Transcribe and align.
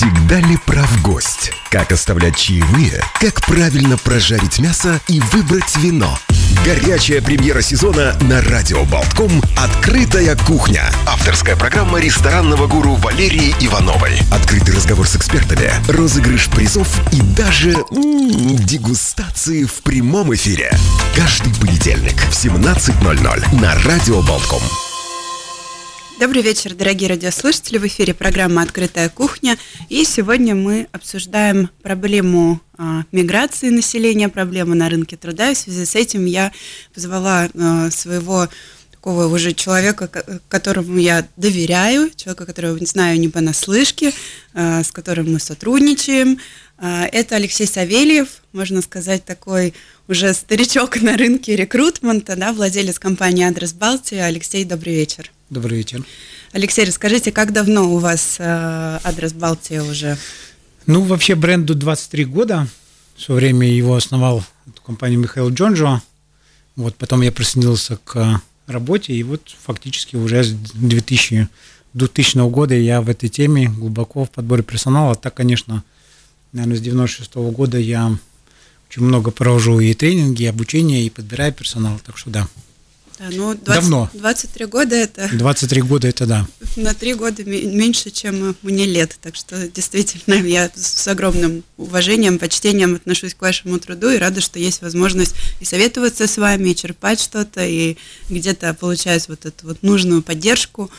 Всегда 0.00 0.36
ли 0.36 0.56
прав 0.56 1.02
гость? 1.02 1.52
Как 1.68 1.92
оставлять 1.92 2.34
чаевые? 2.34 3.04
Как 3.20 3.44
правильно 3.44 3.98
прожарить 3.98 4.58
мясо 4.58 4.98
и 5.08 5.20
выбрать 5.20 5.76
вино? 5.76 6.18
Горячая 6.64 7.20
премьера 7.20 7.60
сезона 7.60 8.16
на 8.22 8.40
Радио 8.40 8.86
Болтком 8.86 9.30
«Открытая 9.58 10.36
кухня». 10.36 10.90
Авторская 11.06 11.54
программа 11.54 12.00
ресторанного 12.00 12.66
гуру 12.66 12.94
Валерии 12.94 13.54
Ивановой. 13.60 14.18
Открытый 14.32 14.74
разговор 14.74 15.06
с 15.06 15.16
экспертами, 15.16 15.70
розыгрыш 15.88 16.48
призов 16.48 16.88
и 17.12 17.20
даже 17.20 17.72
м-м, 17.72 18.56
дегустации 18.56 19.64
в 19.64 19.82
прямом 19.82 20.34
эфире. 20.34 20.72
Каждый 21.14 21.54
понедельник 21.56 22.16
в 22.16 22.32
17.00 22.32 23.60
на 23.60 23.74
Радио 23.84 24.22
Болтком. 24.22 24.62
Добрый 26.20 26.42
вечер, 26.42 26.74
дорогие 26.74 27.08
радиослушатели. 27.08 27.78
В 27.78 27.86
эфире 27.86 28.12
программа 28.12 28.60
«Открытая 28.60 29.08
кухня». 29.08 29.56
И 29.88 30.04
сегодня 30.04 30.54
мы 30.54 30.86
обсуждаем 30.92 31.70
проблему 31.82 32.60
а, 32.76 33.04
миграции 33.10 33.70
населения, 33.70 34.28
проблему 34.28 34.74
на 34.74 34.90
рынке 34.90 35.16
труда. 35.16 35.50
И 35.50 35.54
в 35.54 35.58
связи 35.58 35.86
с 35.86 35.94
этим 35.94 36.26
я 36.26 36.52
позвала 36.92 37.48
а, 37.54 37.90
своего 37.90 38.48
такого 38.90 39.34
уже 39.34 39.54
человека, 39.54 40.10
которому 40.50 40.98
я 40.98 41.26
доверяю, 41.38 42.10
человека, 42.14 42.44
которого 42.44 42.78
знаю 42.84 43.18
не 43.18 43.30
понаслышке, 43.30 44.12
а, 44.52 44.84
с 44.84 44.92
которым 44.92 45.32
мы 45.32 45.40
сотрудничаем. 45.40 46.38
Это 46.78 47.36
Алексей 47.36 47.66
Савельев, 47.66 48.42
можно 48.52 48.82
сказать, 48.82 49.24
такой 49.24 49.72
уже 50.06 50.34
старичок 50.34 51.00
на 51.00 51.16
рынке 51.16 51.56
рекрутмента, 51.56 52.36
да, 52.36 52.52
владелец 52.52 52.98
компании 52.98 53.44
«Адрес 53.46 53.72
Балтия». 53.72 54.26
Алексей, 54.26 54.66
добрый 54.66 54.94
вечер. 54.94 55.30
Добрый 55.50 55.78
вечер. 55.78 56.04
Алексей, 56.52 56.84
расскажите, 56.84 57.32
как 57.32 57.52
давно 57.52 57.92
у 57.92 57.98
вас 57.98 58.36
э, 58.38 58.44
адрес 59.02 59.32
Балтия 59.32 59.82
уже? 59.82 60.16
Ну, 60.86 61.02
вообще 61.02 61.34
бренду 61.34 61.74
23 61.74 62.24
года. 62.24 62.68
В 63.16 63.22
свое 63.22 63.40
время 63.40 63.68
его 63.68 63.96
основал 63.96 64.44
эту 64.68 64.80
компанию 64.82 65.18
Михаил 65.18 65.50
Джонжо. 65.50 66.00
Вот, 66.76 66.94
потом 66.94 67.22
я 67.22 67.32
присоединился 67.32 67.98
к 68.04 68.40
работе, 68.68 69.12
и 69.12 69.24
вот 69.24 69.56
фактически 69.60 70.14
уже 70.14 70.44
с 70.44 70.52
2000, 70.52 71.48
2000 71.94 72.48
года 72.48 72.76
я 72.76 73.00
в 73.00 73.08
этой 73.08 73.28
теме 73.28 73.68
глубоко 73.68 74.26
в 74.26 74.30
подборе 74.30 74.62
персонала. 74.62 75.16
Так, 75.16 75.34
конечно, 75.34 75.82
наверное, 76.52 76.76
с 76.76 76.80
96 76.80 77.34
-го 77.34 77.50
года 77.50 77.76
я 77.76 78.16
очень 78.88 79.02
много 79.02 79.32
провожу 79.32 79.80
и 79.80 79.94
тренинги, 79.94 80.44
и 80.44 80.46
обучение, 80.46 81.04
и 81.04 81.10
подбираю 81.10 81.52
персонал, 81.52 82.00
так 82.06 82.16
что 82.16 82.30
да. 82.30 82.46
Да, 83.20 83.26
ну, 83.30 83.54
20, 83.54 83.64
Давно. 83.66 84.10
23 84.14 84.64
года 84.64 84.96
это... 84.96 85.28
23 85.30 85.82
года 85.82 86.08
это 86.08 86.24
да. 86.24 86.46
На 86.76 86.94
3 86.94 87.14
года 87.14 87.44
меньше, 87.44 88.10
чем 88.10 88.56
мне 88.62 88.86
лет. 88.86 89.18
Так 89.20 89.36
что 89.36 89.68
действительно 89.68 90.34
я 90.46 90.70
с 90.74 91.06
огромным 91.06 91.62
уважением, 91.76 92.38
почтением 92.38 92.94
отношусь 92.94 93.34
к 93.34 93.42
вашему 93.42 93.78
труду 93.78 94.08
и 94.08 94.16
рада, 94.16 94.40
что 94.40 94.58
есть 94.58 94.80
возможность 94.80 95.34
и 95.60 95.66
советоваться 95.66 96.26
с 96.26 96.38
вами, 96.38 96.70
и 96.70 96.76
черпать 96.76 97.20
что-то, 97.20 97.62
и 97.62 97.98
где-то 98.30 98.72
получать 98.72 99.28
вот 99.28 99.44
эту 99.44 99.66
вот 99.66 99.82
нужную 99.82 100.22
поддержку. 100.22 100.90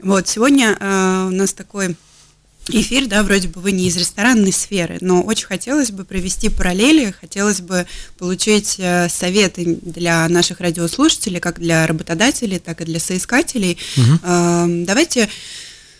Вот, 0.00 0.28
сегодня 0.28 0.76
э, 0.78 1.26
у 1.28 1.30
нас 1.30 1.54
такой 1.54 1.96
эфир, 2.74 3.06
да, 3.06 3.22
вроде 3.22 3.48
бы 3.48 3.60
вы 3.60 3.72
не 3.72 3.88
из 3.88 3.96
ресторанной 3.96 4.52
сферы, 4.52 4.98
но 5.00 5.22
очень 5.22 5.46
хотелось 5.46 5.90
бы 5.90 6.04
провести 6.04 6.48
параллели, 6.48 7.14
хотелось 7.20 7.60
бы 7.60 7.86
получить 8.18 8.76
э, 8.78 9.08
советы 9.08 9.78
для 9.82 10.28
наших 10.28 10.60
радиослушателей, 10.60 11.40
как 11.40 11.60
для 11.60 11.86
работодателей, 11.86 12.58
так 12.58 12.80
и 12.80 12.84
для 12.84 13.00
соискателей. 13.00 13.78
Угу. 13.96 14.84
Давайте 14.86 15.28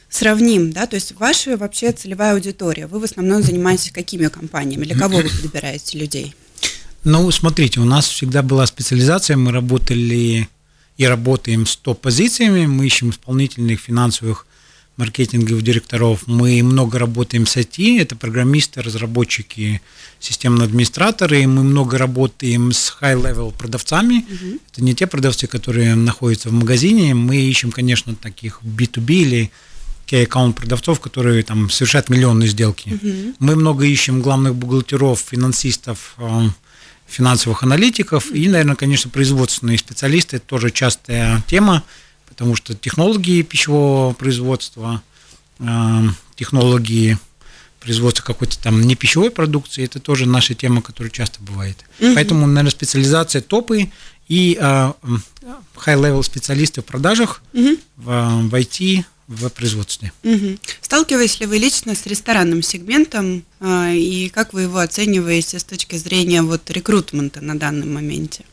сравним, 0.08 0.72
да, 0.72 0.86
то 0.86 0.96
есть 0.96 1.12
ваша 1.12 1.56
вообще 1.56 1.92
целевая 1.92 2.34
аудитория, 2.34 2.86
вы 2.86 2.98
в 2.98 3.05
основном 3.05 3.42
занимаетесь 3.42 3.92
какими 3.92 4.27
компаниями, 4.27 4.84
для 4.84 4.96
кого 4.96 5.18
вы 5.18 5.30
подбираете 5.42 5.98
людей? 5.98 6.34
Ну, 7.05 7.30
смотрите, 7.30 7.80
у 7.80 7.84
нас 7.84 8.08
всегда 8.08 8.42
была 8.42 8.66
специализация, 8.66 9.36
мы 9.36 9.52
работали 9.52 10.48
и 10.98 11.06
работаем 11.06 11.64
с 11.64 11.77
топ-позициями, 11.77 12.66
мы 12.66 12.86
ищем 12.86 13.11
исполнительных 13.11 13.80
финансовых 13.80 14.46
маркетинговых 15.00 15.62
директоров. 15.62 16.27
Мы 16.27 16.62
много 16.62 16.98
работаем 16.98 17.46
с 17.46 17.56
IT, 17.56 18.00
это 18.00 18.14
программисты, 18.14 18.83
разработчики, 18.83 19.80
системные 20.20 20.66
администраторы. 20.66 21.46
Мы 21.46 21.64
много 21.64 21.98
работаем 21.98 22.70
с 22.72 22.96
high-level 23.00 23.52
продавцами. 23.56 24.27
Uh-huh. 24.28 24.60
Это 24.70 24.84
не 24.84 24.94
те 24.94 25.06
продавцы, 25.06 25.46
которые 25.46 25.94
находятся 25.94 26.50
в 26.50 26.52
магазине. 26.52 27.14
Мы 27.14 27.36
ищем, 27.36 27.72
конечно, 27.72 28.14
таких 28.14 28.60
B2B 28.62 29.10
или 29.12 29.50
key 30.06 30.24
аккаунт 30.24 30.56
продавцов, 30.56 31.00
которые 31.00 31.42
там 31.42 31.70
совершают 31.70 32.10
миллионные 32.10 32.48
сделки. 32.48 32.89
Uh-huh. 32.90 33.34
Мы 33.39 33.56
много 33.56 33.86
ищем 33.86 34.20
главных 34.20 34.55
бухгалтеров, 34.55 35.24
финансистов, 35.30 36.14
э, 36.18 36.48
финансовых 37.08 37.62
аналитиков 37.62 38.30
и, 38.30 38.48
наверное, 38.48 38.77
конечно, 38.77 39.10
производственные 39.10 39.78
специалисты. 39.78 40.36
Это 40.36 40.46
тоже 40.46 40.70
частая 40.70 41.42
тема 41.46 41.84
потому 42.40 42.56
что 42.56 42.74
технологии 42.74 43.42
пищевого 43.42 44.14
производства, 44.14 45.02
э, 45.58 45.64
технологии 46.36 47.18
производства 47.80 48.24
какой-то 48.24 48.58
там 48.58 48.80
не 48.80 48.96
пищевой 48.96 49.30
продукции, 49.30 49.84
это 49.84 50.01
тоже 50.01 50.24
наша 50.24 50.55
тема, 50.55 50.80
которая 50.80 51.11
часто 51.11 51.42
бывает. 51.42 51.77
Угу. 52.01 52.14
Поэтому, 52.14 52.46
наверное, 52.46 52.70
специализация 52.70 53.42
топы 53.42 53.90
и 54.27 54.56
э, 54.58 54.92
high-level 55.77 56.23
специалисты 56.23 56.80
в 56.80 56.86
продажах, 56.86 57.42
угу. 57.52 57.77
в, 57.98 58.05
в 58.48 58.55
IT, 58.55 59.05
в 59.28 59.51
производстве. 59.51 60.11
Угу. 60.24 60.57
Сталкивались 60.80 61.40
ли 61.40 61.46
вы 61.46 61.58
лично 61.58 61.95
с 61.95 62.07
ресторанным 62.07 62.62
сегментом 62.62 63.45
э, 63.61 63.96
и 63.96 64.30
как 64.30 64.55
вы 64.55 64.62
его 64.62 64.78
оцениваете 64.78 65.58
с 65.58 65.64
точки 65.64 65.96
зрения 65.96 66.40
вот 66.40 66.70
рекрутмента 66.70 67.42
на 67.42 67.58
данном 67.58 67.92
моменте? 67.92 68.46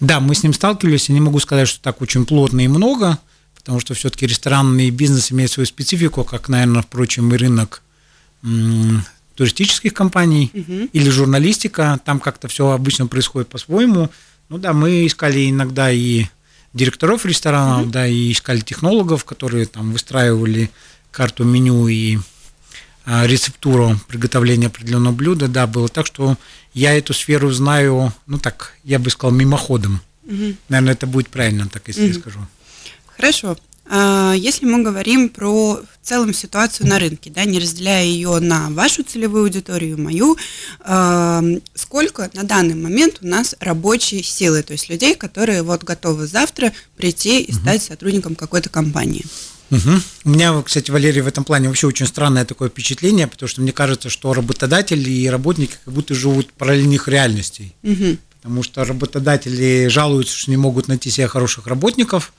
Да, 0.00 0.20
мы 0.20 0.34
с 0.34 0.42
ним 0.42 0.52
сталкивались, 0.52 1.08
я 1.08 1.14
не 1.14 1.20
могу 1.20 1.38
сказать, 1.40 1.68
что 1.68 1.80
так 1.80 2.02
очень 2.02 2.26
плотно 2.26 2.60
и 2.60 2.68
много, 2.68 3.18
потому 3.54 3.80
что 3.80 3.94
все-таки 3.94 4.26
ресторанный 4.26 4.90
бизнес 4.90 5.32
имеет 5.32 5.50
свою 5.50 5.66
специфику, 5.66 6.24
как, 6.24 6.48
наверное, 6.48 6.82
впрочем, 6.82 7.32
и 7.32 7.36
рынок 7.36 7.82
туристических 9.34 9.92
компаний 9.92 10.50
угу. 10.54 10.88
или 10.92 11.10
журналистика, 11.10 12.00
там 12.04 12.20
как-то 12.20 12.48
все 12.48 12.70
обычно 12.70 13.06
происходит 13.06 13.48
по-своему. 13.48 14.10
Ну 14.48 14.58
да, 14.58 14.72
мы 14.72 15.06
искали 15.06 15.50
иногда 15.50 15.90
и 15.90 16.26
директоров 16.72 17.26
ресторанов, 17.26 17.82
угу. 17.82 17.90
да, 17.90 18.06
и 18.06 18.32
искали 18.32 18.60
технологов, 18.60 19.24
которые 19.24 19.66
там 19.66 19.92
выстраивали 19.92 20.70
карту 21.10 21.44
меню 21.44 21.88
и 21.88 22.18
а, 23.04 23.26
рецептуру 23.26 23.98
приготовления 24.08 24.66
определенного 24.66 25.14
блюда, 25.14 25.48
да, 25.48 25.66
было 25.66 25.88
так, 25.88 26.06
что 26.06 26.36
я 26.76 26.96
эту 26.96 27.14
сферу 27.14 27.50
знаю, 27.52 28.12
ну 28.26 28.38
так, 28.38 28.74
я 28.84 28.98
бы 28.98 29.08
сказал, 29.08 29.34
мимоходом. 29.34 30.02
Угу. 30.24 30.56
Наверное, 30.68 30.92
это 30.92 31.06
будет 31.06 31.30
правильно, 31.30 31.68
так 31.72 31.82
если 31.88 32.02
угу. 32.02 32.08
я 32.08 32.14
скажу. 32.14 32.38
Хорошо. 33.16 33.56
А, 33.88 34.34
если 34.36 34.66
мы 34.66 34.82
говорим 34.82 35.30
про 35.30 35.76
в 35.76 36.06
целом 36.06 36.34
ситуацию 36.34 36.86
на 36.86 36.98
рынке, 36.98 37.30
да, 37.30 37.46
не 37.46 37.58
разделяя 37.58 38.04
ее 38.04 38.40
на 38.40 38.68
вашу 38.68 39.04
целевую 39.04 39.44
аудиторию, 39.44 39.98
мою, 39.98 40.36
а, 40.80 41.42
сколько 41.74 42.30
на 42.34 42.42
данный 42.42 42.74
момент 42.74 43.20
у 43.22 43.26
нас 43.26 43.56
рабочей 43.58 44.22
силы, 44.22 44.62
то 44.62 44.72
есть 44.72 44.90
людей, 44.90 45.14
которые 45.14 45.62
вот 45.62 45.82
готовы 45.82 46.26
завтра 46.26 46.74
прийти 46.98 47.40
и 47.40 47.52
стать 47.52 47.82
сотрудником 47.82 48.34
какой-то 48.34 48.68
компании? 48.68 49.24
Угу. 49.70 49.90
У 50.24 50.30
меня, 50.30 50.62
кстати, 50.62 50.90
Валерий, 50.90 51.22
в 51.22 51.26
этом 51.26 51.44
плане 51.44 51.68
вообще 51.68 51.86
очень 51.86 52.06
странное 52.06 52.44
такое 52.44 52.68
впечатление, 52.68 53.26
потому 53.26 53.48
что 53.48 53.60
мне 53.60 53.72
кажется, 53.72 54.10
что 54.10 54.32
работодатели 54.32 55.10
и 55.10 55.28
работники 55.28 55.76
как 55.84 55.92
будто 55.92 56.14
живут 56.14 56.52
параллельных 56.52 57.08
реальностей. 57.08 57.74
Угу. 57.82 58.18
Потому 58.42 58.62
что 58.62 58.84
работодатели 58.84 59.88
жалуются, 59.88 60.36
что 60.36 60.50
не 60.50 60.56
могут 60.56 60.88
найти 60.88 61.10
себе 61.10 61.26
хороших 61.26 61.66
работников, 61.66 62.32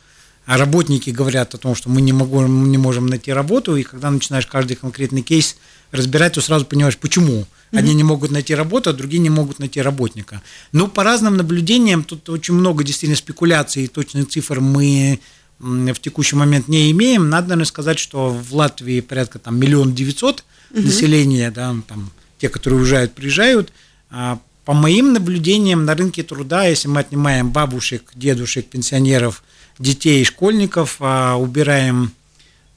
а 0.46 0.58
работники 0.58 1.10
говорят 1.10 1.54
о 1.54 1.58
том, 1.58 1.76
что 1.76 1.90
мы 1.90 2.00
не, 2.00 2.14
могу, 2.14 2.40
мы 2.48 2.70
не 2.70 2.78
можем 2.78 3.08
найти 3.08 3.34
работу, 3.34 3.76
и 3.76 3.84
когда 3.84 4.10
начинаешь 4.10 4.48
каждый 4.48 4.78
конкретный 4.78 5.22
кейс 5.22 5.58
разбирать, 5.92 6.34
то 6.34 6.42
сразу 6.42 6.66
понимаешь, 6.66 6.98
почему. 6.98 7.46
Одни 7.74 7.94
не 7.94 8.04
могут 8.04 8.32
найти 8.32 8.56
работу, 8.56 8.90
а 8.90 8.94
другие 8.94 9.20
не 9.20 9.30
могут 9.30 9.60
найти 9.60 9.82
работника. 9.82 10.42
Ну, 10.72 10.88
по 10.88 11.04
разным 11.04 11.36
наблюдениям, 11.36 12.04
тут 12.06 12.30
очень 12.30 12.54
много 12.54 12.86
действительно 12.86 13.18
спекуляций 13.18 13.84
и 13.84 13.88
точных 13.88 14.30
цифр 14.30 14.62
мы 14.62 15.20
в 15.60 15.96
текущий 15.96 16.36
момент 16.36 16.68
не 16.68 16.92
имеем. 16.92 17.30
Надо, 17.30 17.50
наверное, 17.50 17.66
сказать, 17.66 18.00
что 18.00 18.30
в 18.30 18.54
Латвии 18.54 19.00
порядка 19.02 19.40
там 19.40 19.60
миллион 19.60 19.94
девятьсот 19.94 20.44
населения, 20.72 21.52
да, 21.52 21.76
там 21.88 22.12
те, 22.38 22.50
которые 22.50 22.82
уезжают, 22.82 23.14
приезжают. 23.14 23.72
А 24.10 24.40
по 24.66 24.74
моим 24.74 25.14
наблюдениям 25.14 25.86
на 25.86 25.96
рынке 25.96 26.24
труда, 26.24 26.66
если 26.66 26.88
мы 26.88 27.00
отнимаем 27.00 27.52
бабушек, 27.52 28.12
дедушек, 28.14 28.68
пенсионеров, 28.68 29.44
детей, 29.80 30.24
школьников, 30.24 30.98
а 31.00 31.36
убираем 31.36 32.12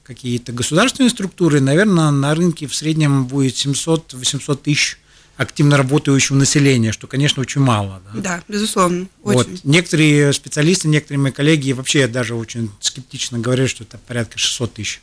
какие-то 0.03 0.51
государственные 0.51 1.09
структуры, 1.09 1.61
наверное, 1.61 2.11
на 2.11 2.33
рынке 2.33 2.67
в 2.67 2.75
среднем 2.75 3.25
будет 3.25 3.53
700-800 3.55 4.55
тысяч 4.57 4.97
активно 5.37 5.77
работающего 5.77 6.35
населения, 6.37 6.91
что, 6.91 7.07
конечно, 7.07 7.41
очень 7.41 7.61
мало. 7.61 8.01
Да, 8.13 8.21
да 8.21 8.43
безусловно. 8.47 9.07
Очень. 9.23 9.51
Вот. 9.51 9.63
Некоторые 9.63 10.33
специалисты, 10.33 10.87
некоторые 10.87 11.19
мои 11.19 11.31
коллеги 11.31 11.71
вообще 11.71 12.07
даже 12.07 12.35
очень 12.35 12.69
скептично 12.79 13.39
говорят, 13.39 13.69
что 13.69 13.83
это 13.83 13.97
порядка 13.97 14.37
600 14.37 14.73
тысяч. 14.73 15.01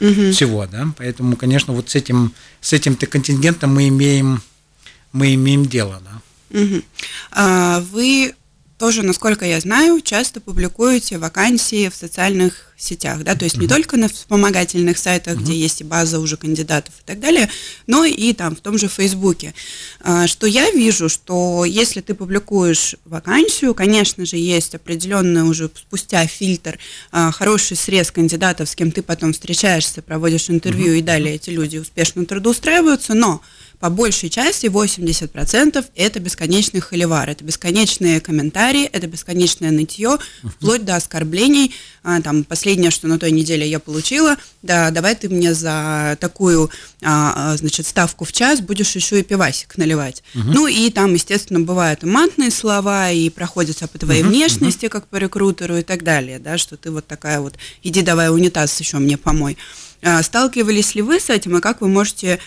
угу. 0.00 0.32
всего, 0.32 0.66
да, 0.66 0.88
поэтому, 0.96 1.36
конечно, 1.36 1.72
вот 1.72 1.90
с 1.90 1.94
этим, 1.94 2.32
с 2.60 2.72
этим-то 2.72 3.06
контингентом 3.06 3.74
мы 3.74 3.88
имеем, 3.88 4.42
мы 5.12 5.34
имеем 5.34 5.66
дело, 5.66 6.02
да. 6.04 6.60
Угу. 6.60 6.82
А, 7.32 7.80
вы 7.80 8.34
тоже, 8.82 9.04
насколько 9.04 9.44
я 9.44 9.60
знаю, 9.60 10.00
часто 10.00 10.40
публикуете 10.40 11.16
вакансии 11.16 11.88
в 11.88 11.94
социальных 11.94 12.72
сетях, 12.76 13.22
да, 13.22 13.36
то 13.36 13.44
есть 13.44 13.56
не 13.56 13.68
только 13.68 13.96
на 13.96 14.08
вспомогательных 14.08 14.98
сайтах, 14.98 15.38
где 15.38 15.54
есть 15.54 15.82
и 15.82 15.84
база 15.84 16.18
уже 16.18 16.36
кандидатов 16.36 16.92
и 16.98 17.06
так 17.06 17.20
далее, 17.20 17.48
но 17.86 18.04
и 18.04 18.32
там 18.32 18.56
в 18.56 18.60
том 18.60 18.78
же 18.78 18.88
Фейсбуке. 18.88 19.54
А, 20.00 20.26
что 20.26 20.48
я 20.48 20.68
вижу, 20.72 21.08
что 21.08 21.64
если 21.64 22.00
ты 22.00 22.14
публикуешь 22.14 22.96
вакансию, 23.04 23.72
конечно 23.72 24.26
же, 24.26 24.36
есть 24.36 24.74
определенный 24.74 25.42
уже 25.42 25.70
спустя 25.72 26.26
фильтр, 26.26 26.76
а, 27.12 27.30
хороший 27.30 27.76
срез 27.76 28.10
кандидатов, 28.10 28.68
с 28.68 28.74
кем 28.74 28.90
ты 28.90 29.02
потом 29.02 29.32
встречаешься, 29.32 30.02
проводишь 30.02 30.50
интервью, 30.50 30.94
и 30.94 31.02
далее 31.02 31.36
эти 31.36 31.50
люди 31.50 31.78
успешно 31.78 32.26
трудоустраиваются, 32.26 33.14
но 33.14 33.42
по 33.82 33.90
большей 33.90 34.30
части 34.30 34.66
80% 34.66 35.84
это 35.96 36.20
бесконечный 36.20 36.78
холивар, 36.78 37.28
это 37.28 37.42
бесконечные 37.42 38.20
комментарии, 38.20 38.84
это 38.84 39.08
бесконечное 39.08 39.72
нытье, 39.72 40.18
вплоть 40.44 40.84
до 40.84 40.94
оскорблений. 40.94 41.74
А, 42.04 42.20
там 42.22 42.44
последнее, 42.44 42.92
что 42.92 43.08
на 43.08 43.18
той 43.18 43.32
неделе 43.32 43.68
я 43.68 43.80
получила, 43.80 44.36
да, 44.62 44.92
давай 44.92 45.16
ты 45.16 45.28
мне 45.28 45.52
за 45.52 46.16
такую, 46.20 46.70
а, 47.02 47.54
а, 47.54 47.56
значит, 47.56 47.88
ставку 47.88 48.24
в 48.24 48.32
час 48.32 48.60
будешь 48.60 48.94
еще 48.94 49.18
и 49.18 49.24
пивасик 49.24 49.76
наливать. 49.76 50.22
Угу. 50.36 50.44
Ну 50.44 50.66
и 50.68 50.88
там, 50.90 51.12
естественно, 51.14 51.58
бывают 51.58 52.04
и 52.04 52.06
матные 52.06 52.52
слова, 52.52 53.10
и 53.10 53.30
проходятся 53.30 53.88
по 53.88 53.98
твоей 53.98 54.22
угу, 54.22 54.30
внешности, 54.30 54.86
как 54.86 55.08
по 55.08 55.16
рекрутеру 55.16 55.78
и 55.78 55.82
так 55.82 56.04
далее, 56.04 56.38
да, 56.38 56.56
что 56.56 56.76
ты 56.76 56.92
вот 56.92 57.08
такая 57.08 57.40
вот, 57.40 57.54
иди 57.82 58.02
давай 58.02 58.30
унитаз 58.30 58.78
еще 58.78 58.98
мне 58.98 59.18
помой. 59.18 59.58
Сталкивались 60.22 60.94
ли 60.94 61.02
вы 61.02 61.18
с 61.18 61.30
этим, 61.30 61.56
и 61.56 61.60
как 61.60 61.80
вы 61.80 61.88
можете 61.88 62.38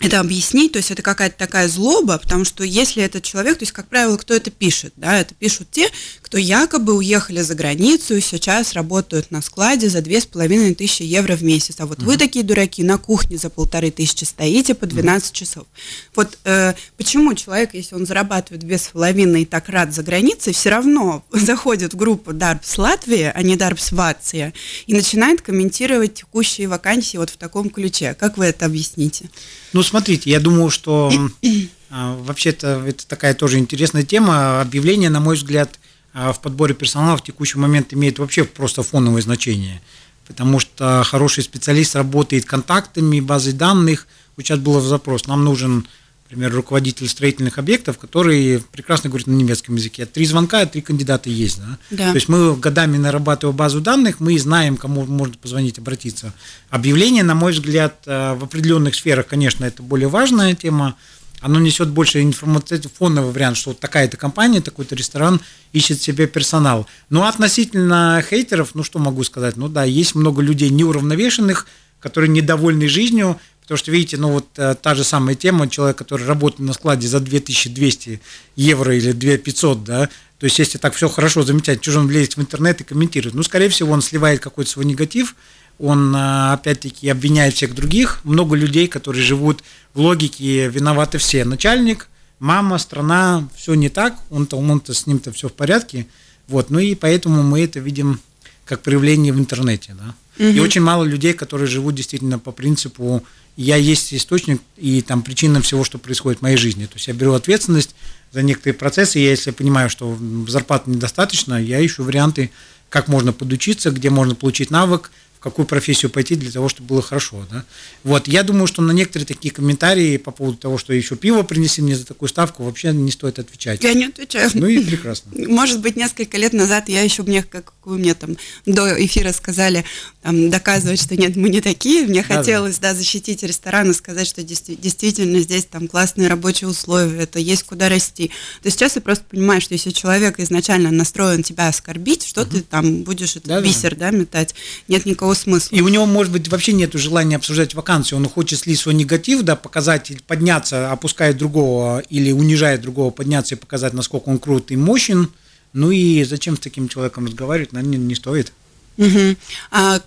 это 0.00 0.20
объяснить, 0.20 0.72
то 0.72 0.78
есть 0.78 0.90
это 0.90 1.02
какая-то 1.02 1.38
такая 1.38 1.68
злоба, 1.68 2.18
потому 2.18 2.44
что 2.44 2.64
если 2.64 3.02
этот 3.02 3.22
человек, 3.22 3.58
то 3.58 3.62
есть, 3.62 3.72
как 3.72 3.88
правило, 3.88 4.16
кто 4.18 4.34
это 4.34 4.50
пишет, 4.50 4.92
да, 4.96 5.18
это 5.18 5.34
пишут 5.34 5.68
те, 5.70 5.88
кто 6.20 6.36
якобы 6.36 6.94
уехали 6.94 7.40
за 7.40 7.54
границу 7.54 8.16
и 8.16 8.20
сейчас 8.20 8.74
работают 8.74 9.30
на 9.30 9.40
складе 9.40 9.88
за 9.88 10.02
две 10.02 10.20
с 10.20 10.26
половиной 10.26 10.74
тысячи 10.74 11.02
евро 11.02 11.34
в 11.34 11.42
месяц, 11.42 11.76
а 11.78 11.86
вот 11.86 11.98
uh-huh. 11.98 12.04
вы 12.04 12.16
такие 12.18 12.44
дураки 12.44 12.82
на 12.82 12.98
кухне 12.98 13.38
за 13.38 13.48
полторы 13.48 13.90
тысячи 13.90 14.24
стоите 14.24 14.74
по 14.74 14.86
12 14.86 15.30
uh-huh. 15.30 15.34
часов. 15.34 15.66
Вот 16.14 16.38
э, 16.44 16.74
почему 16.98 17.32
человек, 17.34 17.72
если 17.72 17.94
он 17.94 18.06
зарабатывает 18.06 18.60
две 18.60 18.76
с 18.76 18.88
половиной 18.88 19.42
и 19.42 19.46
так 19.46 19.68
рад 19.70 19.94
за 19.94 20.02
границей, 20.02 20.52
все 20.52 20.68
равно 20.70 21.24
заходит 21.32 21.94
в 21.94 21.96
группу 21.96 22.34
Дарбс 22.34 22.76
Латвия, 22.76 23.32
а 23.34 23.42
не 23.42 23.56
Дарбс 23.56 23.92
Вация, 23.92 24.52
и 24.86 24.92
начинает 24.92 25.40
комментировать 25.40 26.14
текущие 26.14 26.68
вакансии 26.68 27.16
вот 27.16 27.30
в 27.30 27.38
таком 27.38 27.70
ключе. 27.70 28.14
Как 28.18 28.36
вы 28.36 28.46
это 28.46 28.66
объясните? 28.66 29.30
Ну, 29.72 29.82
смотрите, 29.86 30.30
я 30.30 30.40
думаю, 30.40 30.70
что 30.70 31.10
а, 31.90 32.16
вообще-то 32.16 32.84
это 32.86 33.06
такая 33.06 33.34
тоже 33.34 33.58
интересная 33.58 34.02
тема. 34.02 34.60
Объявление, 34.60 35.10
на 35.10 35.20
мой 35.20 35.36
взгляд, 35.36 35.78
а, 36.12 36.32
в 36.32 36.40
подборе 36.40 36.74
персонала 36.74 37.16
в 37.16 37.22
текущий 37.22 37.58
момент 37.58 37.92
имеет 37.92 38.18
вообще 38.18 38.44
просто 38.44 38.82
фоновое 38.82 39.22
значение. 39.22 39.80
Потому 40.26 40.58
что 40.58 41.02
хороший 41.04 41.44
специалист 41.44 41.94
работает 41.94 42.44
контактами, 42.44 43.20
базой 43.20 43.52
данных. 43.52 44.06
Вот 44.36 44.44
сейчас 44.44 44.58
был 44.58 44.80
запрос, 44.80 45.26
нам 45.26 45.44
нужен 45.44 45.86
например, 46.28 46.52
руководитель 46.52 47.08
строительных 47.08 47.58
объектов, 47.58 47.98
который 47.98 48.60
прекрасно 48.72 49.08
говорит 49.08 49.28
на 49.28 49.32
немецком 49.32 49.76
языке. 49.76 50.06
Три 50.06 50.26
звонка, 50.26 50.66
три 50.66 50.82
кандидата 50.82 51.30
есть. 51.30 51.60
Да? 51.60 51.78
Да. 51.90 52.08
То 52.10 52.16
есть 52.16 52.28
мы 52.28 52.56
годами 52.56 52.96
нарабатываем 52.96 53.56
базу 53.56 53.80
данных, 53.80 54.18
мы 54.18 54.36
знаем, 54.38 54.76
кому 54.76 55.06
можно 55.06 55.36
позвонить, 55.40 55.78
обратиться. 55.78 56.32
Объявление, 56.68 57.22
на 57.22 57.36
мой 57.36 57.52
взгляд, 57.52 58.02
э, 58.06 58.34
в 58.34 58.42
определенных 58.42 58.96
сферах, 58.96 59.28
конечно, 59.28 59.64
это 59.64 59.82
более 59.84 60.08
важная 60.08 60.54
тема. 60.56 60.96
Оно 61.40 61.60
несет 61.60 61.90
больше 61.90 62.22
информационный 62.22 62.90
фоновый 62.92 63.30
вариант, 63.30 63.58
что 63.58 63.70
вот 63.70 63.78
такая-то 63.78 64.16
компания, 64.16 64.60
такой-то 64.60 64.96
ресторан 64.96 65.40
ищет 65.72 66.02
себе 66.02 66.26
персонал. 66.26 66.88
Но 67.08 67.26
относительно 67.28 68.24
хейтеров, 68.28 68.74
ну 68.74 68.82
что 68.82 68.98
могу 68.98 69.22
сказать? 69.22 69.56
Ну 69.56 69.68
да, 69.68 69.84
есть 69.84 70.16
много 70.16 70.42
людей 70.42 70.70
неуравновешенных, 70.70 71.68
которые 72.00 72.30
недовольны 72.30 72.88
жизнью, 72.88 73.38
Потому 73.66 73.78
что, 73.78 73.90
видите, 73.90 74.16
ну 74.16 74.30
вот 74.30 74.46
э, 74.58 74.76
та 74.80 74.94
же 74.94 75.02
самая 75.02 75.34
тема, 75.34 75.68
человек, 75.68 75.98
который 75.98 76.24
работает 76.24 76.60
на 76.60 76.72
складе 76.72 77.08
за 77.08 77.18
2200 77.18 78.20
евро 78.54 78.96
или 78.96 79.10
2500, 79.10 79.82
да, 79.82 80.08
то 80.38 80.44
есть 80.44 80.58
если 80.60 80.78
так 80.78 80.94
все 80.94 81.08
хорошо 81.08 81.42
замечать, 81.42 81.82
что 81.82 81.90
же 81.90 81.98
он 81.98 82.06
влезет 82.06 82.36
в 82.36 82.40
интернет 82.40 82.80
и 82.80 82.84
комментирует? 82.84 83.34
Ну, 83.34 83.42
скорее 83.42 83.68
всего, 83.68 83.92
он 83.92 84.02
сливает 84.02 84.38
какой-то 84.40 84.70
свой 84.70 84.84
негатив, 84.84 85.34
он, 85.80 86.14
э, 86.14 86.52
опять-таки, 86.52 87.08
обвиняет 87.08 87.54
всех 87.54 87.74
других. 87.74 88.20
Много 88.22 88.54
людей, 88.54 88.86
которые 88.86 89.22
живут 89.22 89.64
в 89.94 90.00
логике 90.00 90.68
«виноваты 90.68 91.18
все». 91.18 91.44
Начальник, 91.44 92.08
мама, 92.38 92.78
страна, 92.78 93.48
все 93.56 93.74
не 93.74 93.88
так, 93.88 94.16
он-то, 94.30 94.56
он-то 94.58 94.94
с 94.94 95.06
ним-то 95.06 95.32
все 95.32 95.48
в 95.48 95.52
порядке. 95.52 96.06
Вот, 96.46 96.70
ну 96.70 96.78
и 96.78 96.94
поэтому 96.94 97.42
мы 97.42 97.64
это 97.64 97.80
видим 97.80 98.20
как 98.64 98.82
проявление 98.82 99.32
в 99.32 99.38
интернете, 99.38 99.96
да. 99.98 100.14
Угу. 100.38 100.54
И 100.54 100.58
очень 100.60 100.82
мало 100.82 101.04
людей, 101.04 101.32
которые 101.32 101.66
живут 101.66 101.94
действительно 101.94 102.38
по 102.38 102.52
принципу 102.52 103.24
я 103.56 103.76
есть 103.76 104.12
источник 104.12 104.60
и 104.76 105.00
там 105.02 105.22
причина 105.22 105.62
всего, 105.62 105.82
что 105.82 105.98
происходит 105.98 106.40
в 106.40 106.42
моей 106.42 106.56
жизни. 106.56 106.86
То 106.86 106.94
есть 106.94 107.08
я 107.08 107.14
беру 107.14 107.32
ответственность 107.32 107.94
за 108.32 108.42
некоторые 108.42 108.74
процессы, 108.74 109.18
и 109.18 109.24
если 109.24 109.50
я 109.50 109.54
понимаю, 109.54 109.88
что 109.88 110.16
зарплаты 110.46 110.90
недостаточно, 110.90 111.54
я 111.54 111.84
ищу 111.84 112.04
варианты, 112.04 112.50
как 112.88 113.08
можно 113.08 113.32
подучиться, 113.32 113.90
где 113.90 114.10
можно 114.10 114.34
получить 114.34 114.70
навык, 114.70 115.10
какую 115.46 115.66
профессию 115.66 116.10
пойти 116.10 116.34
для 116.34 116.50
того, 116.50 116.68
чтобы 116.68 116.88
было 116.88 117.02
хорошо. 117.02 117.46
Да? 117.52 117.64
Вот, 118.02 118.26
я 118.26 118.42
думаю, 118.42 118.66
что 118.66 118.82
на 118.82 118.90
некоторые 118.90 119.26
такие 119.26 119.54
комментарии 119.54 120.16
по 120.16 120.32
поводу 120.32 120.58
того, 120.58 120.76
что 120.76 120.92
еще 120.92 121.14
пиво 121.14 121.44
принеси 121.44 121.82
мне 121.82 121.94
за 121.94 122.04
такую 122.04 122.28
ставку, 122.28 122.64
вообще 122.64 122.92
не 122.92 123.12
стоит 123.12 123.38
отвечать. 123.38 123.84
Я 123.84 123.94
не 123.94 124.06
отвечаю. 124.06 124.50
Ну 124.54 124.66
и 124.66 124.80
прекрасно. 124.80 125.30
Может 125.48 125.80
быть, 125.80 125.94
несколько 125.94 126.36
лет 126.36 126.52
назад 126.52 126.88
я 126.88 127.02
еще 127.02 127.22
мне, 127.22 127.44
как 127.44 127.74
вы 127.84 127.98
мне 127.98 128.14
там 128.14 128.36
до 128.66 129.04
эфира 129.04 129.30
сказали, 129.30 129.84
там, 130.20 130.50
доказывать, 130.50 131.00
что 131.00 131.14
нет, 131.14 131.36
мы 131.36 131.48
не 131.48 131.60
такие. 131.60 132.06
Мне 132.06 132.24
да, 132.28 132.34
хотелось, 132.34 132.80
да. 132.80 132.90
да, 132.90 132.98
защитить 132.98 133.44
ресторан 133.44 133.92
и 133.92 133.94
сказать, 133.94 134.26
что 134.26 134.42
действительно 134.42 135.38
здесь 135.38 135.64
там 135.66 135.86
классные 135.86 136.26
рабочие 136.26 136.68
условия, 136.68 137.22
это 137.22 137.38
есть 137.38 137.62
куда 137.62 137.88
расти. 137.88 138.32
То 138.62 138.66
есть 138.66 138.78
сейчас 138.78 138.96
я 138.96 139.02
просто 139.02 139.24
понимаю, 139.30 139.60
что 139.60 139.74
если 139.74 139.90
человек 139.90 140.40
изначально 140.40 140.90
настроен 140.90 141.44
тебя 141.44 141.68
оскорбить, 141.68 142.26
что 142.26 142.42
угу. 142.42 142.50
ты 142.50 142.62
там 142.62 143.04
будешь 143.04 143.36
этот 143.36 143.46
да, 143.46 143.60
бисер, 143.60 143.94
да. 143.94 144.10
да, 144.10 144.16
метать, 144.16 144.56
нет 144.88 145.06
никакого 145.06 145.35
смысла. 145.36 145.76
И 145.76 145.80
у 145.80 145.88
него, 145.88 146.06
может 146.06 146.32
быть, 146.32 146.48
вообще 146.48 146.72
нет 146.72 146.92
желания 146.94 147.36
обсуждать 147.36 147.74
вакансию. 147.74 148.18
Он 148.18 148.28
хочет 148.28 148.58
слить 148.58 148.78
свой 148.78 148.94
негатив, 148.94 149.42
да, 149.42 149.56
показать, 149.56 150.12
подняться, 150.26 150.90
опускает 150.90 151.36
другого 151.36 152.00
или 152.10 152.32
унижает 152.32 152.80
другого, 152.80 153.10
подняться 153.10 153.54
и 153.54 153.58
показать, 153.58 153.92
насколько 153.92 154.28
он 154.28 154.38
крут 154.38 154.70
и 154.70 154.76
мощен. 154.76 155.30
Ну 155.72 155.90
и 155.90 156.24
зачем 156.24 156.56
с 156.56 156.60
таким 156.60 156.88
человеком 156.88 157.26
разговаривать, 157.26 157.72
наверное, 157.72 157.98
не 157.98 158.14
стоит. 158.14 158.52
Угу. 158.96 159.36
А 159.72 160.00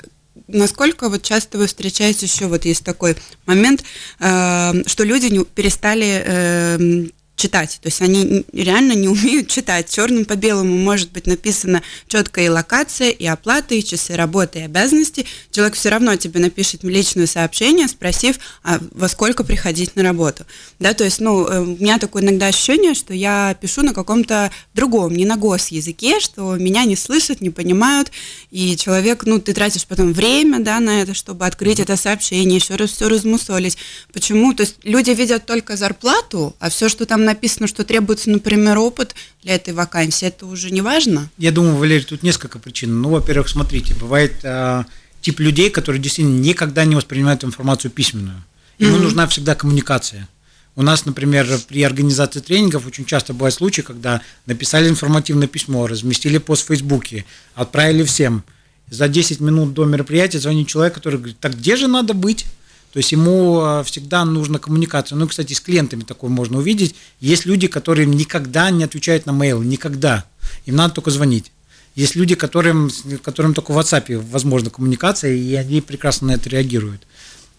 насколько 0.47 1.09
вот 1.09 1.21
часто 1.21 1.57
вы 1.57 1.67
встречаете 1.67 2.25
еще 2.25 2.47
вот 2.47 2.65
есть 2.65 2.83
такой 2.83 3.15
момент, 3.45 3.83
э, 4.19 4.83
что 4.85 5.03
люди 5.03 5.27
не 5.27 5.43
перестали 5.45 6.23
э, 6.25 7.09
читать. 7.39 7.79
То 7.81 7.87
есть 7.87 8.01
они 8.01 8.45
реально 8.53 8.93
не 8.93 9.07
умеют 9.07 9.47
читать. 9.47 9.89
Черным 9.89 10.25
по 10.25 10.35
белому 10.35 10.77
может 10.77 11.11
быть 11.11 11.25
написано 11.25 11.81
четкая 12.07 12.45
и 12.45 12.49
локация, 12.49 13.09
и 13.09 13.25
оплата, 13.25 13.73
и 13.73 13.83
часы 13.83 14.15
работы, 14.15 14.59
и 14.59 14.63
обязанности. 14.63 15.25
Человек 15.51 15.75
все 15.75 15.89
равно 15.89 16.15
тебе 16.15 16.39
напишет 16.39 16.83
личное 16.83 17.27
сообщение, 17.27 17.87
спросив, 17.87 18.39
а 18.63 18.79
во 18.91 19.07
сколько 19.07 19.43
приходить 19.43 19.95
на 19.95 20.03
работу. 20.03 20.45
Да, 20.79 20.93
то 20.93 21.03
есть, 21.03 21.19
ну, 21.19 21.47
э, 21.47 21.61
у 21.61 21.77
меня 21.77 21.97
такое 21.97 22.21
иногда 22.21 22.47
ощущение, 22.47 22.93
что 22.93 23.13
я 23.13 23.55
пишу 23.59 23.81
на 23.81 23.93
каком-то 23.93 24.51
другом, 24.73 25.15
не 25.15 25.25
на 25.25 25.37
гос 25.37 25.69
языке, 25.69 26.19
что 26.19 26.55
меня 26.55 26.85
не 26.85 26.95
слышат, 26.95 27.41
не 27.41 27.49
понимают, 27.49 28.11
и 28.51 28.75
человек, 28.75 29.23
ну, 29.25 29.39
ты 29.39 29.53
тратишь 29.53 29.85
потом 29.85 30.11
время, 30.13 30.59
да, 30.59 30.79
на 30.79 31.01
это, 31.01 31.13
чтобы 31.13 31.45
открыть 31.45 31.79
это 31.79 31.95
сообщение, 31.95 32.57
еще 32.57 32.75
раз 32.75 32.91
все 32.91 33.07
размусолить. 33.07 33.77
Почему? 34.11 34.53
То 34.53 34.63
есть 34.63 34.75
люди 34.83 35.11
видят 35.11 35.45
только 35.45 35.77
зарплату, 35.77 36.55
а 36.59 36.69
все, 36.69 36.89
что 36.89 37.05
там 37.05 37.28
написано, 37.29 37.67
что 37.67 37.83
требуется, 37.83 38.29
например, 38.29 38.77
опыт 38.79 39.15
для 39.43 39.55
этой 39.55 39.73
вакансии, 39.73 40.27
это 40.27 40.45
уже 40.45 40.71
не 40.71 40.81
важно? 40.81 41.29
Я 41.37 41.51
думаю, 41.51 41.75
Валерий, 41.75 42.03
тут 42.03 42.23
несколько 42.23 42.59
причин. 42.59 43.01
Ну, 43.01 43.09
во-первых, 43.09 43.49
смотрите, 43.49 43.93
бывает 43.93 44.33
э, 44.43 44.83
тип 45.21 45.39
людей, 45.39 45.69
которые 45.69 46.01
действительно 46.01 46.39
никогда 46.39 46.85
не 46.85 46.95
воспринимают 46.95 47.43
информацию 47.43 47.91
письменную. 47.91 48.43
Ему 48.79 48.97
mm-hmm. 48.97 49.01
нужна 49.01 49.27
всегда 49.27 49.55
коммуникация. 49.55 50.27
У 50.75 50.81
нас, 50.81 51.05
например, 51.05 51.45
при 51.67 51.83
организации 51.83 52.39
тренингов 52.39 52.87
очень 52.87 53.05
часто 53.05 53.33
бывают 53.33 53.53
случаи, 53.53 53.81
когда 53.81 54.21
написали 54.45 54.87
информативное 54.87 55.47
письмо, 55.47 55.87
разместили 55.87 56.37
пост 56.37 56.63
в 56.63 56.67
Фейсбуке, 56.67 57.25
отправили 57.53 58.03
всем. 58.03 58.43
За 58.89 59.07
10 59.07 59.39
минут 59.39 59.73
до 59.73 59.85
мероприятия 59.85 60.39
звонит 60.39 60.67
человек, 60.67 60.93
который 60.95 61.19
говорит, 61.19 61.39
так 61.39 61.55
где 61.55 61.75
же 61.75 61.87
надо 61.87 62.13
быть? 62.13 62.45
То 62.91 62.97
есть 62.97 63.11
ему 63.11 63.59
а, 63.61 63.83
всегда 63.83 64.25
нужна 64.25 64.57
коммуникация. 64.59 65.15
Ну, 65.15 65.27
кстати, 65.27 65.53
с 65.53 65.61
клиентами 65.61 66.01
такое 66.01 66.29
можно 66.29 66.57
увидеть. 66.57 66.95
Есть 67.19 67.45
люди, 67.45 67.67
которые 67.67 68.05
никогда 68.07 68.71
не 68.71 68.83
отвечают 68.83 69.25
на 69.25 69.31
mail, 69.31 69.63
никогда. 69.63 70.25
Им 70.65 70.75
надо 70.75 70.95
только 70.95 71.11
звонить. 71.11 71.51
Есть 71.95 72.15
люди, 72.15 72.35
которым, 72.35 72.89
которым 73.21 73.53
только 73.53 73.71
в 73.73 73.77
WhatsApp 73.77 74.17
возможна 74.31 74.69
коммуникация, 74.69 75.33
и 75.33 75.53
они 75.55 75.81
прекрасно 75.81 76.27
на 76.27 76.31
это 76.33 76.49
реагируют. 76.49 77.05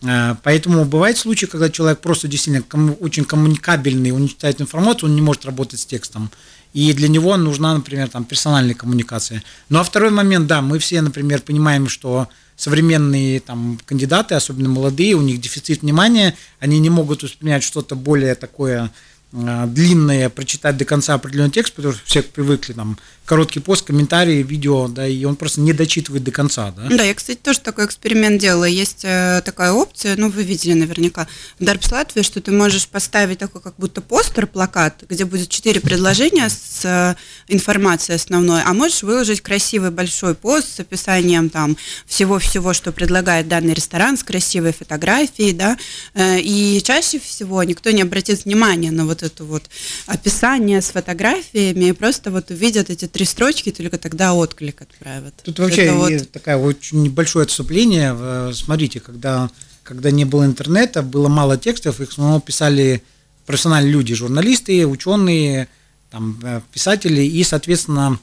Э, 0.03 0.35
поэтому 0.43 0.85
бывают 0.85 1.19
случаи, 1.19 1.47
когда 1.47 1.69
человек 1.71 2.01
просто 2.01 2.27
действительно 2.27 2.65
очень 3.01 3.25
коммуникабельный, 3.25 4.13
он 4.13 4.29
читает 4.29 4.61
информацию, 4.61 5.11
он 5.11 5.15
не 5.15 5.23
может 5.23 5.45
работать 5.45 5.81
с 5.81 5.87
текстом. 5.87 6.31
И 6.73 6.93
для 6.93 7.09
него 7.09 7.37
нужна, 7.37 7.75
например, 7.75 8.09
там, 8.09 8.25
персональная 8.25 8.75
коммуникация. 8.75 9.43
Ну 9.69 9.81
а 9.81 9.85
второй 9.85 10.11
момент, 10.11 10.47
да, 10.47 10.63
мы 10.63 10.79
все, 10.79 11.01
например, 11.03 11.43
понимаем, 11.43 11.89
что 11.89 12.29
современные 12.57 13.41
там, 13.41 13.79
кандидаты, 13.87 14.35
особенно 14.35 14.69
молодые, 14.69 15.15
у 15.15 15.23
них 15.23 15.41
дефицит 15.41 15.83
внимания, 15.83 16.37
они 16.61 16.79
не 16.79 16.91
могут 16.91 17.23
воспринять 17.23 17.63
что-то 17.63 17.97
более 17.97 18.35
такое 18.35 18.91
Э, 19.33 19.67
длинное 19.67 20.29
прочитать 20.29 20.77
до 20.77 20.85
конца 20.85 21.15
определенный 21.15 21.53
текст, 21.53 21.75
потому 21.75 21.95
что 21.95 22.03
все 22.05 22.21
привыкли 22.23 22.73
там 22.73 22.99
короткий 23.25 23.61
пост, 23.61 23.87
комментарии, 23.87 24.43
видео, 24.43 24.89
да, 24.89 25.07
и 25.07 25.25
он 25.25 25.37
просто 25.37 25.61
не 25.61 25.73
дочитывает 25.73 26.25
до 26.25 26.33
конца, 26.33 26.73
да. 26.77 26.89
Да, 26.91 27.05
я, 27.05 27.15
кстати, 27.15 27.39
тоже 27.39 27.61
такой 27.61 27.87
эксперимент 27.87 28.41
делала. 28.41 28.65
Есть 28.65 29.05
э, 29.05 29.41
такая 29.45 29.71
опция, 29.71 30.17
ну, 30.17 30.31
вы 30.31 30.43
видели 30.43 30.73
наверняка, 30.73 31.29
в 31.61 31.65
Дарпс 31.65 31.93
Латвии, 31.93 32.23
что 32.23 32.41
ты 32.41 32.51
можешь 32.51 32.89
поставить 32.89 33.39
такой 33.39 33.61
как 33.61 33.75
будто 33.79 34.01
постер, 34.01 34.49
плакат, 34.49 35.05
где 35.09 35.25
будет 35.25 35.49
четыре 35.49 35.81
предложения 35.81 36.49
с 36.49 36.85
э, 36.85 37.15
информацией 37.47 38.17
основной, 38.17 38.63
а 38.65 38.73
можешь 38.73 39.05
выложить 39.05 39.43
красивый 39.43 39.93
большой 39.93 40.35
пост 40.35 40.75
с 40.75 40.81
описанием 40.81 41.51
там 41.51 41.77
всего-всего, 42.07 42.73
что 42.73 42.91
предлагает 42.91 43.47
данный 43.47 43.75
ресторан, 43.75 44.19
с 44.19 44.25
красивой 44.25 44.73
фотографией, 44.73 45.53
да, 45.53 45.79
и 46.17 46.81
чаще 46.85 47.21
всего 47.21 47.63
никто 47.63 47.91
не 47.93 48.03
обратит 48.03 48.45
внимания 48.45 48.91
на 48.91 49.07
вот 49.07 49.20
это 49.23 49.45
вот 49.45 49.65
описание 50.07 50.81
с 50.81 50.91
фотографиями, 50.91 51.87
и 51.87 51.93
просто 51.93 52.31
вот 52.31 52.51
увидят 52.51 52.91
эти 52.91 53.07
три 53.07 53.25
строчки, 53.25 53.71
только 53.71 53.99
тогда 53.99 54.35
отклик 54.35 54.83
отправят. 54.83 55.35
Тут 55.45 55.59
вообще 55.59 55.83
это 55.83 55.95
вот... 55.95 56.31
такая 56.33 56.57
очень 56.57 57.03
небольшое 57.03 57.45
отступление. 57.45 58.17
Э, 58.19 58.53
смотрите, 58.55 59.01
когда, 59.01 59.51
когда 59.83 60.11
не 60.11 60.25
было 60.25 60.45
интернета, 60.45 61.03
было 61.03 61.29
мало 61.29 61.57
текстов, 61.57 62.01
их 62.01 62.09
в 62.09 62.13
основном 62.13 62.41
писали 62.41 63.03
профессиональные 63.47 63.93
люди, 63.93 64.15
журналисты, 64.15 64.87
ученые, 64.87 65.69
там, 66.11 66.39
э, 66.43 66.61
писатели, 66.73 67.23
и, 67.23 67.43
соответственно, 67.45 68.19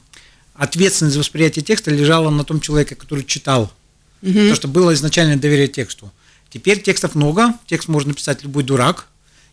ответственность 0.54 1.14
за 1.14 1.20
восприятие 1.20 1.64
текста 1.64 1.90
лежала 1.90 2.30
на 2.30 2.44
том 2.44 2.60
человеке, 2.60 2.94
который 2.94 3.24
читал. 3.24 3.72
Угу. 4.22 4.32
Потому 4.32 4.54
что 4.54 4.68
было 4.68 4.94
изначальное 4.94 5.36
доверие 5.36 5.68
тексту. 5.68 6.12
Теперь 6.50 6.80
текстов 6.80 7.14
много, 7.14 7.54
текст 7.66 7.88
можно 7.88 8.14
писать 8.14 8.42
любой 8.42 8.62
дурак, 8.64 9.07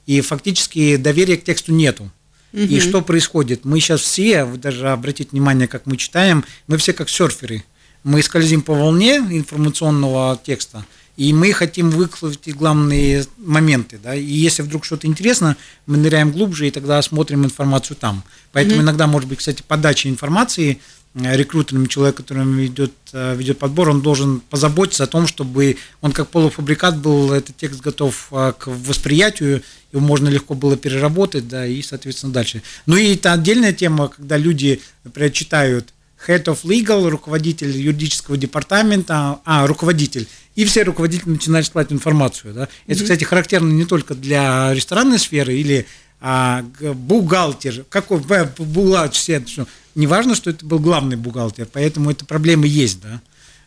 и 0.06 0.22
фактически 0.22 0.98
доверия 0.98 1.38
к 1.38 1.44
тексту 1.44 1.74
нету. 1.74 2.12
И 2.54 2.80
что 2.80 3.02
происходит? 3.02 3.66
Мы 3.66 3.82
сейчас 3.82 4.02
все, 4.02 4.46
вы 4.46 4.58
даже 4.58 4.90
обратите 4.90 5.32
внимание, 5.32 5.68
как 5.68 5.86
мы 5.86 5.98
читаем, 5.98 6.46
мы 6.68 6.78
все 6.78 6.94
как 6.94 7.10
серферы. 7.10 7.66
Мы 8.04 8.22
скользим 8.22 8.62
по 8.62 8.74
волне 8.74 9.18
информационного 9.18 10.40
текста, 10.42 10.86
и 11.18 11.34
мы 11.34 11.52
хотим 11.54 11.90
выкладывать 11.90 12.48
главные 12.56 13.26
моменты. 13.38 14.00
Да? 14.02 14.16
И 14.16 14.24
если 14.24 14.62
вдруг 14.62 14.86
что-то 14.86 15.08
интересно, 15.08 15.58
мы 15.86 15.98
ныряем 15.98 16.32
глубже 16.32 16.68
и 16.68 16.72
тогда 16.72 17.02
смотрим 17.02 17.44
информацию 17.44 17.98
там. 17.98 18.24
Поэтому 18.52 18.78
mm-hmm. 18.78 18.84
иногда, 18.84 19.08
может 19.08 19.28
быть, 19.28 19.40
кстати, 19.40 19.64
подача 19.68 20.08
информации 20.08 20.80
рекрутером, 21.16 21.88
человек, 21.88 22.18
который 22.18 22.46
ведет, 22.46 22.92
э, 23.14 23.36
ведет 23.36 23.58
подбор, 23.58 23.90
он 23.90 24.02
должен 24.02 24.42
позаботиться 24.42 25.06
о 25.06 25.08
том, 25.08 25.28
чтобы 25.28 25.78
он 26.02 26.12
как 26.12 26.28
полуфабрикат 26.28 26.98
был, 26.98 27.32
этот 27.32 27.56
текст 27.56 27.82
готов 27.82 28.28
э, 28.32 28.54
к 28.58 28.68
восприятию, 28.68 29.64
его 29.94 30.02
можно 30.02 30.28
легко 30.28 30.56
было 30.56 30.76
переработать, 30.76 31.48
да, 31.48 31.66
и, 31.66 31.82
соответственно, 31.82 32.34
дальше. 32.34 32.62
Ну 32.86 32.98
и 32.98 33.16
это 33.16 33.32
отдельная 33.32 33.72
тема, 33.72 34.10
когда 34.10 34.36
люди, 34.38 34.82
например, 35.06 35.32
читают 35.32 35.94
Head 36.28 36.46
of 36.46 36.64
Legal, 36.64 37.08
руководитель 37.10 37.72
юридического 37.78 38.36
департамента, 38.36 39.40
а, 39.46 39.68
руководитель, 39.68 40.28
и 40.56 40.66
все 40.66 40.84
руководители 40.84 41.30
начинают 41.30 41.68
складывать 41.68 41.94
информацию. 41.94 42.54
Да? 42.54 42.68
Это, 42.88 43.00
mm-hmm. 43.00 43.04
кстати, 43.04 43.24
характерно 43.24 43.72
не 43.72 43.86
только 43.86 44.16
для 44.16 44.74
ресторанной 44.74 45.20
сферы 45.20 45.56
или 45.56 45.86
а, 46.20 46.66
бухгалтер, 46.82 47.86
какой 47.90 48.20
бухгалтер, 48.20 49.46
все, 49.46 49.66
не 49.96 50.08
важно, 50.08 50.36
что 50.36 50.50
это 50.50 50.66
был 50.66 50.80
главный 50.80 51.16
бухгалтер, 51.16 51.68
поэтому 51.72 52.12
эта 52.12 52.26
проблема 52.26 52.66
есть, 52.66 53.02
да. 53.02 53.22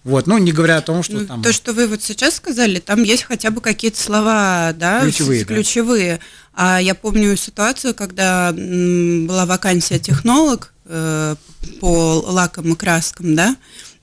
Вот, 0.04 0.26
ну, 0.26 0.38
не 0.38 0.52
говоря 0.52 0.78
о 0.78 0.80
том, 0.80 1.02
что 1.02 1.14
ну, 1.14 1.26
там... 1.26 1.42
То, 1.42 1.52
что 1.52 1.72
вы 1.72 1.86
вот 1.86 2.02
сейчас 2.02 2.36
сказали, 2.36 2.78
там 2.78 3.02
есть 3.02 3.24
хотя 3.24 3.50
бы 3.50 3.60
какие-то 3.60 4.00
слова, 4.00 4.72
да, 4.72 5.02
ключевые. 5.02 5.44
Да. 5.44 5.54
ключевые. 5.54 6.20
А 6.54 6.80
я 6.80 6.94
помню 6.94 7.36
ситуацию, 7.36 7.94
когда 7.94 8.52
была 8.52 9.44
вакансия 9.44 9.98
технолог 9.98 10.72
э, 10.86 11.34
по 11.80 12.24
лакам 12.26 12.72
и 12.72 12.76
краскам, 12.76 13.34
да, 13.34 13.56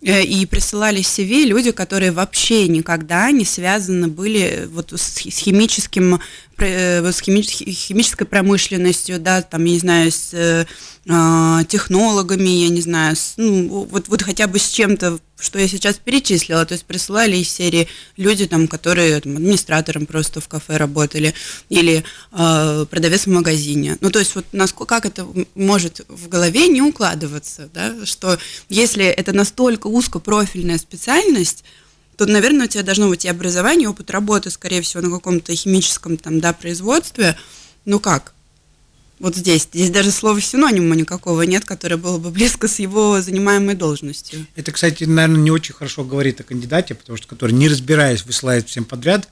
Э, 0.06 0.22
и 0.22 0.46
присылали 0.46 1.00
CV 1.00 1.46
люди, 1.46 1.72
которые 1.72 2.12
вообще 2.12 2.68
никогда 2.68 3.32
не 3.32 3.44
связаны 3.44 4.08
были 4.08 4.68
вот 4.72 4.94
с 4.96 5.18
химическим 5.18 6.20
с 6.58 7.22
химической 7.22 8.26
промышленностью, 8.26 9.20
да, 9.20 9.42
там, 9.42 9.66
я 9.66 9.74
не 9.74 9.80
знаю, 9.80 10.12
с 10.12 10.34
э, 10.34 10.66
а, 11.08 11.64
технологами, 11.66 12.50
я 12.50 12.70
не 12.70 12.82
знаю, 12.82 13.16
с, 13.16 13.34
ну, 13.38 13.88
вот, 13.92 14.08
вот 14.08 14.24
хотя 14.24 14.48
бы 14.48 14.58
с 14.58 14.70
чем-то, 14.70 15.20
что 15.40 15.60
я 15.60 15.68
сейчас 15.68 15.98
перечислила, 15.98 16.66
то 16.66 16.74
есть 16.74 16.86
присылали 16.86 17.38
из 17.38 17.50
серии 17.50 17.88
люди, 18.18 18.48
там, 18.48 18.68
которые 18.68 19.22
там, 19.22 19.36
администратором 19.36 20.08
просто 20.08 20.42
в 20.42 20.48
кафе 20.48 20.78
работали, 20.78 21.34
или 21.70 22.04
э, 22.32 22.86
продавец 22.90 23.28
в 23.28 23.32
магазине. 23.32 23.98
Ну, 24.02 24.10
то 24.10 24.20
есть 24.20 24.34
вот 24.36 24.46
насколько, 24.52 24.96
как 24.96 25.06
это 25.06 25.28
может 25.54 26.02
в 26.08 26.28
голове 26.28 26.68
не 26.68 26.82
укладываться, 26.82 27.70
да, 27.74 28.06
что 28.06 28.40
если 28.70 29.06
это 29.06 29.32
настолько 29.32 29.88
узкопрофильная 29.88 30.78
специальность, 30.80 31.64
то, 32.18 32.26
наверное, 32.26 32.66
у 32.66 32.70
тебя 32.70 32.84
должно 32.84 33.10
быть 33.10 33.26
и 33.26 33.30
образование, 33.30 33.86
и 33.86 33.88
опыт 33.88 34.12
работы, 34.12 34.50
скорее 34.50 34.82
всего, 34.82 35.02
на 35.02 35.10
каком-то 35.10 35.54
химическом 35.56 36.18
там, 36.18 36.40
да, 36.40 36.54
производстве. 36.54 37.38
Ну 37.86 38.00
как? 38.00 38.34
Вот 39.20 39.36
здесь. 39.36 39.68
Здесь 39.74 39.92
даже 39.92 40.12
слова 40.12 40.40
синонима 40.42 40.96
никакого 40.96 41.44
нет, 41.44 41.64
которое 41.64 41.98
было 41.98 42.18
бы 42.18 42.32
близко 42.32 42.68
с 42.68 42.80
его 42.80 43.22
занимаемой 43.22 43.76
должностью. 43.76 44.46
Это, 44.56 44.72
кстати, 44.72 45.06
наверное, 45.06 45.42
не 45.42 45.52
очень 45.52 45.74
хорошо 45.74 46.04
говорит 46.04 46.42
о 46.42 46.44
кандидате, 46.44 46.96
потому 46.96 47.18
что 47.18 47.28
который, 47.28 47.52
не 47.52 47.70
разбираясь, 47.70 48.26
высылает 48.26 48.68
всем 48.68 48.84
подряд. 48.84 49.30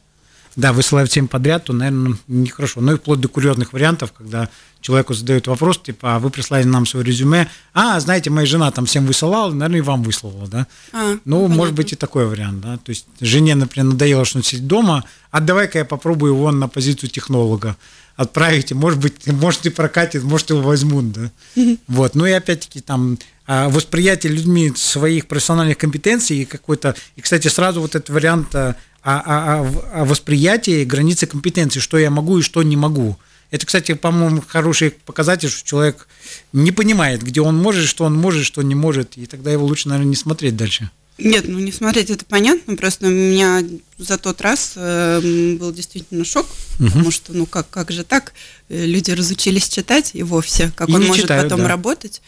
Да, 0.55 0.71
высылает 0.71 1.09
всем 1.09 1.27
подряд, 1.27 1.65
то, 1.65 1.73
наверное, 1.73 2.17
нехорошо. 2.27 2.81
Ну 2.81 2.93
и 2.93 2.97
вплоть 2.97 3.19
до 3.19 3.27
курьезных 3.27 3.73
вариантов, 3.73 4.13
когда 4.13 4.49
человеку 4.81 5.13
задают 5.13 5.47
вопрос, 5.47 5.79
типа, 5.81 6.15
а 6.15 6.19
вы 6.19 6.29
прислали 6.29 6.63
нам 6.63 6.85
свое 6.85 7.05
резюме, 7.05 7.49
а, 7.73 7.99
знаете, 7.99 8.29
моя 8.29 8.45
жена 8.45 8.69
там 8.71 8.85
всем 8.85 9.05
высылала, 9.05 9.51
наверное, 9.51 9.79
и 9.79 9.81
вам 9.81 10.03
выслала, 10.03 10.47
да? 10.47 10.67
А, 10.91 11.17
ну, 11.25 11.37
понятно. 11.37 11.55
может 11.55 11.73
быть, 11.73 11.93
и 11.93 11.95
такой 11.95 12.27
вариант, 12.27 12.61
да? 12.61 12.77
То 12.77 12.89
есть 12.89 13.07
жене, 13.19 13.55
например, 13.55 13.93
надоело, 13.93 14.25
что 14.25 14.39
он 14.39 14.43
сидит 14.43 14.67
дома, 14.67 15.05
а 15.31 15.39
давай-ка 15.39 15.79
я 15.79 15.85
попробую 15.85 16.33
его 16.33 16.51
на 16.51 16.67
позицию 16.67 17.09
технолога 17.09 17.75
отправите, 18.15 18.75
может 18.75 18.99
быть, 18.99 19.25
может 19.27 19.65
и 19.65 19.69
прокатит, 19.69 20.23
может 20.23 20.49
его 20.49 20.61
возьмут, 20.61 21.11
да. 21.11 21.31
Вот, 21.87 22.15
ну 22.15 22.25
и 22.25 22.31
опять-таки 22.31 22.81
там 22.81 23.17
а, 23.45 23.69
восприятие 23.69 24.33
людьми 24.33 24.71
своих 24.75 25.27
профессиональных 25.27 25.77
компетенций 25.77 26.37
и 26.37 26.45
какой-то, 26.45 26.95
и, 27.15 27.21
кстати, 27.21 27.47
сразу 27.47 27.81
вот 27.81 27.95
этот 27.95 28.09
вариант 28.09 28.55
о, 28.55 28.75
о, 29.03 29.59
о 29.93 30.05
восприятии 30.05 30.85
границы 30.85 31.25
компетенции, 31.25 31.79
что 31.79 31.97
я 31.97 32.09
могу 32.09 32.39
и 32.39 32.41
что 32.41 32.63
не 32.63 32.77
могу. 32.77 33.17
Это, 33.51 33.67
кстати, 33.67 33.93
по-моему, 33.93 34.41
хороший 34.47 34.89
показатель, 34.89 35.49
что 35.49 35.67
человек 35.67 36.07
не 36.53 36.71
понимает, 36.71 37.21
где 37.21 37.39
он 37.39 37.55
может, 37.55 37.87
что 37.87 38.05
он 38.05 38.15
может, 38.15 38.45
что 38.45 38.63
не 38.63 38.73
может, 38.73 39.15
и 39.15 39.27
тогда 39.27 39.51
его 39.51 39.65
лучше, 39.65 39.89
наверное, 39.89 40.09
не 40.09 40.15
смотреть 40.15 40.55
дальше. 40.55 40.89
Нет, 41.17 41.45
ну 41.47 41.59
не 41.59 41.71
смотреть 41.71 42.09
это 42.09 42.25
понятно, 42.25 42.75
просто 42.75 43.07
у 43.07 43.11
меня 43.11 43.63
за 43.97 44.17
тот 44.17 44.41
раз 44.41 44.73
э, 44.75 45.19
был 45.59 45.71
действительно 45.71 46.25
шок, 46.25 46.47
угу. 46.79 46.87
потому 46.87 47.11
что 47.11 47.33
ну 47.33 47.45
как, 47.45 47.69
как 47.69 47.91
же 47.91 48.03
так, 48.03 48.33
э, 48.69 48.85
люди 48.85 49.11
разучились 49.11 49.69
читать 49.69 50.11
и 50.13 50.23
вовсе, 50.23 50.71
как 50.75 50.89
и 50.89 50.93
он 50.93 51.05
может 51.05 51.23
читают, 51.23 51.43
потом 51.43 51.61
да. 51.61 51.67
работать. 51.67 52.21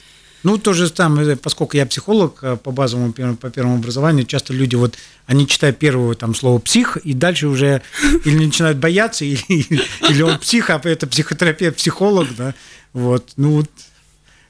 Ну, 0.46 0.60
тоже 0.60 0.92
там, 0.92 1.20
э, 1.20 1.36
поскольку 1.36 1.76
я 1.76 1.88
психолог 1.88 2.38
э, 2.44 2.56
по 2.58 2.70
базовому, 2.70 3.14
по 3.14 3.50
первому 3.50 3.78
образованию, 3.78 4.28
часто 4.28 4.54
люди 4.54 4.76
вот, 4.76 4.96
они 5.26 5.48
читают 5.48 5.80
первое 5.80 6.14
там 6.14 6.36
слово 6.36 6.60
«псих», 6.60 6.98
и 6.98 7.14
дальше 7.14 7.48
уже 7.48 7.82
или 8.26 8.46
начинают 8.46 8.78
бояться, 8.78 9.26
или, 9.26 9.42
или 10.08 10.22
он 10.22 10.38
псих, 10.38 10.70
а 10.70 10.80
это 10.84 11.08
психотерапевт, 11.08 11.78
психолог, 11.78 12.28
да, 12.38 12.54
вот, 12.94 13.32
ну, 13.38 13.54
вот, 13.54 13.72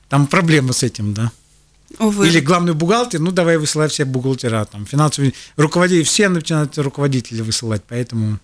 там 0.10 0.28
проблема 0.28 0.74
с 0.74 0.84
этим, 0.84 1.14
да. 1.14 1.32
Увы. 2.00 2.28
Или 2.28 2.40
главный 2.40 2.74
бухгалтер, 2.74 3.20
ну 3.20 3.32
давай 3.32 3.58
высылай 3.58 3.88
все 3.88 4.06
бухгалтера, 4.06 4.66
там, 4.66 4.86
финансовые 4.86 5.34
руководители, 5.56 6.04
все 6.04 6.30
начинают 6.30 6.78
руководители 6.78 7.42
высылать, 7.42 7.84
поэтому... 7.88 8.40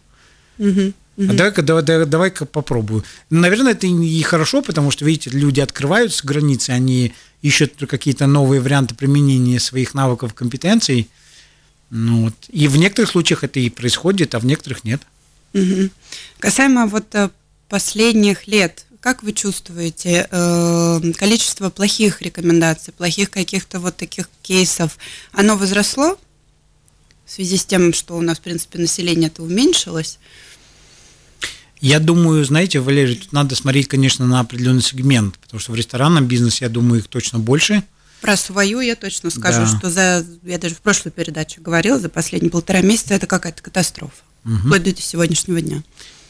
Угу. 0.57 0.93
А 1.17 1.33
давай-ка 1.33 1.61
давай, 1.61 1.83
давай, 1.83 2.05
давай 2.05 2.31
попробую. 2.31 3.03
Наверное, 3.29 3.73
это 3.73 3.85
и 3.85 4.21
хорошо, 4.21 4.61
потому 4.61 4.91
что, 4.91 5.05
видите, 5.05 5.29
люди 5.29 5.59
открываются 5.59 6.25
границы, 6.25 6.69
они 6.71 7.13
ищут 7.41 7.73
какие-то 7.87 8.27
новые 8.27 8.61
варианты 8.61 8.95
применения 8.95 9.59
своих 9.59 9.93
навыков, 9.93 10.33
компетенций. 10.33 11.09
Ну, 11.89 12.25
вот. 12.25 12.35
И 12.49 12.67
в 12.67 12.77
некоторых 12.77 13.11
случаях 13.11 13.43
это 13.43 13.59
и 13.59 13.69
происходит, 13.69 14.33
а 14.33 14.39
в 14.39 14.45
некоторых 14.45 14.83
нет. 14.83 15.01
Угу. 15.53 15.89
Касаемо 16.39 16.87
вот 16.87 17.13
э, 17.13 17.29
последних 17.67 18.47
лет 18.47 18.85
как 19.01 19.23
вы 19.23 19.33
чувствуете, 19.33 20.27
э, 20.29 21.01
количество 21.17 21.71
плохих 21.71 22.21
рекомендаций, 22.21 22.93
плохих 22.93 23.31
каких-то 23.31 23.79
вот 23.79 23.97
таких 23.97 24.29
кейсов, 24.43 24.97
оно 25.33 25.57
возросло 25.57 26.19
в 27.25 27.31
связи 27.31 27.57
с 27.57 27.65
тем, 27.65 27.93
что 27.93 28.15
у 28.15 28.21
нас, 28.21 28.37
в 28.37 28.41
принципе, 28.41 28.77
население 28.77 29.27
это 29.27 29.41
уменьшилось? 29.41 30.19
Я 31.79 31.99
думаю, 31.99 32.45
знаете, 32.45 32.79
Валерий, 32.79 33.15
тут 33.15 33.31
надо 33.33 33.55
смотреть, 33.55 33.87
конечно, 33.87 34.27
на 34.27 34.39
определенный 34.39 34.83
сегмент, 34.83 35.39
потому 35.39 35.59
что 35.59 35.71
в 35.71 35.75
ресторанном 35.75 36.27
бизнесе, 36.27 36.65
я 36.65 36.69
думаю, 36.69 37.01
их 37.01 37.07
точно 37.07 37.39
больше. 37.39 37.83
Про 38.21 38.37
свою 38.37 38.81
я 38.81 38.95
точно 38.95 39.31
скажу, 39.31 39.61
да. 39.61 39.77
что 39.79 39.89
за, 39.89 40.23
я 40.43 40.59
даже 40.59 40.75
в 40.75 40.81
прошлой 40.81 41.11
передаче 41.11 41.59
говорила, 41.59 41.99
за 41.99 42.09
последние 42.09 42.51
полтора 42.51 42.81
месяца 42.81 43.15
это 43.15 43.25
какая-то 43.25 43.63
катастрофа, 43.63 44.13
угу. 44.45 44.57
вплоть 44.57 44.83
до 44.83 45.01
сегодняшнего 45.01 45.59
дня. 45.59 45.81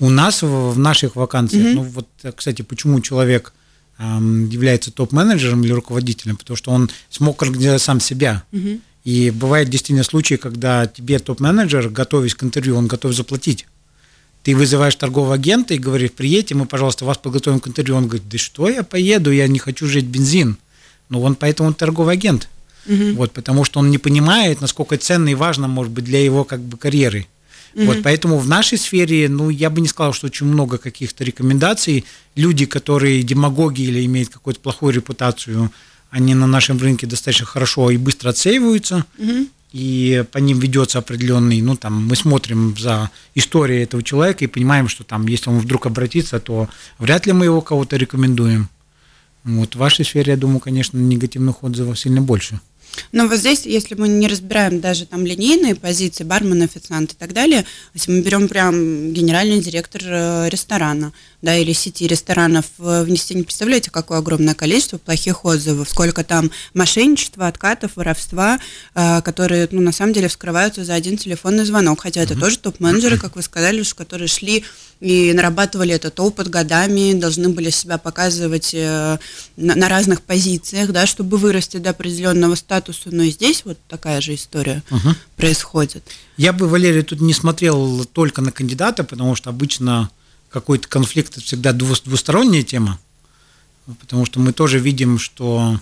У 0.01 0.09
нас 0.09 0.41
в, 0.41 0.71
в 0.71 0.77
наших 0.77 1.15
вакансиях, 1.15 1.67
угу. 1.67 1.75
ну 1.75 1.83
вот, 1.83 2.35
кстати, 2.35 2.61
почему 2.61 2.99
человек 2.99 3.53
является 3.97 4.91
топ-менеджером 4.91 5.63
или 5.63 5.71
руководителем, 5.71 6.35
потому 6.35 6.57
что 6.57 6.71
он 6.71 6.89
смог 7.09 7.41
организовать 7.43 7.83
сам 7.83 7.99
себя. 7.99 8.43
Угу. 8.51 8.79
И 9.03 9.29
бывает 9.29 9.69
действительно 9.69 10.03
случаи, 10.03 10.35
когда 10.35 10.87
тебе 10.87 11.19
топ-менеджер, 11.19 11.87
готовясь 11.89 12.33
к 12.33 12.43
интервью, 12.43 12.77
он 12.77 12.87
готов 12.87 13.13
заплатить 13.13 13.67
ты 14.43 14.55
вызываешь 14.55 14.95
торгового 14.95 15.35
агента 15.35 15.73
и 15.73 15.77
говоришь, 15.77 16.11
приедьте, 16.11 16.55
мы, 16.55 16.65
пожалуйста, 16.65 17.05
вас 17.05 17.17
подготовим 17.17 17.59
к 17.59 17.67
интервью. 17.67 17.95
Он 17.95 18.07
говорит, 18.07 18.27
да 18.27 18.37
что 18.37 18.69
я 18.69 18.83
поеду, 18.83 19.31
я 19.31 19.47
не 19.47 19.59
хочу 19.59 19.85
жить 19.87 20.05
бензин. 20.05 20.57
Ну, 21.09 21.21
он 21.21 21.35
поэтому 21.35 21.73
торговый 21.73 22.13
агент. 22.13 22.49
Угу. 22.87 23.13
Вот, 23.15 23.31
потому 23.33 23.63
что 23.63 23.79
он 23.79 23.91
не 23.91 23.99
понимает, 23.99 24.61
насколько 24.61 24.97
ценно 24.97 25.29
и 25.29 25.35
важно, 25.35 25.67
может 25.67 25.91
быть, 25.91 26.05
для 26.05 26.23
его 26.23 26.43
как 26.43 26.61
бы 26.61 26.77
карьеры. 26.77 27.27
Угу. 27.73 27.85
Вот, 27.85 28.03
поэтому 28.03 28.37
в 28.37 28.47
нашей 28.47 28.77
сфере, 28.77 29.29
ну, 29.29 29.49
я 29.49 29.69
бы 29.69 29.81
не 29.81 29.87
сказал, 29.87 30.13
что 30.13 30.27
очень 30.27 30.45
много 30.45 30.77
каких-то 30.77 31.23
рекомендаций. 31.23 32.05
Люди, 32.35 32.65
которые 32.65 33.23
демагоги 33.23 33.81
или 33.81 34.05
имеют 34.05 34.29
какую-то 34.29 34.59
плохую 34.59 34.93
репутацию, 34.93 35.71
они 36.09 36.35
на 36.35 36.47
нашем 36.47 36.77
рынке 36.77 37.07
достаточно 37.07 37.45
хорошо 37.45 37.89
и 37.89 37.97
быстро 37.97 38.29
отсеиваются. 38.29 39.05
Угу 39.17 39.47
и 39.71 40.25
по 40.31 40.37
ним 40.37 40.59
ведется 40.59 40.99
определенный, 40.99 41.61
ну 41.61 41.75
там 41.75 42.07
мы 42.07 42.15
смотрим 42.15 42.75
за 42.77 43.09
историей 43.35 43.83
этого 43.83 44.03
человека 44.03 44.43
и 44.43 44.47
понимаем, 44.47 44.89
что 44.89 45.03
там, 45.03 45.27
если 45.27 45.49
он 45.49 45.59
вдруг 45.59 45.85
обратится, 45.85 46.39
то 46.39 46.67
вряд 46.99 47.25
ли 47.25 47.33
мы 47.33 47.45
его 47.45 47.61
кого-то 47.61 47.95
рекомендуем. 47.95 48.69
Вот 49.43 49.75
в 49.75 49.79
вашей 49.79 50.05
сфере, 50.05 50.33
я 50.33 50.37
думаю, 50.37 50.59
конечно, 50.59 50.97
негативных 50.97 51.63
отзывов 51.63 51.97
сильно 51.97 52.21
больше. 52.21 52.59
Но 53.11 53.27
вот 53.27 53.37
здесь, 53.39 53.65
если 53.65 53.95
мы 53.95 54.07
не 54.07 54.27
разбираем 54.27 54.79
даже 54.79 55.05
там 55.05 55.25
линейные 55.25 55.75
позиции, 55.75 56.23
бармен, 56.23 56.61
официант 56.61 57.13
и 57.13 57.15
так 57.15 57.33
далее, 57.33 57.65
если 57.93 58.11
мы 58.11 58.21
берем 58.21 58.47
прям 58.47 59.13
генеральный 59.13 59.59
директор 59.59 60.01
э, 60.03 60.49
ресторана, 60.49 61.13
да, 61.41 61.57
или 61.57 61.73
сети 61.73 62.07
ресторанов, 62.07 62.65
вы 62.77 63.09
не 63.09 63.43
представляете, 63.43 63.91
какое 63.91 64.19
огромное 64.19 64.53
количество 64.53 64.97
плохих 64.97 65.43
отзывов, 65.45 65.89
сколько 65.89 66.23
там 66.23 66.51
мошенничества, 66.73 67.47
откатов, 67.47 67.95
воровства, 67.95 68.59
э, 68.95 69.21
которые, 69.21 69.67
ну, 69.71 69.81
на 69.81 69.91
самом 69.91 70.13
деле 70.13 70.27
вскрываются 70.27 70.85
за 70.85 70.93
один 70.93 71.17
телефонный 71.17 71.65
звонок, 71.65 72.01
хотя 72.01 72.21
это 72.21 72.39
тоже 72.39 72.57
топ-менеджеры, 72.59 73.17
как 73.19 73.35
вы 73.35 73.41
сказали, 73.41 73.83
которые 73.95 74.27
шли 74.27 74.63
и 75.01 75.33
нарабатывали 75.33 75.93
этот 75.93 76.19
опыт 76.19 76.47
годами, 76.47 77.19
должны 77.19 77.49
были 77.49 77.71
себя 77.71 77.97
показывать 77.97 78.73
э, 78.73 79.17
на, 79.57 79.75
на 79.75 79.89
разных 79.89 80.21
позициях, 80.21 80.91
да, 80.91 81.07
чтобы 81.07 81.37
вырасти 81.37 81.77
до 81.77 81.89
определенного 81.89 82.53
статуса. 82.53 83.09
Но 83.11 83.23
и 83.23 83.31
здесь 83.31 83.63
вот 83.65 83.79
такая 83.87 84.21
же 84.21 84.35
история 84.35 84.83
угу. 84.91 85.15
происходит. 85.35 86.03
Я 86.37 86.53
бы, 86.53 86.67
Валерий, 86.67 87.01
тут 87.01 87.19
не 87.19 87.33
смотрел 87.33 88.05
только 88.05 88.41
на 88.41 88.51
кандидата, 88.51 89.03
потому 89.03 89.35
что 89.35 89.49
обычно 89.49 90.11
какой-то 90.51 90.87
конфликт 90.87 91.33
это 91.33 91.41
всегда 91.41 91.73
двусторонняя 91.73 92.61
тема, 92.61 92.99
потому 93.99 94.25
что 94.25 94.39
мы 94.39 94.53
тоже 94.53 94.77
видим, 94.77 95.17
что 95.17 95.79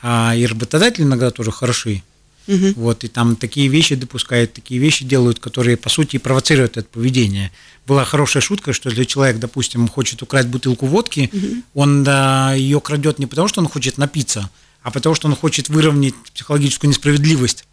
а, 0.00 0.34
и 0.36 0.46
работодатели 0.46 1.02
иногда 1.02 1.30
тоже 1.32 1.50
хороши, 1.50 2.04
Угу. 2.48 2.72
Вот, 2.76 3.04
и 3.04 3.08
там 3.08 3.36
такие 3.36 3.68
вещи 3.68 3.94
допускают, 3.94 4.54
такие 4.54 4.80
вещи 4.80 5.04
делают, 5.04 5.38
которые, 5.38 5.76
по 5.76 5.90
сути, 5.90 6.16
провоцируют 6.16 6.78
это 6.78 6.88
поведение. 6.88 7.52
Была 7.86 8.04
хорошая 8.06 8.40
шутка, 8.40 8.72
что 8.72 8.88
если 8.88 9.04
человек, 9.04 9.38
допустим, 9.38 9.86
хочет 9.86 10.22
украсть 10.22 10.48
бутылку 10.48 10.86
водки, 10.86 11.30
угу. 11.30 11.62
он 11.74 12.04
да, 12.04 12.54
ее 12.54 12.80
крадет 12.80 13.18
не 13.18 13.26
потому, 13.26 13.48
что 13.48 13.60
он 13.60 13.68
хочет 13.68 13.98
напиться, 13.98 14.48
а 14.82 14.90
потому, 14.90 15.14
что 15.14 15.28
он 15.28 15.36
хочет 15.36 15.68
выровнять 15.68 16.14
психологическую 16.34 16.88
несправедливость. 16.88 17.66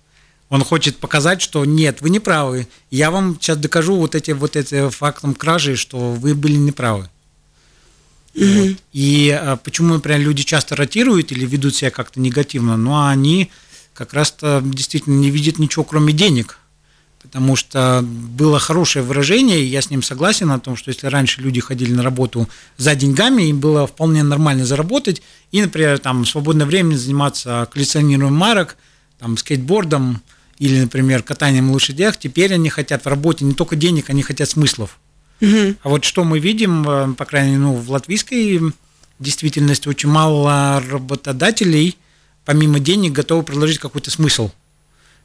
Он 0.50 0.64
хочет 0.64 0.98
показать, 0.98 1.42
что 1.42 1.66
нет, 1.66 2.02
вы 2.02 2.10
не 2.10 2.20
правы. 2.20 2.68
Я 2.92 3.10
вам 3.12 3.38
сейчас 3.40 3.58
докажу 3.58 3.96
вот 3.96 4.14
эти 4.14 4.32
вот 4.32 4.56
эти 4.56 4.90
фактом 4.90 5.34
кражи, 5.34 5.76
что 5.76 6.12
вы 6.12 6.36
были 6.36 6.56
неправы. 6.56 7.10
Mm-hmm. 8.36 8.70
Вот. 8.70 8.78
И 8.92 9.30
а, 9.30 9.56
почему, 9.56 9.94
например, 9.94 10.20
люди 10.20 10.44
часто 10.44 10.76
ротируют 10.76 11.32
или 11.32 11.46
ведут 11.46 11.76
себя 11.76 11.90
как-то 11.90 12.20
негативно? 12.20 12.78
Ну, 12.78 12.94
а 12.94 13.10
они 13.10 13.50
как 13.96 14.14
раз-то 14.14 14.62
действительно 14.64 15.16
не 15.16 15.32
видит 15.32 15.58
ничего, 15.58 15.84
кроме 15.84 16.14
денег. 16.14 16.60
Потому 17.22 17.56
что 17.56 18.02
было 18.04 18.60
хорошее 18.60 19.04
выражение, 19.04 19.60
и 19.60 19.66
я 19.66 19.82
с 19.82 19.90
ним 19.90 20.04
согласен 20.04 20.52
о 20.52 20.60
том, 20.60 20.76
что 20.76 20.92
если 20.92 21.08
раньше 21.08 21.42
люди 21.42 21.60
ходили 21.60 21.92
на 21.92 22.04
работу 22.04 22.48
за 22.78 22.94
деньгами, 22.94 23.44
им 23.44 23.60
было 23.60 23.88
вполне 23.88 24.22
нормально 24.22 24.64
заработать, 24.64 25.24
и, 25.52 25.60
например, 25.60 25.98
там, 25.98 26.24
в 26.24 26.30
свободное 26.30 26.68
время 26.68 26.96
заниматься 26.96 27.68
коллекционированием 27.72 28.36
марок, 28.36 28.78
там, 29.18 29.38
скейтбордом 29.38 30.22
или, 30.60 30.80
например, 30.82 31.24
катанием 31.24 31.68
на 31.68 31.74
лошадях, 31.74 32.18
теперь 32.18 32.54
они 32.54 32.70
хотят 32.70 33.06
в 33.06 33.08
работе 33.08 33.44
не 33.44 33.54
только 33.54 33.76
денег, 33.76 34.12
они 34.12 34.22
хотят 34.22 34.50
смыслов. 34.50 35.00
Угу. 35.42 35.76
А 35.82 35.90
вот 35.90 36.04
что 36.04 36.24
мы 36.24 36.38
видим, 36.38 36.88
э, 36.88 37.14
по 37.16 37.26
крайней 37.26 37.52
мере, 37.52 37.62
ну, 37.62 37.74
в 37.74 37.90
латвийской 37.90 38.62
действительности 39.20 39.88
очень 39.88 40.10
мало 40.10 40.84
работодателей– 40.92 41.98
помимо 42.46 42.80
денег 42.80 43.14
готовы 43.14 43.44
предложить 43.44 43.80
какой-то 43.80 44.12
смысл. 44.12 44.52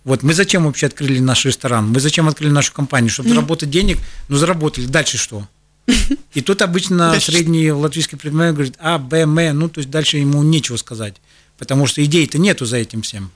Вот 0.04 0.22
мы 0.22 0.32
зачем 0.32 0.64
вообще 0.64 0.86
открыли 0.86 1.18
наш 1.18 1.44
ресторан? 1.44 1.88
Мы 1.88 2.00
зачем 2.00 2.26
открыли 2.26 2.50
нашу 2.50 2.72
компанию? 2.72 3.10
Чтобы 3.10 3.28
заработать 3.28 3.70
денег, 3.70 3.98
ну 4.28 4.36
заработали, 4.36 4.86
дальше 4.86 5.18
что? 5.18 5.46
И 6.34 6.40
тут 6.40 6.62
обычно 6.62 7.18
средний 7.20 7.70
латвийский 7.70 8.16
предприниматель 8.16 8.54
говорит 8.54 8.74
А, 8.78 8.98
Б, 8.98 9.20
М, 9.20 9.58
ну 9.58 9.68
то 9.68 9.80
есть 9.80 9.90
дальше 9.90 10.16
ему 10.16 10.42
нечего 10.42 10.76
сказать, 10.76 11.16
потому 11.58 11.86
что 11.86 12.02
идей-то 12.04 12.38
нету 12.38 12.64
за 12.64 12.78
этим 12.78 13.02
всем. 13.02 13.30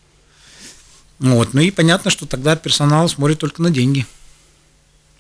Вот, 1.19 1.55
ну 1.55 1.61
и 1.61 1.71
понятно, 1.71 2.11
что 2.11 2.27
тогда 2.27 2.57
персонал 2.57 3.09
смотрит 3.09 3.39
только 3.39 3.63
на 3.63 3.71
деньги. 3.71 4.07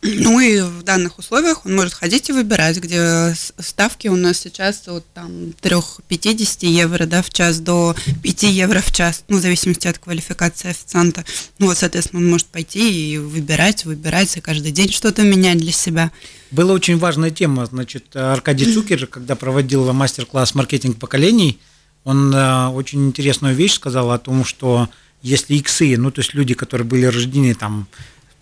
Ну 0.06 0.38
и 0.38 0.60
в 0.60 0.82
данных 0.82 1.18
условиях 1.18 1.64
он 1.64 1.76
может 1.76 1.94
ходить 1.94 2.28
и 2.28 2.32
выбирать, 2.32 2.76
где 2.76 3.34
ставки 3.34 4.08
у 4.08 4.16
нас 4.16 4.38
сейчас 4.38 4.86
от 4.86 5.06
там 5.14 5.30
3,50 5.62 6.66
евро 6.66 7.06
да, 7.06 7.22
в 7.22 7.30
час 7.30 7.58
до 7.58 7.96
5 8.22 8.42
евро 8.42 8.80
в 8.80 8.92
час, 8.92 9.24
ну, 9.28 9.38
в 9.38 9.40
зависимости 9.40 9.88
от 9.88 9.98
квалификации 9.98 10.68
официанта. 10.68 11.24
Ну 11.58 11.68
вот, 11.68 11.78
соответственно, 11.78 12.20
он 12.20 12.28
может 12.28 12.48
пойти 12.48 13.14
и 13.14 13.16
выбирать, 13.16 13.86
выбирать, 13.86 14.36
и 14.36 14.42
каждый 14.42 14.72
день 14.72 14.90
что-то 14.92 15.22
менять 15.22 15.56
для 15.56 15.72
себя. 15.72 16.10
Была 16.50 16.74
очень 16.74 16.98
важная 16.98 17.30
тема, 17.30 17.64
значит, 17.64 18.14
Аркадий 18.14 18.74
Цукер, 18.74 19.06
когда 19.06 19.36
проводил 19.36 19.90
мастер-класс 19.90 20.54
«Маркетинг 20.54 20.98
поколений», 20.98 21.58
он 22.04 22.34
э, 22.34 22.66
очень 22.68 23.06
интересную 23.06 23.54
вещь 23.54 23.72
сказал 23.72 24.10
о 24.10 24.18
том, 24.18 24.44
что 24.44 24.90
если 25.22 25.54
иксы, 25.54 25.96
ну, 25.96 26.10
то 26.10 26.20
есть 26.20 26.34
люди, 26.34 26.52
которые 26.52 26.86
были 26.86 27.06
рождены 27.06 27.54
там 27.54 27.88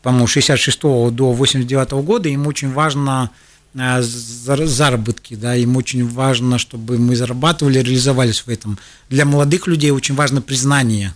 по-моему, 0.03 0.27
66 0.27 0.81
до 0.81 1.33
89 1.33 1.93
года, 2.05 2.29
им 2.29 2.47
очень 2.47 2.73
важно 2.73 3.31
э, 3.75 4.03
заработки, 4.03 5.35
да, 5.35 5.55
им 5.57 5.77
очень 5.77 6.07
важно, 6.09 6.59
чтобы 6.59 6.99
мы 6.99 7.17
зарабатывали, 7.17 7.79
реализовались 7.79 8.41
в 8.41 8.49
этом. 8.49 8.79
Для 9.09 9.25
молодых 9.25 9.67
людей 9.67 9.91
очень 9.91 10.15
важно 10.15 10.43
признание. 10.43 11.15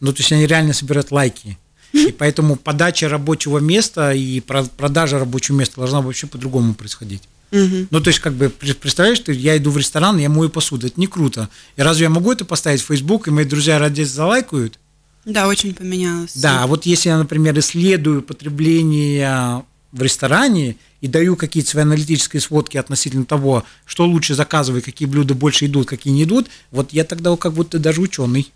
Ну, 0.00 0.12
то 0.12 0.20
есть 0.20 0.32
они 0.32 0.46
реально 0.46 0.72
собирают 0.72 1.12
лайки. 1.12 1.58
И 1.92 2.10
поэтому 2.10 2.56
подача 2.56 3.08
рабочего 3.08 3.58
места 3.58 4.12
и 4.12 4.40
продажа 4.40 5.18
рабочего 5.18 5.56
места 5.56 5.76
должна 5.76 6.00
вообще 6.00 6.26
по-другому 6.26 6.74
происходить. 6.74 7.22
Угу. 7.52 7.88
Ну, 7.90 8.00
то 8.00 8.08
есть, 8.08 8.20
как 8.20 8.32
бы, 8.32 8.48
представляешь, 8.48 9.20
ты, 9.20 9.32
я 9.32 9.58
иду 9.58 9.70
в 9.70 9.76
ресторан, 9.76 10.16
я 10.16 10.30
мою 10.30 10.48
посуду, 10.48 10.86
это 10.86 10.98
не 10.98 11.06
круто. 11.06 11.50
И 11.76 11.82
разве 11.82 12.04
я 12.04 12.10
могу 12.10 12.32
это 12.32 12.46
поставить 12.46 12.80
в 12.80 12.86
Facebook, 12.86 13.28
и 13.28 13.30
мои 13.30 13.44
друзья 13.44 13.78
ради 13.78 14.02
залайкают? 14.02 14.78
Да, 15.24 15.46
очень 15.46 15.74
поменялось. 15.74 16.32
Да, 16.34 16.64
а 16.64 16.66
вот 16.66 16.84
если 16.86 17.08
я, 17.08 17.18
например, 17.18 17.58
исследую 17.58 18.22
потребление 18.22 19.64
в 19.92 20.02
ресторане 20.02 20.76
и 21.00 21.06
даю 21.06 21.36
какие-то 21.36 21.70
свои 21.70 21.82
аналитические 21.84 22.40
сводки 22.40 22.76
относительно 22.76 23.24
того, 23.24 23.64
что 23.84 24.04
лучше 24.06 24.34
заказывать, 24.34 24.84
какие 24.84 25.06
блюда 25.06 25.34
больше 25.34 25.66
идут, 25.66 25.88
какие 25.88 26.12
не 26.12 26.24
идут, 26.24 26.48
вот 26.70 26.92
я 26.92 27.04
тогда 27.04 27.36
как 27.36 27.52
будто 27.52 27.78
даже 27.78 28.00
ученый. 28.00 28.50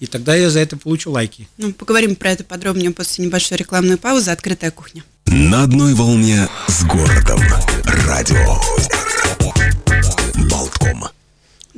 И 0.00 0.06
тогда 0.06 0.34
я 0.34 0.50
за 0.50 0.58
это 0.60 0.76
получу 0.76 1.12
лайки. 1.12 1.48
Ну, 1.56 1.72
поговорим 1.72 2.16
про 2.16 2.30
это 2.32 2.42
подробнее 2.42 2.90
после 2.90 3.24
небольшой 3.24 3.56
рекламной 3.56 3.98
паузы. 3.98 4.30
Открытая 4.32 4.72
кухня. 4.72 5.04
На 5.26 5.62
одной 5.62 5.94
волне 5.94 6.48
с 6.66 6.82
городом. 6.84 7.40
Радио. 7.84 8.58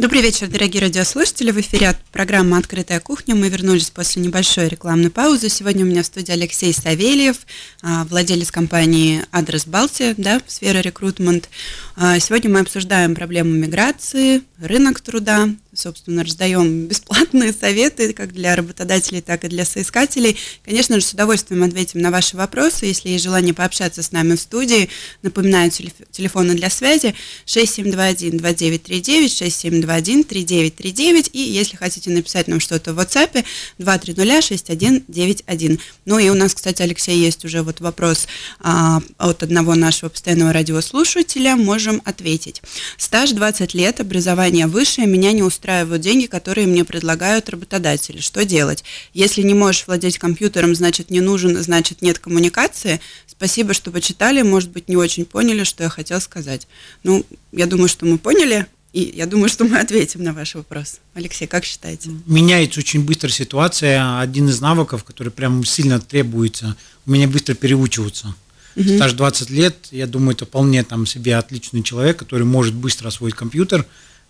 Добрый 0.03 0.21
вечер, 0.21 0.49
дорогие 0.49 0.83
радиослушатели. 0.83 1.53
В 1.53 1.61
эфире 1.61 1.97
Программа 2.11 2.59
«Открытая 2.59 2.99
кухня». 2.99 3.37
Мы 3.37 3.49
вернулись 3.49 3.88
после 3.91 4.21
небольшой 4.21 4.67
рекламной 4.67 5.11
паузы. 5.11 5.49
Сегодня 5.49 5.85
у 5.85 5.88
меня 5.88 6.03
в 6.03 6.07
студии 6.07 6.33
Алексей 6.33 6.75
Савельев, 6.75 7.37
а, 7.83 8.05
владелец 8.07 8.51
компании 8.51 9.25
«Адрес 9.31 9.65
Балтия», 9.65 10.17
да, 10.19 10.41
сфера 10.49 10.81
рекрутмент. 10.81 11.49
А, 11.95 12.19
сегодня 12.19 12.51
мы 12.51 12.59
обсуждаем 12.59 13.15
проблему 13.15 13.53
миграции, 13.53 14.43
рынок 14.59 15.01
труда, 15.01 15.51
собственно, 15.74 16.22
раздаем 16.22 16.87
бесплатные 16.87 17.52
советы 17.52 18.12
как 18.12 18.32
для 18.32 18.54
работодателей, 18.54 19.22
так 19.22 19.44
и 19.44 19.48
для 19.48 19.64
соискателей. 19.64 20.37
Конечно 20.64 21.00
же, 21.00 21.06
с 21.06 21.12
удовольствием 21.12 21.62
ответим 21.62 22.00
на 22.00 22.11
ваши 22.11 22.37
вопросы. 22.37 22.87
Если 22.87 23.08
есть 23.08 23.24
желание 23.24 23.54
пообщаться 23.54 24.02
с 24.02 24.12
нами 24.12 24.37
в 24.37 24.40
студии, 24.40 24.90
напоминаю, 25.22 25.70
телефоны 25.70 26.54
для 26.54 26.68
связи 26.68 27.14
6721-2939, 27.46 30.26
6721-3939, 30.26 31.30
и 31.32 31.40
если 31.40 31.76
хотите 31.76 32.11
написать 32.11 32.48
нам 32.48 32.61
что-то 32.61 32.92
в 32.92 32.98
WhatsApp, 32.98 33.42
230-6191. 33.78 35.80
Ну 36.04 36.18
и 36.18 36.28
у 36.28 36.35
нас, 36.35 36.54
кстати, 36.54 36.82
Алексей, 36.82 37.18
есть 37.18 37.46
уже 37.46 37.62
вот 37.62 37.80
вопрос 37.80 38.28
а, 38.61 39.00
от 39.16 39.42
одного 39.42 39.74
нашего 39.74 40.11
постоянного 40.11 40.52
радиослушателя, 40.52 41.56
можем 41.56 42.02
ответить. 42.04 42.61
Стаж 42.98 43.30
20 43.30 43.72
лет, 43.72 44.00
образование 44.00 44.66
высшее, 44.66 45.06
меня 45.06 45.32
не 45.32 45.42
устраивает 45.42 45.62
устраивают 45.62 46.03
деньги, 46.03 46.27
которые 46.27 46.66
мне 46.66 46.85
предлагают 46.85 47.48
работодатели. 47.48 48.18
Что 48.18 48.44
делать? 48.44 48.83
Если 49.14 49.42
не 49.42 49.55
можешь 49.55 49.87
владеть 49.87 50.18
компьютером, 50.18 50.75
значит 50.75 51.11
не 51.11 51.20
нужен, 51.20 51.62
значит 51.62 52.03
нет 52.03 52.18
коммуникации. 52.18 53.01
Спасибо, 53.29 53.72
что 53.72 53.92
почитали, 53.92 54.42
может 54.42 54.70
быть, 54.70 54.88
не 54.88 54.96
очень 54.96 55.25
поняли, 55.25 55.62
что 55.62 55.85
я 55.85 55.88
хотел 55.88 56.20
сказать. 56.20 56.66
Ну, 57.05 57.25
я 57.53 57.66
думаю, 57.66 57.88
что 57.88 58.07
мы 58.07 58.18
поняли, 58.18 58.66
и 58.92 59.12
я 59.14 59.27
думаю, 59.27 59.48
что 59.48 59.64
мы 59.64 59.79
ответим 59.79 60.25
на 60.25 60.33
ваш 60.33 60.57
вопрос. 60.57 60.98
Алексей, 61.14 61.46
как 61.46 61.64
считаете? 61.64 62.11
Меняется 62.27 62.81
очень 62.81 63.05
быстро 63.05 63.29
ситуация. 63.29 64.18
Один 64.18 64.48
из 64.48 64.61
навыков, 64.61 65.05
который 65.05 65.31
прям 65.31 65.64
сильно 65.64 66.01
требуется, 66.01 66.77
у 67.07 67.12
меня 67.12 67.29
быстро 67.29 67.55
переучиваться. 67.55 68.35
Угу. 68.75 68.96
Стаж 68.96 69.12
20 69.12 69.51
лет, 69.51 69.77
я 69.92 70.09
думаю, 70.09 70.35
это 70.35 70.44
вполне 70.44 70.83
там 70.83 71.07
себе 71.07 71.37
отличный 71.37 71.85
человек, 71.85 72.16
который 72.16 72.44
может 72.44 72.75
быстро 72.75 73.09
освоить 73.09 73.35
компьютер, 73.35 73.87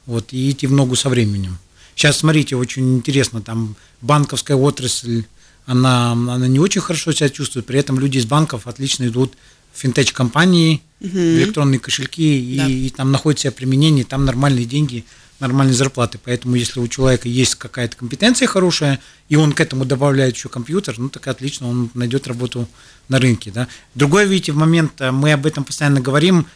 вот, 0.06 0.32
и 0.32 0.50
идти 0.50 0.66
в 0.66 0.72
ногу 0.72 0.96
со 0.96 1.08
временем. 1.08 1.58
Сейчас, 1.94 2.18
смотрите, 2.18 2.56
очень 2.56 2.96
интересно, 2.96 3.42
там 3.42 3.76
банковская 4.00 4.56
отрасль, 4.56 5.24
она, 5.66 6.12
она 6.12 6.48
не 6.48 6.58
очень 6.58 6.80
хорошо 6.80 7.12
себя 7.12 7.28
чувствует, 7.28 7.66
при 7.66 7.78
этом 7.78 7.98
люди 7.98 8.18
из 8.18 8.26
банков 8.26 8.66
отлично 8.66 9.06
идут 9.06 9.34
в 9.72 9.78
финтеч-компании, 9.78 10.82
угу. 11.00 11.18
электронные 11.18 11.78
кошельки, 11.78 12.56
да. 12.56 12.66
и, 12.66 12.86
и 12.86 12.90
там 12.90 13.12
находят 13.12 13.40
себя 13.40 13.52
применение, 13.52 14.04
там 14.04 14.24
нормальные 14.24 14.64
деньги, 14.64 15.04
нормальные 15.40 15.74
зарплаты. 15.74 16.18
Поэтому, 16.22 16.56
если 16.56 16.80
у 16.80 16.88
человека 16.88 17.28
есть 17.28 17.56
какая-то 17.56 17.96
компетенция 17.96 18.46
хорошая, 18.46 19.00
и 19.28 19.36
он 19.36 19.52
к 19.52 19.60
этому 19.60 19.84
добавляет 19.84 20.36
еще 20.36 20.48
компьютер, 20.48 20.98
ну 20.98 21.08
так 21.08 21.26
отлично, 21.26 21.68
он 21.68 21.90
найдет 21.94 22.26
работу 22.26 22.68
на 23.08 23.18
рынке. 23.18 23.50
Да. 23.50 23.68
Другой, 23.94 24.26
видите, 24.26 24.52
в 24.52 24.56
момент, 24.56 25.00
э, 25.00 25.10
мы 25.10 25.32
об 25.32 25.46
этом 25.46 25.64
постоянно 25.64 26.00
говорим, 26.00 26.46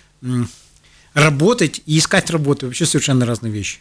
работать 1.16 1.80
и 1.86 1.98
искать 1.98 2.30
работу 2.30 2.66
вообще 2.66 2.84
совершенно 2.84 3.24
разные 3.24 3.50
вещи. 3.50 3.78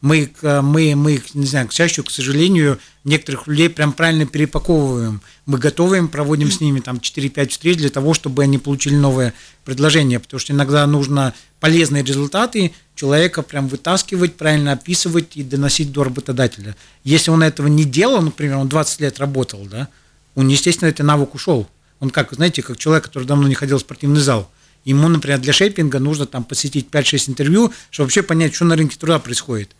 Мы, 0.00 0.30
мы, 0.42 0.94
мы, 0.96 1.22
не 1.34 1.46
знаю, 1.46 1.68
к 1.68 1.72
счастью, 1.72 2.04
к 2.04 2.10
сожалению, 2.10 2.78
некоторых 3.04 3.46
людей 3.46 3.70
прям 3.70 3.92
правильно 3.92 4.26
перепаковываем. 4.26 5.22
Мы 5.46 5.58
готовим, 5.58 6.08
проводим 6.08 6.50
с 6.50 6.60
ними 6.60 6.80
там 6.80 6.96
4-5 6.96 7.48
встреч 7.48 7.76
для 7.78 7.90
того, 7.90 8.12
чтобы 8.12 8.42
они 8.42 8.58
получили 8.58 8.96
новое 8.96 9.34
предложение, 9.64 10.20
потому 10.20 10.40
что 10.40 10.52
иногда 10.52 10.86
нужно 10.86 11.34
полезные 11.60 12.02
результаты 12.02 12.72
человека 12.94 13.42
прям 13.42 13.68
вытаскивать, 13.68 14.34
правильно 14.34 14.72
описывать 14.72 15.36
и 15.36 15.42
доносить 15.42 15.92
до 15.92 16.04
работодателя. 16.04 16.76
Если 17.02 17.30
он 17.30 17.42
этого 17.42 17.66
не 17.66 17.84
делал, 17.84 18.20
например, 18.20 18.56
он 18.56 18.68
20 18.68 19.00
лет 19.00 19.18
работал, 19.18 19.66
да, 19.70 19.88
он, 20.34 20.48
естественно, 20.48 20.88
этот 20.88 21.06
навык 21.06 21.34
ушел. 21.34 21.68
Он 22.00 22.10
как, 22.10 22.32
знаете, 22.32 22.62
как 22.62 22.76
человек, 22.78 23.04
который 23.04 23.24
давно 23.24 23.48
не 23.48 23.54
ходил 23.54 23.76
в 23.78 23.82
спортивный 23.82 24.20
зал– 24.20 24.50
Ему, 24.84 25.08
например, 25.08 25.38
для 25.40 25.52
шейпинга 25.52 25.98
нужно 25.98 26.26
там 26.26 26.44
посетить 26.44 26.88
5-6 26.90 27.30
интервью, 27.30 27.72
чтобы 27.90 28.06
вообще 28.06 28.22
понять, 28.22 28.54
что 28.54 28.64
на 28.64 28.76
рынке 28.76 28.96
труда 28.98 29.18
происходит. 29.18 29.70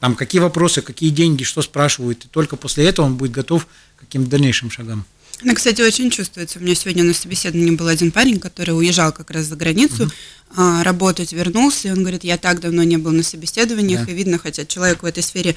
Там 0.00 0.14
какие 0.14 0.40
вопросы, 0.40 0.82
какие 0.82 1.10
деньги, 1.10 1.44
что 1.44 1.62
спрашивают. 1.62 2.24
И 2.24 2.28
только 2.28 2.56
после 2.56 2.86
этого 2.86 3.06
он 3.06 3.16
будет 3.16 3.32
готов 3.32 3.66
к 3.96 4.00
каким-то 4.00 4.30
дальнейшим 4.30 4.70
шагам. 4.70 5.04
Ну, 5.42 5.54
кстати, 5.54 5.80
очень 5.82 6.10
чувствуется. 6.10 6.58
У 6.58 6.62
меня 6.62 6.74
сегодня 6.74 7.04
на 7.04 7.14
собеседовании 7.14 7.70
был 7.70 7.86
один 7.86 8.10
парень, 8.10 8.40
который 8.40 8.76
уезжал 8.76 9.12
как 9.12 9.30
раз 9.30 9.46
за 9.46 9.54
границу 9.54 10.04
угу. 10.04 10.12
а, 10.56 10.82
работать, 10.82 11.32
вернулся, 11.32 11.88
и 11.88 11.90
он 11.92 12.00
говорит, 12.00 12.24
я 12.24 12.38
так 12.38 12.60
давно 12.60 12.82
не 12.82 12.96
был 12.96 13.12
на 13.12 13.22
собеседованиях, 13.22 14.04
да. 14.04 14.12
и 14.12 14.14
видно, 14.14 14.38
хотя 14.38 14.64
человек 14.64 15.02
в 15.02 15.06
этой 15.06 15.22
сфере 15.22 15.54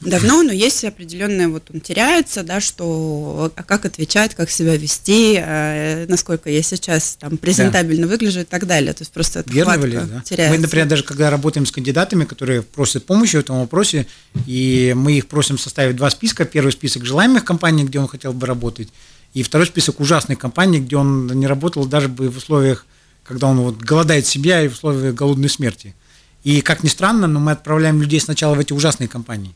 давно, 0.00 0.42
но 0.42 0.52
есть 0.52 0.84
определенное, 0.84 1.48
вот 1.48 1.70
он 1.72 1.80
теряется, 1.80 2.42
да, 2.42 2.60
что 2.60 3.52
а 3.54 3.62
как 3.62 3.84
отвечать, 3.84 4.34
как 4.34 4.50
себя 4.50 4.76
вести, 4.76 5.36
а, 5.38 6.06
насколько 6.06 6.50
я 6.50 6.62
сейчас 6.62 7.16
там 7.20 7.36
презентабельно 7.36 8.06
да. 8.06 8.12
выгляжу 8.12 8.40
и 8.40 8.44
так 8.44 8.66
далее. 8.66 8.92
То 8.92 9.02
есть 9.02 9.12
просто 9.12 9.44
Верно 9.46 9.84
ли, 9.84 9.96
да? 9.96 10.22
теряется. 10.24 10.56
Мы, 10.56 10.62
например, 10.62 10.86
даже 10.88 11.04
когда 11.04 11.30
работаем 11.30 11.66
с 11.66 11.72
кандидатами, 11.72 12.24
которые 12.24 12.62
просят 12.62 13.04
помощи 13.06 13.36
в 13.36 13.40
этом 13.40 13.60
вопросе, 13.60 14.06
и 14.46 14.94
мы 14.96 15.12
их 15.12 15.26
просим 15.26 15.58
составить 15.58 15.96
два 15.96 16.10
списка. 16.10 16.44
Первый 16.44 16.72
список 16.72 17.04
желаемых 17.04 17.44
компаний, 17.44 17.84
где 17.84 17.98
он 17.98 18.08
хотел 18.08 18.32
бы 18.32 18.46
работать, 18.46 18.88
и 19.34 19.42
второй 19.42 19.66
список 19.66 20.00
ужасных 20.00 20.38
компаний, 20.38 20.80
где 20.80 20.96
он 20.96 21.26
не 21.26 21.46
работал 21.46 21.84
даже 21.84 22.08
бы 22.08 22.30
в 22.30 22.36
условиях, 22.38 22.86
когда 23.22 23.46
он 23.48 23.60
вот 23.60 23.76
голодает 23.76 24.26
себя 24.26 24.62
и 24.62 24.68
в 24.68 24.72
условиях 24.72 25.14
голодной 25.14 25.48
смерти. 25.48 25.94
И 26.42 26.62
как 26.62 26.82
ни 26.82 26.88
странно, 26.88 27.26
но 27.26 27.38
мы 27.38 27.52
отправляем 27.52 28.00
людей 28.00 28.18
сначала 28.18 28.54
в 28.54 28.60
эти 28.60 28.72
ужасные 28.72 29.08
компании 29.08 29.54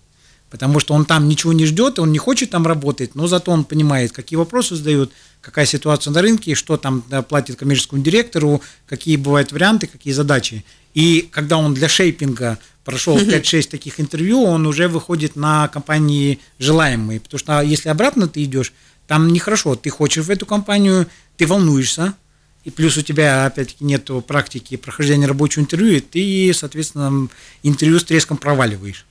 потому 0.50 0.80
что 0.80 0.94
он 0.94 1.04
там 1.04 1.28
ничего 1.28 1.52
не 1.52 1.66
ждет, 1.66 1.98
он 1.98 2.12
не 2.12 2.18
хочет 2.18 2.50
там 2.50 2.66
работать, 2.66 3.14
но 3.14 3.26
зато 3.26 3.50
он 3.50 3.64
понимает, 3.64 4.12
какие 4.12 4.36
вопросы 4.36 4.76
задают, 4.76 5.12
какая 5.40 5.66
ситуация 5.66 6.12
на 6.12 6.22
рынке, 6.22 6.54
что 6.54 6.76
там 6.76 7.02
платит 7.28 7.56
коммерческому 7.56 8.02
директору, 8.02 8.62
какие 8.86 9.16
бывают 9.16 9.52
варианты, 9.52 9.86
какие 9.86 10.12
задачи. 10.12 10.64
И 10.94 11.28
когда 11.32 11.58
он 11.58 11.74
для 11.74 11.88
шейпинга 11.88 12.58
прошел 12.84 13.18
5-6 13.18 13.68
таких 13.70 13.98
интервью, 13.98 14.44
он 14.44 14.66
уже 14.66 14.88
выходит 14.88 15.34
на 15.36 15.68
компании 15.68 16.38
желаемые, 16.58 17.18
потому 17.18 17.38
что 17.38 17.60
если 17.60 17.88
обратно 17.88 18.28
ты 18.28 18.44
идешь, 18.44 18.72
там 19.06 19.32
нехорошо, 19.32 19.74
ты 19.74 19.90
хочешь 19.90 20.24
в 20.24 20.30
эту 20.30 20.46
компанию, 20.46 21.06
ты 21.36 21.46
волнуешься, 21.46 22.14
и 22.62 22.70
плюс 22.70 22.96
у 22.96 23.02
тебя, 23.02 23.44
опять-таки, 23.44 23.84
нет 23.84 24.08
практики 24.26 24.76
прохождения 24.76 25.26
рабочего 25.26 25.62
интервью, 25.62 25.96
и 25.96 26.00
ты, 26.00 26.52
соответственно, 26.54 27.28
интервью 27.62 27.98
с 27.98 28.04
треском 28.04 28.38
проваливаешь. 28.38 29.04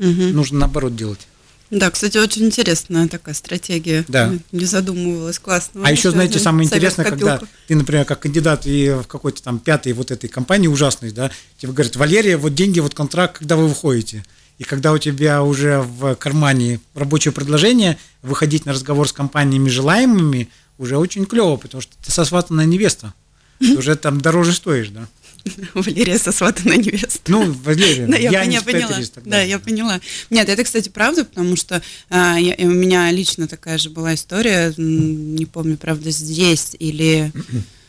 Угу. 0.00 0.34
Нужно 0.34 0.60
наоборот 0.60 0.96
делать. 0.96 1.28
Да, 1.70 1.88
кстати, 1.90 2.18
очень 2.18 2.46
интересная 2.46 3.06
такая 3.06 3.34
стратегия. 3.34 4.04
Да. 4.08 4.32
Не 4.50 4.64
задумывалась, 4.64 5.38
классно. 5.38 5.82
А 5.84 5.92
еще, 5.92 6.10
знаете, 6.10 6.40
самое 6.40 6.66
интересное, 6.66 7.04
когда 7.04 7.40
ты, 7.68 7.76
например, 7.76 8.04
как 8.04 8.20
кандидат 8.20 8.66
и 8.66 8.90
в 8.90 9.06
какой-то 9.06 9.40
там 9.42 9.60
пятой 9.60 9.92
вот 9.92 10.10
этой 10.10 10.28
компании 10.28 10.66
ужасной, 10.66 11.12
да, 11.12 11.30
тебе 11.58 11.72
говорят, 11.72 11.94
Валерия, 11.94 12.36
вот 12.36 12.54
деньги, 12.54 12.80
вот 12.80 12.94
контракт, 12.94 13.38
когда 13.38 13.54
вы 13.56 13.68
выходите. 13.68 14.24
И 14.58 14.64
когда 14.64 14.92
у 14.92 14.98
тебя 14.98 15.42
уже 15.42 15.80
в 15.80 16.16
кармане 16.16 16.80
рабочее 16.94 17.32
предложение, 17.32 17.98
выходить 18.22 18.66
на 18.66 18.72
разговор 18.72 19.08
с 19.08 19.12
компаниями 19.12 19.68
желаемыми 19.68 20.48
уже 20.76 20.98
очень 20.98 21.24
клево, 21.24 21.56
потому 21.56 21.80
что 21.80 21.92
ты 22.04 22.10
сосватанная 22.10 22.66
невеста. 22.66 23.14
Ты 23.60 23.76
уже 23.76 23.94
там 23.94 24.22
дороже 24.22 24.54
стоишь, 24.54 24.88
да. 24.88 25.06
Валерия 25.74 26.18
сосватана 26.18 26.74
невеста. 26.74 27.20
Ну, 27.28 27.52
Валерия, 27.64 28.06
да, 28.06 28.16
я, 28.16 28.30
я 28.30 28.44
не 28.46 28.60
поняла. 28.60 28.98
Тогда. 29.14 29.30
Да, 29.30 29.42
я 29.42 29.58
поняла. 29.58 30.00
Нет, 30.30 30.48
это, 30.48 30.64
кстати, 30.64 30.88
правда, 30.88 31.24
потому 31.24 31.56
что 31.56 31.82
а, 32.08 32.38
я, 32.38 32.54
у 32.58 32.70
меня 32.70 33.10
лично 33.10 33.48
такая 33.48 33.78
же 33.78 33.90
была 33.90 34.14
история, 34.14 34.72
не 34.76 35.46
помню, 35.46 35.76
правда, 35.76 36.10
здесь 36.10 36.76
или 36.78 37.32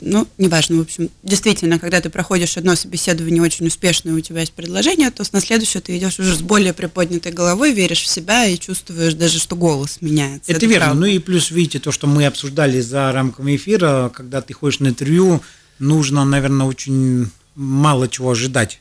ну, 0.00 0.28
неважно, 0.36 0.76
в 0.76 0.80
общем, 0.82 1.10
действительно, 1.22 1.78
когда 1.78 2.00
ты 2.00 2.10
проходишь 2.10 2.56
одно 2.56 2.76
собеседование 2.76 3.42
очень 3.42 3.66
успешно, 3.66 4.10
и 4.10 4.12
у 4.12 4.20
тебя 4.20 4.40
есть 4.40 4.52
предложение, 4.52 5.10
то 5.10 5.24
на 5.32 5.40
следующее 5.40 5.80
ты 5.80 5.96
идешь 5.96 6.18
уже 6.18 6.34
с 6.34 6.40
более 6.40 6.72
приподнятой 6.72 7.32
головой, 7.32 7.72
веришь 7.72 8.02
в 8.02 8.06
себя 8.06 8.46
и 8.46 8.58
чувствуешь 8.58 9.14
даже, 9.14 9.38
что 9.38 9.56
голос 9.56 9.98
меняется. 10.00 10.50
Это, 10.50 10.58
Это 10.58 10.66
верно. 10.66 10.86
Правда. 10.86 11.00
Ну 11.00 11.06
и 11.06 11.18
плюс, 11.18 11.50
видите, 11.50 11.78
то, 11.78 11.92
что 11.92 12.06
мы 12.06 12.26
обсуждали 12.26 12.80
за 12.80 13.10
рамками 13.12 13.56
эфира, 13.56 14.10
когда 14.14 14.42
ты 14.42 14.52
ходишь 14.52 14.80
на 14.80 14.88
интервью, 14.88 15.42
нужно, 15.78 16.24
наверное, 16.24 16.66
очень 16.66 17.30
мало 17.54 18.08
чего 18.08 18.30
ожидать. 18.30 18.80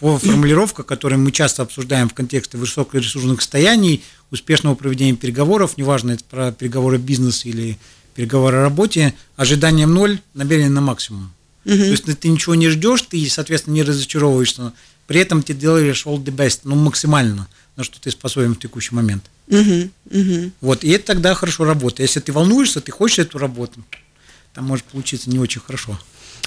Формулировка, 0.00 0.82
которую 0.82 1.20
мы 1.20 1.30
часто 1.30 1.62
обсуждаем 1.62 2.08
в 2.08 2.14
контексте 2.14 2.56
высокоресурсных 2.56 3.42
состояний, 3.42 4.02
успешного 4.30 4.74
проведения 4.74 5.14
переговоров, 5.14 5.76
неважно, 5.76 6.12
это 6.12 6.24
про 6.24 6.52
переговоры 6.52 6.96
бизнеса 6.96 7.48
или 7.48 7.78
переговоры 8.14 8.58
о 8.58 8.62
работе, 8.62 9.14
ожидание 9.36 9.86
ноль, 9.86 10.20
намерение 10.32 10.70
на 10.70 10.80
максимум. 10.80 11.32
Угу. 11.66 11.76
То 11.76 11.90
есть 11.90 12.18
ты 12.18 12.28
ничего 12.28 12.54
не 12.54 12.68
ждешь, 12.68 13.02
ты, 13.02 13.28
соответственно, 13.28 13.74
не 13.74 13.82
разочаровываешься, 13.82 14.72
при 15.06 15.20
этом 15.20 15.42
ты 15.42 15.52
делаешь 15.52 16.06
all 16.06 16.22
the 16.22 16.34
best, 16.34 16.60
ну, 16.64 16.76
максимально, 16.76 17.48
на 17.76 17.84
что 17.84 18.00
ты 18.00 18.10
способен 18.10 18.54
в 18.54 18.58
текущий 18.58 18.94
момент. 18.94 19.24
Угу. 19.48 19.90
Угу. 20.10 20.50
Вот, 20.60 20.84
и 20.84 20.90
это 20.90 21.06
тогда 21.06 21.34
хорошо 21.34 21.64
работает. 21.64 22.08
Если 22.08 22.20
ты 22.20 22.32
волнуешься, 22.32 22.80
ты 22.80 22.92
хочешь 22.92 23.18
эту 23.18 23.38
работу, 23.38 23.84
там 24.54 24.64
может 24.64 24.84
получиться 24.86 25.28
не 25.28 25.38
очень 25.38 25.60
хорошо. 25.60 25.98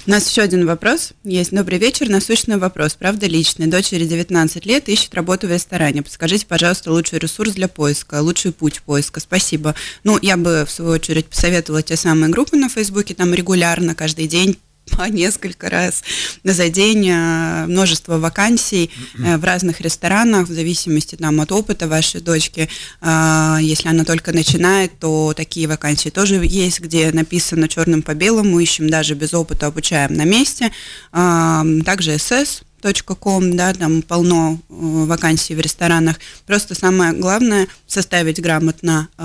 У 0.06 0.10
нас 0.10 0.28
еще 0.28 0.42
один 0.42 0.66
вопрос 0.66 1.14
есть. 1.24 1.50
Добрый 1.50 1.78
вечер. 1.78 2.10
Насущный 2.10 2.58
вопрос. 2.58 2.94
Правда 2.94 3.26
личный. 3.26 3.68
Дочери 3.68 4.04
19 4.04 4.66
лет, 4.66 4.90
ищет 4.90 5.14
работу 5.14 5.46
в 5.46 5.50
ресторане. 5.50 6.02
Подскажите, 6.02 6.44
пожалуйста, 6.44 6.92
лучший 6.92 7.18
ресурс 7.18 7.52
для 7.52 7.68
поиска, 7.68 8.20
лучший 8.20 8.52
путь 8.52 8.82
поиска. 8.82 9.20
Спасибо. 9.20 9.74
Ну, 10.02 10.18
я 10.20 10.36
бы, 10.36 10.66
в 10.66 10.70
свою 10.70 10.90
очередь, 10.90 11.24
посоветовала 11.24 11.82
те 11.82 11.96
самые 11.96 12.30
группы 12.30 12.54
на 12.58 12.68
Фейсбуке, 12.68 13.14
там 13.14 13.32
регулярно, 13.32 13.94
каждый 13.94 14.26
день 14.26 14.58
по 14.90 15.04
несколько 15.04 15.70
раз 15.70 16.02
за 16.44 16.68
день, 16.68 17.08
э, 17.08 17.66
множество 17.66 18.18
вакансий 18.18 18.90
э, 19.18 19.36
в 19.36 19.44
разных 19.44 19.80
ресторанах, 19.80 20.48
в 20.48 20.52
зависимости 20.52 21.16
там, 21.16 21.40
от 21.40 21.52
опыта 21.52 21.88
вашей 21.88 22.20
дочки. 22.20 22.68
Э, 23.00 23.58
если 23.60 23.88
она 23.88 24.04
только 24.04 24.32
начинает, 24.32 24.98
то 24.98 25.32
такие 25.36 25.66
вакансии 25.66 26.10
тоже 26.10 26.36
есть, 26.44 26.80
где 26.80 27.10
написано 27.12 27.68
черным 27.68 28.02
по 28.02 28.14
белому, 28.14 28.60
ищем 28.60 28.88
даже 28.88 29.14
без 29.14 29.34
опыта, 29.34 29.66
обучаем 29.66 30.14
на 30.14 30.24
месте. 30.24 30.70
Также 31.12 32.18
СС, 32.18 32.62
com, 32.92 33.54
да, 33.54 33.72
там 33.72 34.02
полно 34.02 34.58
э, 34.68 34.74
вакансий 35.06 35.54
в 35.54 35.60
ресторанах. 35.60 36.16
Просто 36.46 36.74
самое 36.74 37.12
главное 37.12 37.66
составить 37.86 38.40
грамотно 38.40 39.08
э, 39.16 39.22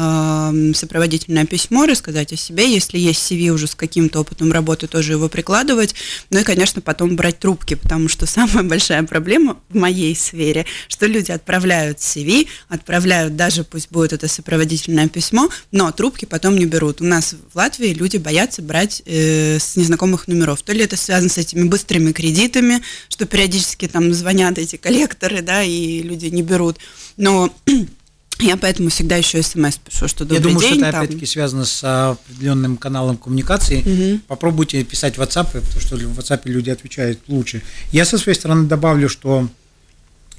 сопроводительное 0.73 1.45
письмо, 1.45 1.85
рассказать 1.85 2.33
о 2.33 2.35
себе, 2.37 2.71
если 2.71 2.97
есть 2.97 3.31
CV 3.31 3.49
уже 3.49 3.67
с 3.67 3.75
каким-то 3.75 4.21
опытом 4.21 4.51
работы, 4.51 4.87
тоже 4.87 5.13
его 5.13 5.29
прикладывать. 5.29 5.95
Ну 6.29 6.39
и, 6.39 6.43
конечно, 6.43 6.81
потом 6.81 7.15
брать 7.15 7.39
трубки, 7.39 7.75
потому 7.75 8.07
что 8.09 8.25
самая 8.27 8.63
большая 8.63 9.03
проблема 9.03 9.57
в 9.69 9.75
моей 9.75 10.15
сфере, 10.15 10.65
что 10.87 11.05
люди 11.05 11.31
отправляют 11.31 11.99
CV, 11.99 12.47
отправляют 12.67 13.35
даже, 13.35 13.63
пусть 13.63 13.91
будет 13.91 14.13
это 14.13 14.27
сопроводительное 14.27 15.07
письмо, 15.07 15.49
но 15.71 15.91
трубки 15.91 16.25
потом 16.25 16.57
не 16.57 16.65
берут. 16.65 17.01
У 17.01 17.05
нас 17.05 17.35
в 17.51 17.55
Латвии 17.55 17.93
люди 17.93 18.17
боятся 18.17 18.61
брать 18.61 19.01
э, 19.05 19.57
с 19.59 19.75
незнакомых 19.75 20.27
номеров. 20.27 20.61
То 20.61 20.73
ли 20.73 20.81
это 20.81 20.97
связано 20.97 21.29
с 21.29 21.37
этими 21.37 21.67
быстрыми 21.67 22.11
кредитами, 22.11 22.81
что 23.09 23.25
периодически 23.25 23.87
там 23.87 24.13
звонят 24.13 24.57
эти 24.57 24.75
коллекторы, 24.75 25.41
да, 25.41 25.63
и 25.63 26.01
люди 26.01 26.27
не 26.27 26.41
берут. 26.41 26.77
Но 27.17 27.53
я 28.43 28.57
поэтому 28.57 28.89
всегда 28.89 29.17
еще 29.17 29.41
смс 29.43 29.77
пишу, 29.77 30.07
что 30.07 30.23
добрый 30.23 30.37
Я 30.37 30.43
думаю, 30.43 30.59
день, 30.59 30.79
что 30.79 30.85
это 30.85 30.97
опять-таки 30.99 31.25
связано 31.25 31.65
с 31.65 32.11
определенным 32.11 32.77
каналом 32.77 33.17
коммуникации. 33.17 33.81
Угу. 34.13 34.21
Попробуйте 34.27 34.83
писать 34.83 35.17
в 35.17 35.21
WhatsApp, 35.21 35.51
потому 35.51 35.79
что 35.81 35.95
в 35.97 36.19
WhatsApp 36.19 36.41
люди 36.45 36.69
отвечают 36.69 37.19
лучше. 37.27 37.61
Я 37.91 38.05
со 38.05 38.17
своей 38.17 38.37
стороны 38.37 38.67
добавлю, 38.67 39.09
что 39.09 39.49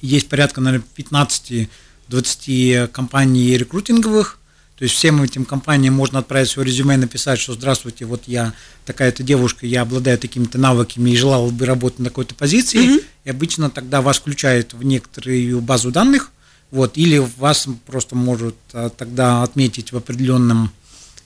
есть 0.01 0.29
порядка, 0.29 0.61
наверное, 0.61 0.87
15-20 2.09 2.89
компаний 2.89 3.57
рекрутинговых, 3.57 4.39
то 4.81 4.85
есть 4.85 4.95
всем 4.97 5.23
этим 5.23 5.45
компаниям 5.45 5.93
можно 5.93 6.21
отправить 6.21 6.49
свое 6.49 6.67
резюме 6.67 6.95
и 6.95 6.97
написать, 6.97 7.39
что 7.39 7.53
здравствуйте, 7.53 8.07
вот 8.07 8.23
я 8.27 8.55
такая-то 8.87 9.23
девушка, 9.23 9.67
я 9.67 9.83
обладаю 9.83 10.17
такими-то 10.17 10.57
навыками 10.57 11.11
и 11.11 11.17
желала 11.17 11.51
бы 11.51 11.67
работать 11.67 11.99
на 11.99 12.07
какой-то 12.07 12.35
позиции. 12.35 12.81
Mm-hmm. 12.81 13.05
И 13.25 13.31
обычно 13.31 13.69
тогда 13.69 14.01
вас 14.01 14.17
включают 14.17 14.73
в 14.73 14.83
некоторую 14.83 15.61
базу 15.61 15.91
данных, 15.91 16.31
вот, 16.71 16.97
или 16.97 17.19
вас 17.19 17.67
просто 17.87 18.17
может 18.17 18.57
а, 18.73 18.91
тогда 18.91 19.43
отметить 19.43 19.93
в 19.93 19.97
определенном 19.97 20.73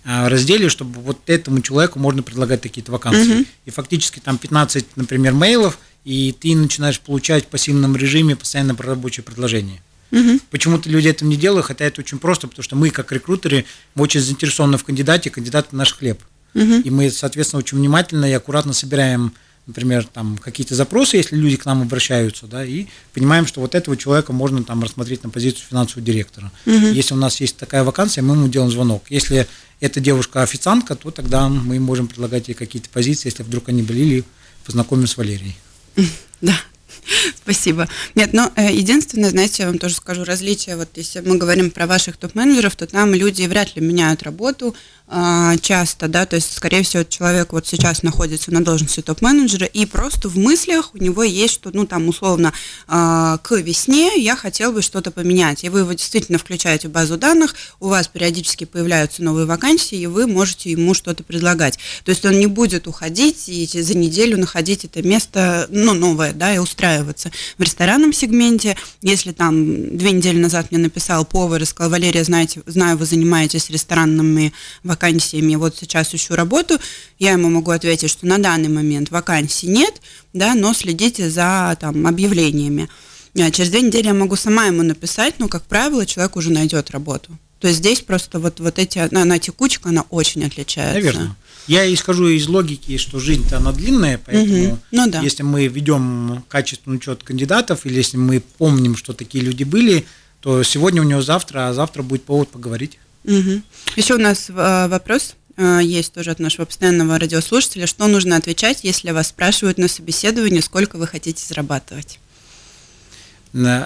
а, 0.04 0.28
разделе, 0.28 0.68
чтобы 0.68 1.00
вот 1.00 1.18
этому 1.26 1.60
человеку 1.60 1.98
можно 1.98 2.22
предлагать 2.22 2.60
какие-то 2.60 2.92
вакансии. 2.92 3.40
Mm-hmm. 3.40 3.46
И 3.66 3.70
фактически 3.70 4.20
там 4.20 4.38
15, 4.38 4.96
например, 4.96 5.32
мейлов, 5.32 5.78
и 6.04 6.34
ты 6.38 6.54
начинаешь 6.54 7.00
получать 7.00 7.44
в 7.44 7.48
пассивном 7.48 7.96
режиме 7.96 8.36
постоянно 8.36 8.76
рабочее 8.78 9.24
предложение. 9.24 9.80
Угу. 10.10 10.40
Почему-то 10.50 10.88
люди 10.88 11.08
этого 11.08 11.28
не 11.28 11.36
делают, 11.36 11.66
хотя 11.66 11.86
это 11.86 12.00
очень 12.00 12.18
просто, 12.18 12.46
потому 12.46 12.62
что 12.62 12.76
мы, 12.76 12.90
как 12.90 13.10
рекрутеры, 13.10 13.64
мы 13.94 14.04
очень 14.04 14.20
заинтересованы 14.20 14.78
в 14.78 14.84
кандидате, 14.84 15.30
кандидат– 15.30 15.72
наш 15.72 15.94
хлеб. 15.94 16.22
Угу. 16.54 16.82
И 16.84 16.90
мы, 16.90 17.10
соответственно, 17.10 17.58
очень 17.58 17.78
внимательно 17.78 18.26
и 18.26 18.32
аккуратно 18.32 18.72
собираем, 18.72 19.32
например, 19.66 20.06
там 20.06 20.38
какие-то 20.38 20.74
запросы, 20.74 21.16
если 21.16 21.36
люди 21.36 21.56
к 21.56 21.64
нам 21.64 21.82
обращаются, 21.82 22.46
да, 22.46 22.64
и 22.64 22.86
понимаем, 23.12 23.46
что 23.46 23.60
вот 23.60 23.74
этого 23.74 23.96
человека 23.96 24.32
можно 24.32 24.62
там 24.62 24.82
рассмотреть 24.82 25.24
на 25.24 25.30
позицию 25.30 25.66
финансового 25.68 26.04
директора. 26.04 26.52
Угу. 26.66 26.74
Если 26.74 27.14
у 27.14 27.16
нас 27.16 27.40
есть 27.40 27.56
такая 27.56 27.84
вакансия, 27.84 28.22
мы 28.22 28.34
ему 28.34 28.48
делаем 28.48 28.70
звонок. 28.70 29.04
Если 29.08 29.46
эта 29.80 30.00
девушка 30.00 30.42
официантка, 30.42 30.94
то 30.94 31.10
тогда 31.10 31.48
мы 31.48 31.80
можем 31.80 32.08
предлагать 32.08 32.48
ей 32.48 32.54
какие-то 32.54 32.88
позиции, 32.90 33.28
если 33.28 33.42
вдруг 33.42 33.68
они 33.68 33.82
были, 33.82 34.24
познакомим 34.64 35.06
с 35.06 35.16
Валерией. 35.16 35.56
Да, 36.40 36.60
Спасибо. 37.42 37.88
Нет, 38.14 38.30
ну, 38.32 38.50
э, 38.56 38.72
единственное, 38.72 39.30
знаете, 39.30 39.62
я 39.62 39.68
вам 39.68 39.78
тоже 39.78 39.94
скажу 39.94 40.24
различие. 40.24 40.76
Вот 40.76 40.88
если 40.94 41.20
мы 41.20 41.36
говорим 41.36 41.70
про 41.70 41.86
ваших 41.86 42.16
топ-менеджеров, 42.16 42.76
то 42.76 42.86
там 42.86 43.14
люди 43.14 43.42
вряд 43.42 43.76
ли 43.76 43.82
меняют 43.82 44.22
работу, 44.22 44.74
а, 45.06 45.58
часто, 45.58 46.08
да, 46.08 46.24
то 46.24 46.36
есть, 46.36 46.54
скорее 46.54 46.82
всего, 46.82 47.04
человек 47.04 47.52
вот 47.52 47.66
сейчас 47.66 48.02
находится 48.02 48.50
на 48.50 48.64
должности 48.64 49.02
топ-менеджера, 49.02 49.66
и 49.66 49.84
просто 49.84 50.30
в 50.30 50.38
мыслях 50.38 50.94
у 50.94 50.98
него 50.98 51.22
есть, 51.22 51.52
что, 51.52 51.70
ну, 51.74 51.86
там, 51.86 52.08
условно, 52.08 52.54
а, 52.88 53.36
к 53.38 53.54
весне 53.56 54.12
я 54.16 54.34
хотел 54.34 54.72
бы 54.72 54.80
что-то 54.80 55.10
поменять, 55.10 55.62
и 55.62 55.68
вы 55.68 55.80
его 55.80 55.92
действительно 55.92 56.38
включаете 56.38 56.88
в 56.88 56.90
базу 56.90 57.18
данных, 57.18 57.54
у 57.80 57.88
вас 57.88 58.08
периодически 58.08 58.64
появляются 58.64 59.22
новые 59.22 59.44
вакансии, 59.44 59.98
и 59.98 60.06
вы 60.06 60.26
можете 60.26 60.70
ему 60.70 60.94
что-то 60.94 61.22
предлагать. 61.22 61.78
То 62.04 62.10
есть 62.10 62.24
он 62.24 62.38
не 62.38 62.46
будет 62.46 62.86
уходить 62.86 63.44
и 63.48 63.66
за 63.66 63.94
неделю 63.96 64.38
находить 64.38 64.86
это 64.86 65.02
место, 65.02 65.66
ну, 65.68 65.92
новое, 65.92 66.32
да, 66.32 66.54
и 66.54 66.58
устраиваться. 66.84 67.30
В 67.58 67.62
ресторанном 67.62 68.12
сегменте, 68.12 68.76
если 69.02 69.32
там 69.32 69.96
две 69.96 70.12
недели 70.12 70.38
назад 70.38 70.70
мне 70.70 70.80
написал 70.80 71.24
повар 71.24 71.62
и 71.62 71.64
сказал, 71.64 71.90
Валерия, 71.90 72.24
знаете, 72.24 72.62
знаю, 72.66 72.96
вы 72.96 73.06
занимаетесь 73.06 73.70
ресторанными 73.70 74.52
вакансиями, 74.82 75.56
вот 75.56 75.76
сейчас 75.76 76.14
ищу 76.14 76.34
работу, 76.34 76.78
я 77.18 77.32
ему 77.32 77.48
могу 77.48 77.70
ответить, 77.70 78.10
что 78.10 78.26
на 78.26 78.38
данный 78.38 78.68
момент 78.68 79.10
вакансий 79.10 79.68
нет, 79.68 79.94
да, 80.32 80.54
но 80.54 80.74
следите 80.74 81.30
за 81.30 81.76
там, 81.80 82.06
объявлениями. 82.06 82.88
А 83.36 83.50
через 83.50 83.70
две 83.70 83.80
недели 83.80 84.06
я 84.06 84.14
могу 84.14 84.36
сама 84.36 84.66
ему 84.66 84.82
написать, 84.82 85.34
но, 85.38 85.48
как 85.48 85.64
правило, 85.64 86.06
человек 86.06 86.36
уже 86.36 86.52
найдет 86.52 86.90
работу. 86.90 87.36
То 87.58 87.68
есть 87.68 87.78
здесь 87.80 88.00
просто 88.00 88.38
вот, 88.38 88.60
вот 88.60 88.78
эти, 88.78 88.98
она 88.98 89.38
текучка, 89.38 89.88
она 89.88 90.04
очень 90.10 90.44
отличается. 90.44 90.94
Наверное. 90.94 91.36
Я 91.66 91.92
исхожу 91.92 92.28
из 92.28 92.46
логики, 92.46 92.96
что 92.98 93.18
жизнь-то 93.18 93.56
она 93.56 93.72
длинная, 93.72 94.20
поэтому 94.24 94.72
угу. 94.72 94.78
ну, 94.90 95.10
да. 95.10 95.20
если 95.20 95.42
мы 95.42 95.66
ведем 95.66 96.44
качественный 96.48 96.96
учет 96.96 97.22
кандидатов, 97.22 97.86
или 97.86 97.94
если 97.96 98.16
мы 98.16 98.40
помним, 98.40 98.96
что 98.96 99.12
такие 99.12 99.42
люди 99.42 99.64
были, 99.64 100.04
то 100.40 100.62
сегодня 100.62 101.00
у 101.00 101.04
него 101.04 101.22
завтра, 101.22 101.68
а 101.68 101.72
завтра 101.72 102.02
будет 102.02 102.24
повод 102.24 102.50
поговорить. 102.50 102.98
Угу. 103.24 103.62
Еще 103.96 104.14
у 104.14 104.18
нас 104.18 104.50
э, 104.50 104.88
вопрос 104.88 105.36
э, 105.56 105.80
есть 105.82 106.12
тоже 106.12 106.30
от 106.30 106.38
нашего 106.38 106.66
постоянного 106.66 107.18
радиослушателя. 107.18 107.86
Что 107.86 108.06
нужно 108.06 108.36
отвечать, 108.36 108.80
если 108.82 109.10
вас 109.10 109.28
спрашивают 109.28 109.78
на 109.78 109.88
собеседовании, 109.88 110.60
сколько 110.60 110.96
вы 110.96 111.06
хотите 111.06 111.42
зарабатывать? 111.42 112.18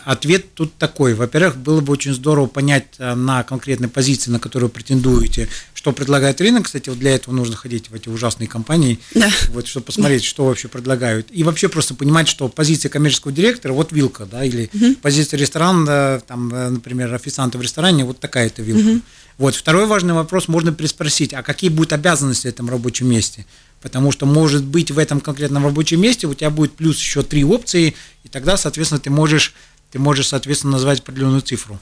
Ответ 0.05 0.55
тут 0.55 0.75
такой. 0.77 1.13
Во-первых, 1.13 1.59
было 1.59 1.83
бы 1.83 1.93
очень 1.93 2.15
здорово 2.15 2.47
понять 2.47 2.87
э, 2.99 3.15
на 3.15 3.43
конкретной 3.43 3.89
позиции, 3.89 4.31
на 4.31 4.41
которую 4.41 4.71
претендуете, 4.71 5.47
что 5.75 5.93
предлагает 5.93 6.41
рынок. 6.41 6.65
Кстати, 6.65 6.89
вот 6.89 6.99
для 6.99 7.15
этого 7.15 7.35
нужно 7.35 7.55
ходить 7.55 7.91
в 7.91 7.95
эти 7.95 8.09
ужасные 8.09 8.49
компании, 8.49 8.99
да. 9.15 9.29
вот, 9.51 9.67
чтобы 9.67 9.85
посмотреть, 9.85 10.25
что 10.25 10.47
вообще 10.47 10.69
предлагают. 10.69 11.29
И 11.31 11.45
вообще 11.45 11.69
просто 11.69 11.95
понимать, 11.95 12.29
что 12.29 12.49
позиция 12.49 12.89
коммерческого 12.89 13.31
директора, 13.31 13.75
вот 13.75 13.93
вилка, 13.93 14.25
да, 14.25 14.43
или 14.43 14.71
угу. 14.73 14.95
позиция 15.03 15.37
ресторана, 15.37 16.23
там, 16.27 16.55
э, 16.55 16.71
например, 16.71 17.13
официанта 17.13 17.59
в 17.59 17.63
ресторане, 17.63 18.07
вот 18.07 18.21
такая-то 18.21 18.63
вилка. 18.63 18.89
Угу. 18.89 19.01
Вот. 19.39 19.55
Второй 19.55 19.87
важный 19.87 20.15
вопрос, 20.15 20.49
можно 20.49 20.73
переспросить, 20.73 21.35
а 21.35 21.43
какие 21.43 21.69
будут 21.71 21.93
обязанности 21.93 22.47
в 22.47 22.51
этом 22.51 22.71
рабочем 22.71 23.09
месте? 23.09 23.47
Потому 23.81 24.11
что, 24.11 24.27
может 24.27 24.65
быть, 24.65 24.91
в 24.91 24.99
этом 24.99 25.21
конкретном 25.21 25.65
рабочем 25.65 26.01
месте 26.01 26.27
у 26.27 26.35
тебя 26.35 26.51
будет 26.51 26.73
плюс 26.73 26.99
еще 26.99 27.23
три 27.23 27.45
опции, 27.45 27.95
и 28.25 28.29
тогда, 28.29 28.57
соответственно, 28.57 29.01
ты 29.01 29.11
можешь, 29.11 29.55
ты 29.93 29.99
можешь 29.99 30.29
соответственно, 30.29 30.73
назвать 30.73 31.01
определенную 31.01 31.43
цифру. 31.43 31.79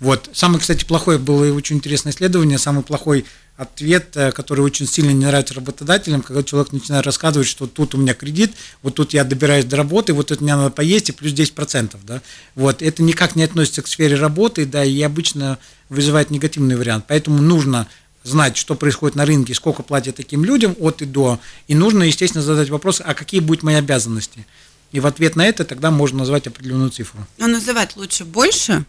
Вот. 0.00 0.30
Самое, 0.32 0.60
кстати, 0.60 0.84
плохое 0.84 1.18
было 1.18 1.52
очень 1.54 1.76
интересное 1.76 2.12
исследование, 2.12 2.58
самый 2.58 2.82
плохой 2.82 3.26
ответ, 3.58 4.16
э, 4.16 4.32
который 4.32 4.60
очень 4.60 4.86
сильно 4.86 5.10
не 5.10 5.26
нравится 5.26 5.52
работодателям, 5.52 6.22
когда 6.22 6.42
человек 6.42 6.72
начинает 6.72 7.04
рассказывать, 7.04 7.46
что 7.46 7.66
тут 7.66 7.94
у 7.94 7.98
меня 7.98 8.14
кредит, 8.14 8.52
вот 8.82 8.94
тут 8.94 9.12
я 9.12 9.22
добираюсь 9.24 9.66
до 9.66 9.76
работы, 9.76 10.14
вот 10.14 10.28
тут 10.28 10.40
мне 10.40 10.56
надо 10.56 10.70
поесть, 10.70 11.10
и 11.10 11.12
плюс 11.12 11.32
10%. 11.32 11.96
Да? 12.04 12.22
Вот. 12.54 12.80
Это 12.80 13.02
никак 13.02 13.36
не 13.36 13.42
относится 13.42 13.82
к 13.82 13.88
сфере 13.88 14.16
работы, 14.16 14.64
да, 14.64 14.82
и 14.82 15.02
обычно 15.02 15.58
вызывает 15.90 16.30
негативный 16.30 16.76
вариант. 16.76 17.04
Поэтому 17.06 17.42
нужно 17.42 17.86
знать, 18.22 18.56
что 18.56 18.74
происходит 18.74 19.16
на 19.16 19.24
рынке, 19.24 19.54
сколько 19.54 19.82
платят 19.82 20.16
таким 20.16 20.44
людям 20.44 20.76
от 20.78 21.02
и 21.02 21.06
до. 21.06 21.38
И 21.68 21.74
нужно, 21.74 22.02
естественно, 22.02 22.42
задать 22.42 22.68
вопрос, 22.68 23.00
а 23.04 23.14
какие 23.14 23.40
будут 23.40 23.62
мои 23.62 23.76
обязанности? 23.76 24.46
И 24.92 25.00
в 25.00 25.06
ответ 25.06 25.36
на 25.36 25.46
это 25.46 25.64
тогда 25.64 25.90
можно 25.90 26.18
назвать 26.18 26.46
определенную 26.46 26.90
цифру. 26.90 27.26
Но 27.38 27.46
называть 27.46 27.96
лучше 27.96 28.24
больше, 28.24 28.84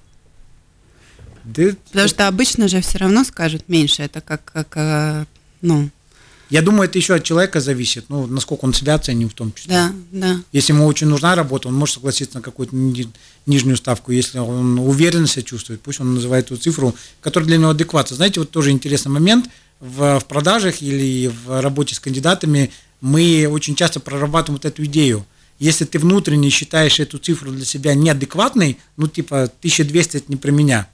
да, 1.44 1.72
Потому 1.88 2.08
что 2.08 2.28
обычно 2.28 2.67
же 2.67 2.82
все 2.82 3.00
равно 3.00 3.24
скажут 3.24 3.67
меньше. 3.67 4.04
Это 4.04 4.22
как, 4.22 4.46
как 4.46 4.67
э, 4.76 5.26
ну, 5.62 5.89
я 6.52 6.62
думаю, 6.62 6.90
это 6.90 6.98
еще 6.98 7.16
от 7.16 7.24
человека 7.24 7.62
зависит, 7.62 8.06
ну, 8.10 8.28
насколько 8.28 8.66
он 8.66 8.74
себя 8.74 8.96
оценил 8.96 9.30
в 9.30 9.34
том 9.34 9.54
числе. 9.54 9.74
Да, 9.74 9.94
да. 10.12 10.42
Если 10.52 10.74
ему 10.74 10.86
очень 10.86 11.08
нужна 11.08 11.34
работа, 11.34 11.68
он 11.68 11.74
может 11.74 11.96
согласиться 11.96 12.38
на 12.38 12.42
какую-то 12.42 12.76
нижнюю 13.46 13.78
ставку. 13.78 14.12
Если 14.12 14.38
он 14.38 14.78
уверенно 14.80 15.28
себя 15.28 15.44
чувствует, 15.44 15.82
пусть 15.82 16.00
он 16.00 16.14
называет 16.14 16.48
ту 16.48 16.58
цифру, 16.58 16.94
которая 17.22 17.48
для 17.48 17.58
него 17.58 17.70
адекватна. 17.70 18.16
Знаете, 18.16 18.42
вот 18.42 18.52
тоже 18.52 18.72
интересный 18.72 19.12
момент. 19.12 19.50
в, 19.82 20.20
в 20.20 20.26
продажах 20.26 20.82
или 20.82 21.28
в 21.28 21.60
работе 21.60 21.96
с 21.96 22.00
кандидатами 22.00 22.72
мы 23.02 23.48
очень 23.50 23.76
часто 23.76 24.00
прорабатываем 24.00 24.60
вот 24.62 24.66
эту 24.66 24.86
идею. 24.86 25.26
Если 25.60 25.86
ты 25.86 26.00
внутренне 26.00 26.50
считаешь 26.50 27.00
эту 27.00 27.18
цифру 27.18 27.52
для 27.52 27.66
себя 27.66 27.94
неадекватной, 27.94 28.78
ну 28.96 29.08
типа 29.08 29.44
1200 29.44 30.18
это 30.18 30.26
не 30.28 30.36
про 30.36 30.52
меня, 30.52 30.88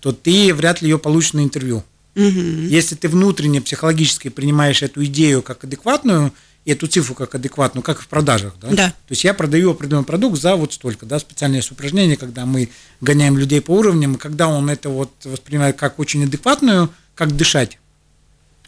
то 0.00 0.12
ты 0.12 0.54
вряд 0.54 0.82
ли 0.82 0.88
ее 0.88 0.98
получишь 0.98 1.34
на 1.34 1.40
интервью. 1.42 1.84
Угу. 2.16 2.66
Если 2.68 2.96
ты 2.96 3.08
внутренне 3.08 3.60
психологически 3.60 4.28
принимаешь 4.28 4.82
эту 4.82 5.04
идею 5.04 5.42
как 5.42 5.64
адекватную, 5.64 6.32
и 6.64 6.72
эту 6.72 6.88
цифру 6.88 7.14
как 7.14 7.34
адекватную, 7.36 7.84
как 7.84 8.00
в 8.00 8.08
продажах, 8.08 8.54
да? 8.60 8.68
Да. 8.70 8.88
То 8.88 9.10
есть 9.10 9.22
я 9.22 9.34
продаю 9.34 9.70
определенный 9.70 10.04
продукт 10.04 10.40
за 10.40 10.56
вот 10.56 10.72
столько, 10.72 11.06
да, 11.06 11.20
специальное 11.20 11.62
упражнение, 11.70 12.16
когда 12.16 12.44
мы 12.44 12.70
гоняем 13.00 13.38
людей 13.38 13.60
по 13.60 13.70
уровням, 13.70 14.14
и 14.14 14.18
когда 14.18 14.48
он 14.48 14.68
это 14.68 14.88
вот 14.88 15.12
воспринимает 15.24 15.76
как 15.76 16.00
очень 16.00 16.24
адекватную, 16.24 16.90
как 17.14 17.36
дышать, 17.36 17.78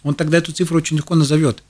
он 0.04 0.14
тогда 0.14 0.38
эту 0.38 0.52
цифру 0.52 0.76
очень 0.76 0.96
легко 0.96 1.16
назовет. 1.16 1.64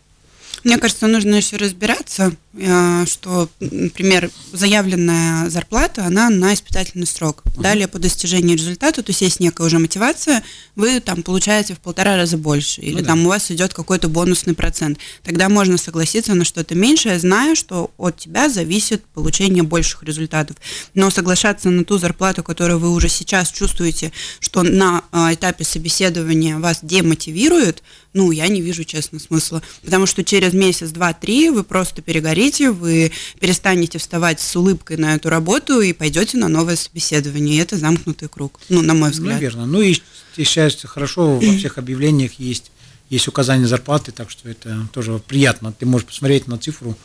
Мне 0.64 0.79
кажется, 0.79 1.07
нужно 1.07 1.37
еще 1.37 1.57
разбираться, 1.57 2.33
э, 2.55 3.05
что, 3.07 3.49
например, 3.61 4.31
заявленная 4.53 5.51
зарплата, 5.51 6.05
она 6.05 6.31
на 6.31 6.55
испытательный 6.55 7.07
срок. 7.07 7.42
Uh-huh. 7.44 7.62
Далее 7.62 7.88
по 7.88 7.99
достижению 7.99 8.57
результата, 8.57 9.03
то 9.03 9.11
есть 9.11 9.23
есть 9.23 9.40
некая 9.40 9.66
уже 9.66 9.79
мотивация, 9.79 10.42
вы 10.75 11.01
там 11.01 11.23
получаете 11.23 11.75
в 11.75 11.81
полтора 11.81 12.16
раза 12.16 12.37
больше, 12.37 12.81
или 12.81 13.01
ну, 13.01 13.07
там 13.07 13.21
да. 13.21 13.25
у 13.25 13.29
вас 13.29 13.51
идет 13.51 13.75
какой-то 13.75 14.09
бонусный 14.09 14.55
процент. 14.55 14.99
Тогда 15.23 15.49
можно 15.49 15.79
согласиться 15.79 16.35
на 16.35 16.44
что-то 16.44 16.75
меньшее, 16.75 17.18
зная, 17.18 17.55
что 17.55 17.90
от 17.97 18.18
тебя 18.18 18.49
зависит 18.49 19.05
получение 19.07 19.62
больших 19.62 20.03
результатов. 20.03 20.57
Но 20.94 21.11
соглашаться 21.11 21.71
на 21.71 21.85
ту 21.85 21.99
зарплату, 21.99 22.42
которую 22.42 22.79
вы 22.79 22.90
уже 22.90 23.09
сейчас 23.09 23.51
чувствуете, 23.51 24.12
что 24.40 24.62
на 24.62 25.03
э, 25.12 25.35
этапе 25.35 25.64
собеседования 25.64 26.59
вас 26.59 26.81
демотивирует, 26.83 27.83
ну, 28.14 28.31
я 28.31 28.49
не 28.49 28.61
вижу, 28.61 28.85
честно, 28.85 29.18
смысла. 29.18 29.62
Потому 29.85 30.07
что 30.07 30.25
через 30.25 30.47
месяц, 30.54 30.90
два, 30.90 31.12
три 31.12 31.50
вы 31.50 31.64
просто 31.64 32.02
перегорите, 32.02 32.70
вы 32.70 33.12
перестанете 33.40 33.98
вставать 33.98 34.40
с 34.40 34.56
улыбкой 34.56 34.96
на 34.96 35.14
эту 35.14 35.28
работу 35.28 35.80
и 35.80 35.92
пойдете 35.92 36.38
на 36.38 36.48
новое 36.48 36.76
собеседование. 36.76 37.56
И 37.56 37.61
это 37.61 37.76
замкнутый 37.76 38.28
круг, 38.28 38.61
ну, 38.68 38.82
на 38.82 38.94
мой 38.94 39.11
взгляд. 39.11 39.34
Наверное. 39.34 39.66
Ну, 39.66 39.80
и 39.80 39.94
сейчас 40.37 40.76
хорошо 40.84 41.38
во 41.38 41.52
всех 41.56 41.78
объявлениях 41.78 42.34
есть, 42.34 42.70
есть 43.11 43.28
указание 43.28 43.66
зарплаты, 43.66 44.12
так 44.12 44.30
что 44.30 44.48
это 44.48 44.88
тоже 44.92 45.20
приятно. 45.26 45.72
Ты 45.72 45.87
можешь 45.87 46.06
посмотреть 46.06 46.46
на 46.46 46.58
цифру 46.58 46.96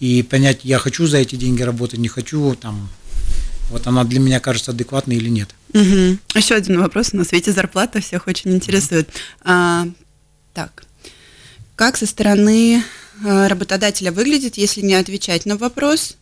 и 0.00 0.22
понять, 0.22 0.60
я 0.64 0.78
хочу 0.78 1.06
за 1.06 1.18
эти 1.18 1.36
деньги 1.36 1.62
работать, 1.62 2.00
не 2.00 2.08
хочу, 2.08 2.54
там, 2.54 2.88
вот 3.70 3.86
она 3.86 4.04
для 4.04 4.18
меня 4.18 4.40
кажется 4.40 4.72
адекватной 4.72 5.16
или 5.16 5.28
нет. 5.28 5.54
Угу. 5.72 6.18
Еще 6.34 6.54
один 6.54 6.80
вопрос. 6.80 7.12
На 7.12 7.24
свете 7.24 7.52
зарплата 7.52 8.00
всех 8.00 8.26
очень 8.26 8.52
интересует. 8.52 9.08
А, 9.42 9.86
так, 10.54 10.84
как 11.80 11.96
со 11.96 12.04
стороны 12.04 12.84
э, 13.24 13.46
работодателя 13.46 14.12
выглядит, 14.12 14.58
если 14.58 14.82
не 14.82 14.92
отвечать 14.92 15.46
на 15.46 15.56
вопрос, 15.56 16.18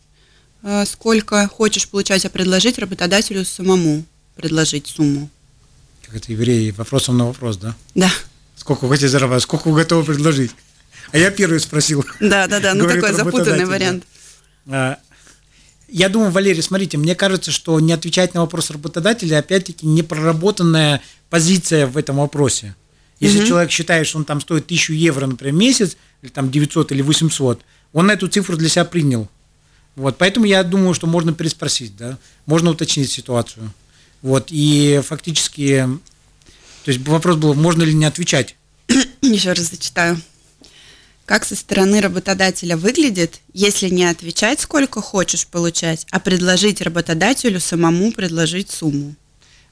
э, 0.63 0.85
сколько 0.85 1.49
хочешь 1.49 1.89
получать, 1.89 2.23
а 2.23 2.29
предложить 2.29 2.79
работодателю 2.79 3.43
самому 3.43 4.05
предложить 4.37 4.87
сумму? 4.87 5.29
Как 6.05 6.15
это 6.15 6.31
евреи, 6.31 6.71
вопросом 6.71 7.17
на 7.17 7.25
вопрос, 7.25 7.57
да? 7.57 7.75
Да. 7.93 8.09
Сколько 8.55 8.85
вы 8.85 8.91
хотите 8.91 9.09
зарабатывать, 9.09 9.43
сколько 9.43 9.67
вы 9.67 9.75
готовы 9.75 10.05
предложить? 10.05 10.51
А 11.11 11.17
я 11.17 11.29
первый 11.29 11.59
спросил. 11.59 12.05
Да, 12.21 12.47
да, 12.47 12.61
да, 12.61 12.73
ну 12.73 12.87
такой 12.87 13.11
запутанный 13.11 13.65
вариант. 13.65 14.05
А, 14.65 14.97
я 15.89 16.07
думаю, 16.07 16.31
Валерий, 16.31 16.63
смотрите, 16.63 16.97
мне 16.97 17.15
кажется, 17.15 17.51
что 17.51 17.77
не 17.81 17.91
отвечать 17.91 18.33
на 18.33 18.39
вопрос 18.39 18.71
работодателя, 18.71 19.39
опять-таки, 19.39 19.85
непроработанная 19.85 21.01
позиция 21.29 21.85
в 21.85 21.97
этом 21.97 22.15
вопросе. 22.15 22.77
Если 23.19 23.39
угу. 23.39 23.47
человек 23.47 23.71
считает, 23.71 24.07
что 24.07 24.17
он 24.17 24.25
там 24.25 24.41
стоит 24.41 24.65
1000 24.65 24.93
евро, 24.93 25.27
например, 25.27 25.53
месяц, 25.53 25.97
или 26.21 26.29
там 26.29 26.49
900 26.49 26.91
или 26.91 27.01
800, 27.01 27.61
он 27.93 28.09
эту 28.09 28.27
цифру 28.27 28.55
для 28.57 28.69
себя 28.69 28.85
принял. 28.85 29.27
Вот, 29.95 30.17
поэтому 30.17 30.45
я 30.45 30.63
думаю, 30.63 30.93
что 30.93 31.07
можно 31.07 31.33
переспросить, 31.33 31.97
да, 31.97 32.17
можно 32.45 32.69
уточнить 32.69 33.11
ситуацию. 33.11 33.71
Вот, 34.21 34.47
и 34.49 35.01
фактически, 35.05 35.87
то 36.85 36.91
есть 36.91 37.05
вопрос 37.05 37.37
был, 37.37 37.53
можно 37.53 37.83
ли 37.83 37.93
не 37.93 38.05
отвечать. 38.05 38.55
Еще 39.21 39.51
раз 39.51 39.71
зачитаю. 39.71 40.21
Как 41.25 41.45
со 41.45 41.55
стороны 41.55 42.01
работодателя 42.01 42.75
выглядит, 42.75 43.41
если 43.53 43.87
не 43.89 44.05
отвечать, 44.05 44.61
сколько 44.61 44.99
хочешь 44.99 45.45
получать, 45.45 46.07
а 46.11 46.19
предложить 46.19 46.81
работодателю 46.81 47.59
самому 47.59 48.11
предложить 48.11 48.71
сумму? 48.71 49.15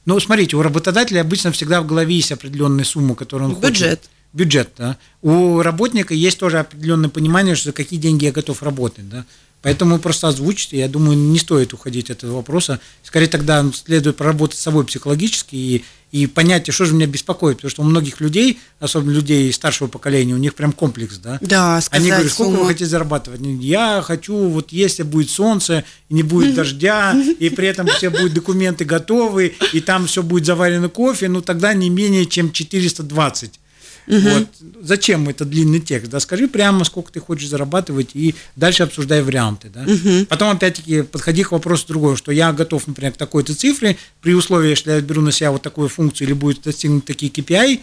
Ну, 0.07 0.17
смотрите, 0.21 0.55
у 0.55 0.61
работодателя 0.61 1.19
обычно 1.19 1.51
всегда 1.51 1.81
в 1.81 1.85
голове 1.85 2.15
есть 2.15 2.31
определенная 2.31 2.85
сумма, 2.85 3.13
которую 3.13 3.49
он 3.49 3.55
Бюджет. 3.57 3.99
хочет. 3.99 4.09
Бюджет, 4.31 4.69
да. 4.77 4.97
У 5.21 5.61
работника 5.61 6.13
есть 6.13 6.39
тоже 6.39 6.59
определенное 6.59 7.09
понимание, 7.09 7.55
что 7.55 7.65
за 7.65 7.73
какие 7.73 7.99
деньги 7.99 8.23
я 8.23 8.31
готов 8.31 8.63
работать, 8.63 9.09
да. 9.09 9.25
Поэтому 9.61 9.99
просто 9.99 10.29
озвучите, 10.29 10.77
я 10.77 10.87
думаю, 10.87 11.17
не 11.17 11.37
стоит 11.39 11.73
уходить 11.73 12.09
от 12.09 12.19
этого 12.19 12.37
вопроса. 12.37 12.79
Скорее 13.03 13.27
тогда 13.27 13.65
следует 13.73 14.15
проработать 14.15 14.57
с 14.57 14.61
собой 14.61 14.85
психологически 14.85 15.55
и 15.55 15.83
и 16.11 16.25
понятие, 16.25 16.73
что 16.73 16.85
же 16.85 16.93
меня 16.93 17.05
беспокоит, 17.05 17.57
потому 17.57 17.69
что 17.69 17.81
у 17.81 17.85
многих 17.85 18.21
людей, 18.21 18.59
особенно 18.79 19.11
людей 19.11 19.51
старшего 19.51 19.87
поколения, 19.87 20.33
у 20.33 20.37
них 20.37 20.55
прям 20.55 20.71
комплекс, 20.71 21.17
да? 21.17 21.37
Да, 21.41 21.81
сказать 21.81 22.01
Они 22.01 22.11
говорят, 22.11 22.31
сколько 22.31 22.51
сумму. 22.51 22.63
вы 22.63 22.67
хотите 22.69 22.85
зарабатывать? 22.85 23.41
Я 23.61 24.01
хочу, 24.01 24.35
вот 24.47 24.71
если 24.71 25.03
будет 25.03 25.29
солнце, 25.29 25.83
не 26.09 26.23
будет 26.23 26.55
дождя, 26.55 27.13
и 27.39 27.49
при 27.49 27.67
этом 27.67 27.87
все 27.87 28.09
будут 28.09 28.33
документы 28.33 28.85
готовы, 28.85 29.53
и 29.73 29.81
там 29.81 30.07
все 30.07 30.23
будет 30.23 30.45
заварено 30.45 30.87
кофе, 30.87 31.27
ну 31.27 31.41
тогда 31.41 31.73
не 31.73 31.89
менее 31.89 32.25
чем 32.25 32.51
420. 32.51 33.59
Угу. 34.07 34.19
Вот. 34.19 34.47
Зачем 34.81 35.27
это 35.27 35.43
длинный 35.43 35.81
текст? 35.81 36.09
Да, 36.09 36.19
скажи 36.19 36.47
прямо, 36.47 36.85
сколько 36.85 37.11
ты 37.11 37.19
хочешь 37.19 37.49
зарабатывать, 37.49 38.11
и 38.13 38.35
дальше 38.55 38.83
обсуждай 38.83 39.21
варианты. 39.21 39.69
Да? 39.69 39.81
Угу. 39.81 40.27
Потом, 40.27 40.49
опять-таки, 40.49 41.01
подходи 41.01 41.43
к 41.43 41.51
вопросу 41.51 41.87
другого, 41.87 42.15
что 42.15 42.31
я 42.31 42.53
готов, 42.53 42.87
например, 42.87 43.13
к 43.13 43.17
такой-то 43.17 43.53
цифре, 43.53 43.97
при 44.21 44.33
условии, 44.33 44.75
что 44.75 44.91
я 44.91 45.01
беру 45.01 45.21
на 45.21 45.31
себя 45.31 45.51
вот 45.51 45.61
такую 45.61 45.89
функцию 45.89 46.27
или 46.27 46.33
будет 46.33 46.61
достигнут 46.61 47.05
такие 47.05 47.31
KPI, 47.31 47.81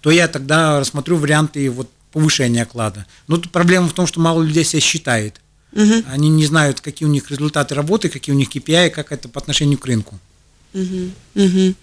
то 0.00 0.10
я 0.10 0.28
тогда 0.28 0.78
рассмотрю 0.78 1.16
варианты 1.16 1.68
вот 1.70 1.90
повышения 2.12 2.62
оклада. 2.62 3.06
Но 3.26 3.36
тут 3.36 3.50
проблема 3.50 3.88
в 3.88 3.92
том, 3.92 4.06
что 4.06 4.20
мало 4.20 4.42
людей 4.42 4.64
себя 4.64 4.80
считает. 4.80 5.40
Угу. 5.72 6.04
Они 6.08 6.28
не 6.28 6.46
знают, 6.46 6.80
какие 6.80 7.08
у 7.08 7.12
них 7.12 7.30
результаты 7.30 7.74
работы, 7.74 8.08
какие 8.08 8.34
у 8.34 8.38
них 8.38 8.48
KPI, 8.48 8.90
как 8.90 9.12
это 9.12 9.28
по 9.28 9.40
отношению 9.40 9.78
к 9.78 9.86
рынку. 9.86 10.18
Угу. 10.72 11.10
Угу. 11.34 11.74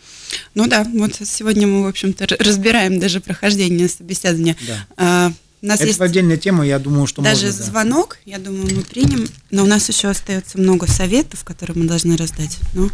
Ну 0.56 0.68
да, 0.68 0.86
вот 0.94 1.16
сегодня 1.16 1.68
мы, 1.68 1.84
в 1.84 1.88
общем-то, 1.88 2.28
разбираем 2.40 3.00
даже 3.00 3.20
прохождение 3.20 3.88
собеседования. 3.88 4.56
Да. 4.68 4.88
А, 4.98 5.32
у 5.62 5.66
нас 5.66 5.80
Это 5.80 5.88
есть 5.88 6.02
отдельная 6.02 6.38
тема, 6.38 6.66
я 6.66 6.78
думаю, 6.80 7.08
что 7.08 7.22
даже 7.22 7.48
можно, 7.48 7.60
да. 7.60 7.66
звонок, 7.66 8.18
я 8.26 8.38
думаю, 8.38 8.76
мы 8.76 8.84
примем, 8.84 9.28
но 9.50 9.64
у 9.64 9.66
нас 9.66 9.90
еще 9.90 10.08
остается 10.08 10.60
много 10.60 10.88
советов, 10.88 11.44
которые 11.44 11.78
мы 11.78 11.88
должны 11.88 12.16
раздать. 12.16 12.60
Ну, 12.74 12.90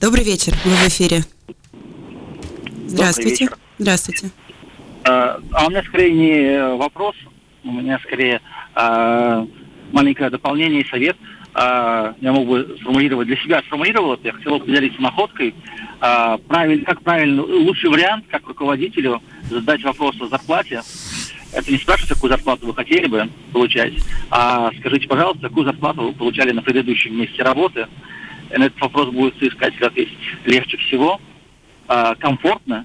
добрый 0.00 0.24
вечер, 0.24 0.56
вы 0.64 0.70
в 0.70 0.88
эфире. 0.88 1.24
Здравствуйте. 2.86 3.48
Здравствуйте. 3.78 4.30
А, 5.04 5.40
а 5.52 5.66
у 5.66 5.70
меня 5.70 5.82
скорее 5.82 6.12
не 6.12 6.76
вопрос, 6.76 7.16
у 7.64 7.72
меня 7.72 7.98
скорее 8.04 8.40
а, 8.74 9.46
маленькое 9.92 10.30
дополнение 10.30 10.82
и 10.82 10.88
совет. 10.88 11.16
А, 11.16 11.33
я 11.56 12.32
мог 12.32 12.48
бы 12.48 12.76
сформулировать 12.80 13.28
для 13.28 13.36
себя, 13.36 13.62
сформулировал 13.66 14.14
это, 14.14 14.26
я 14.26 14.32
хотел 14.32 14.58
бы 14.58 14.64
поделиться 14.64 15.00
находкой. 15.00 15.54
А, 16.00 16.36
правиль, 16.38 16.84
как 16.84 17.00
правильно, 17.02 17.42
лучший 17.42 17.90
вариант, 17.90 18.24
как 18.28 18.46
руководителю, 18.48 19.22
задать 19.48 19.82
вопрос 19.84 20.20
о 20.20 20.26
зарплате. 20.26 20.82
Это 21.52 21.70
не 21.70 21.78
спрашивать, 21.78 22.14
какую 22.14 22.30
зарплату 22.30 22.66
вы 22.66 22.74
хотели 22.74 23.06
бы 23.06 23.28
получать, 23.52 23.94
а 24.30 24.70
скажите, 24.80 25.06
пожалуйста, 25.06 25.48
какую 25.48 25.64
зарплату 25.64 26.02
вы 26.02 26.12
получали 26.12 26.50
на 26.50 26.62
предыдущем 26.62 27.16
месте 27.16 27.42
работы. 27.42 27.86
И 28.52 28.58
на 28.58 28.64
этот 28.64 28.80
вопрос 28.80 29.10
будет 29.10 29.40
искать, 29.40 29.76
как 29.76 29.96
есть, 29.96 30.12
легче 30.44 30.76
всего, 30.78 31.20
а, 31.86 32.16
комфортно, 32.16 32.84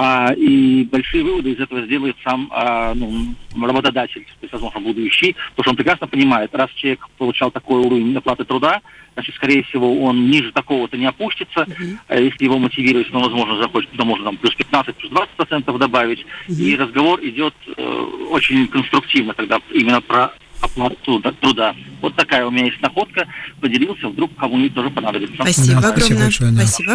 а, 0.00 0.32
и 0.32 0.84
большие 0.84 1.24
выводы 1.24 1.50
из 1.50 1.58
этого 1.58 1.84
сделает 1.84 2.14
сам 2.22 2.48
а, 2.52 2.94
ну, 2.94 3.34
работодатель, 3.60 4.22
то 4.22 4.42
есть, 4.42 4.52
возможно, 4.52 4.78
будущий, 4.78 5.34
потому 5.56 5.64
что 5.64 5.70
он 5.70 5.76
прекрасно 5.76 6.06
понимает, 6.06 6.54
раз 6.54 6.70
человек 6.76 7.08
получал 7.18 7.50
такой 7.50 7.80
уровень 7.80 8.16
оплаты 8.16 8.44
труда, 8.44 8.80
значит, 9.14 9.34
скорее 9.34 9.64
всего, 9.64 10.00
он 10.04 10.30
ниже 10.30 10.52
такого-то 10.52 10.96
не 10.96 11.06
опустится. 11.06 11.62
Uh-huh. 11.62 11.96
А 12.06 12.16
если 12.16 12.44
его 12.44 12.58
мотивировать, 12.58 13.12
он, 13.12 13.22
возможно, 13.24 13.60
захочет, 13.60 13.90
то 13.90 14.04
можно 14.04 14.26
там 14.26 14.36
плюс 14.36 14.54
15, 14.54 14.94
плюс 14.94 15.10
20 15.10 15.30
процентов 15.30 15.78
добавить. 15.78 16.24
Uh-huh. 16.46 16.54
И 16.54 16.76
разговор 16.76 17.18
идет 17.24 17.54
э, 17.76 17.82
очень 18.30 18.68
конструктивно 18.68 19.34
тогда 19.34 19.58
именно 19.72 20.00
про 20.00 20.32
оплату 20.60 21.20
труда. 21.40 21.74
Вот 22.00 22.14
такая 22.14 22.46
у 22.46 22.52
меня 22.52 22.66
есть 22.66 22.80
находка. 22.80 23.26
Поделился, 23.60 24.08
вдруг 24.08 24.30
кому-нибудь 24.36 24.74
тоже 24.74 24.90
понадобится. 24.90 25.34
Спасибо 25.34 25.82
да, 25.82 25.88
огромное. 25.88 25.96
Спасибо. 25.98 26.20
Большое, 26.20 26.52
да. 26.52 26.66
спасибо. 26.66 26.94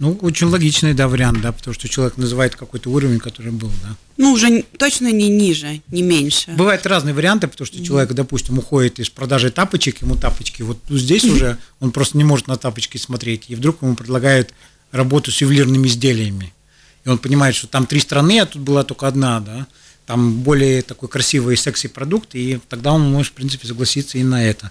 Ну, 0.00 0.18
очень 0.22 0.48
логичный, 0.48 0.92
да, 0.92 1.06
вариант, 1.06 1.40
да, 1.40 1.52
потому 1.52 1.72
что 1.72 1.88
человек 1.88 2.16
называет 2.16 2.56
какой-то 2.56 2.90
уровень, 2.90 3.20
который 3.20 3.52
был, 3.52 3.70
да. 3.82 3.94
Ну, 4.16 4.32
уже 4.32 4.64
точно 4.76 5.12
не 5.12 5.28
ниже, 5.28 5.82
не 5.88 6.02
меньше. 6.02 6.50
Бывают 6.52 6.84
разные 6.86 7.14
варианты, 7.14 7.46
потому 7.46 7.66
что 7.66 7.82
человек, 7.84 8.12
допустим, 8.12 8.58
уходит 8.58 8.98
из 8.98 9.08
продажи 9.08 9.50
тапочек, 9.50 10.02
ему 10.02 10.16
тапочки, 10.16 10.62
вот 10.62 10.78
здесь 10.88 11.24
уже 11.24 11.58
он 11.80 11.92
просто 11.92 12.18
не 12.18 12.24
может 12.24 12.48
на 12.48 12.56
тапочки 12.56 12.98
смотреть, 12.98 13.44
и 13.48 13.54
вдруг 13.54 13.82
ему 13.82 13.94
предлагают 13.94 14.52
работу 14.90 15.30
с 15.30 15.40
ювелирными 15.40 15.86
изделиями. 15.86 16.52
и 17.04 17.08
он 17.08 17.18
понимает, 17.18 17.54
что 17.54 17.68
там 17.68 17.86
три 17.86 18.00
страны, 18.00 18.40
а 18.40 18.46
тут 18.46 18.62
была 18.62 18.82
только 18.82 19.06
одна, 19.06 19.40
да, 19.40 19.66
там 20.06 20.40
более 20.40 20.82
такой 20.82 21.08
красивый 21.08 21.54
и 21.54 21.58
секси 21.58 21.88
продукт, 21.88 22.34
и 22.34 22.58
тогда 22.68 22.92
он 22.92 23.02
может, 23.10 23.32
в 23.32 23.36
принципе, 23.36 23.66
согласиться 23.66 24.18
и 24.18 24.24
на 24.24 24.44
это 24.44 24.70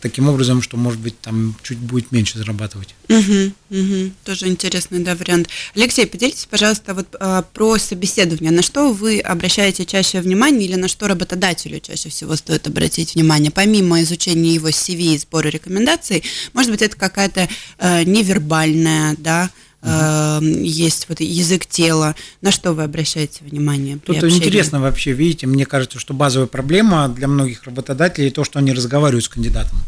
таким 0.00 0.28
образом, 0.28 0.62
что, 0.62 0.76
может 0.76 1.00
быть, 1.00 1.20
там 1.20 1.56
чуть 1.62 1.78
будет 1.78 2.12
меньше 2.12 2.38
зарабатывать. 2.38 2.94
Угу, 3.08 3.52
угу. 3.70 4.10
Тоже 4.24 4.48
интересный, 4.48 5.00
да, 5.00 5.14
вариант. 5.14 5.48
Алексей, 5.74 6.06
поделитесь, 6.06 6.46
пожалуйста, 6.46 6.94
вот 6.94 7.14
а, 7.20 7.42
про 7.42 7.78
собеседование. 7.78 8.50
На 8.50 8.62
что 8.62 8.92
вы 8.92 9.20
обращаете 9.20 9.84
чаще 9.84 10.20
внимание 10.20 10.68
или 10.68 10.76
на 10.76 10.88
что 10.88 11.08
работодателю 11.08 11.80
чаще 11.80 12.08
всего 12.08 12.36
стоит 12.36 12.66
обратить 12.66 13.14
внимание, 13.14 13.50
помимо 13.50 14.00
изучения 14.02 14.54
его 14.54 14.68
CV 14.68 15.14
и 15.14 15.18
сбора 15.18 15.48
рекомендаций? 15.48 16.24
Может 16.52 16.70
быть, 16.70 16.82
это 16.82 16.96
какая-то 16.96 17.48
а, 17.78 18.04
невербальная, 18.04 19.16
да, 19.18 19.50
Uh-huh. 19.82 20.62
есть 20.62 21.08
вот 21.08 21.20
язык 21.20 21.64
тела. 21.64 22.14
На 22.42 22.50
что 22.50 22.74
вы 22.74 22.82
обращаете 22.82 23.44
внимание? 23.44 23.96
Тут 23.96 24.16
общении? 24.16 24.36
интересно 24.36 24.80
вообще, 24.80 25.12
видите, 25.12 25.46
мне 25.46 25.64
кажется, 25.64 25.98
что 25.98 26.12
базовая 26.12 26.48
проблема 26.48 27.08
для 27.08 27.28
многих 27.28 27.64
работодателей 27.64 28.30
то, 28.30 28.44
что 28.44 28.58
они 28.58 28.72
разговаривают 28.72 29.24
с 29.24 29.28
кандидатом. 29.28 29.78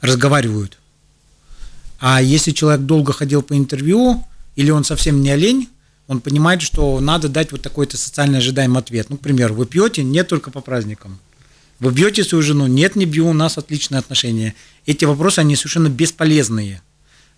Разговаривают. 0.00 0.78
А 2.00 2.20
если 2.20 2.50
человек 2.50 2.84
долго 2.84 3.12
ходил 3.12 3.42
по 3.42 3.56
интервью, 3.56 4.24
или 4.56 4.70
он 4.70 4.82
совсем 4.84 5.22
не 5.22 5.30
олень, 5.30 5.68
он 6.08 6.20
понимает, 6.20 6.62
что 6.62 7.00
надо 7.00 7.28
дать 7.28 7.52
вот 7.52 7.62
такой-то 7.62 7.96
социально 7.96 8.38
ожидаемый 8.38 8.80
ответ. 8.80 9.08
Ну, 9.08 9.16
к 9.16 9.20
примеру, 9.20 9.54
вы 9.54 9.66
пьете? 9.66 10.02
Нет, 10.02 10.28
только 10.28 10.50
по 10.50 10.60
праздникам. 10.60 11.18
Вы 11.78 11.92
бьете 11.92 12.24
свою 12.24 12.42
жену? 12.42 12.66
Нет, 12.66 12.96
не 12.96 13.04
бью, 13.04 13.28
у 13.28 13.32
нас 13.32 13.58
отличные 13.58 13.98
отношения. 13.98 14.54
Эти 14.86 15.04
вопросы, 15.04 15.40
они 15.40 15.56
совершенно 15.56 15.88
бесполезные 15.88 16.82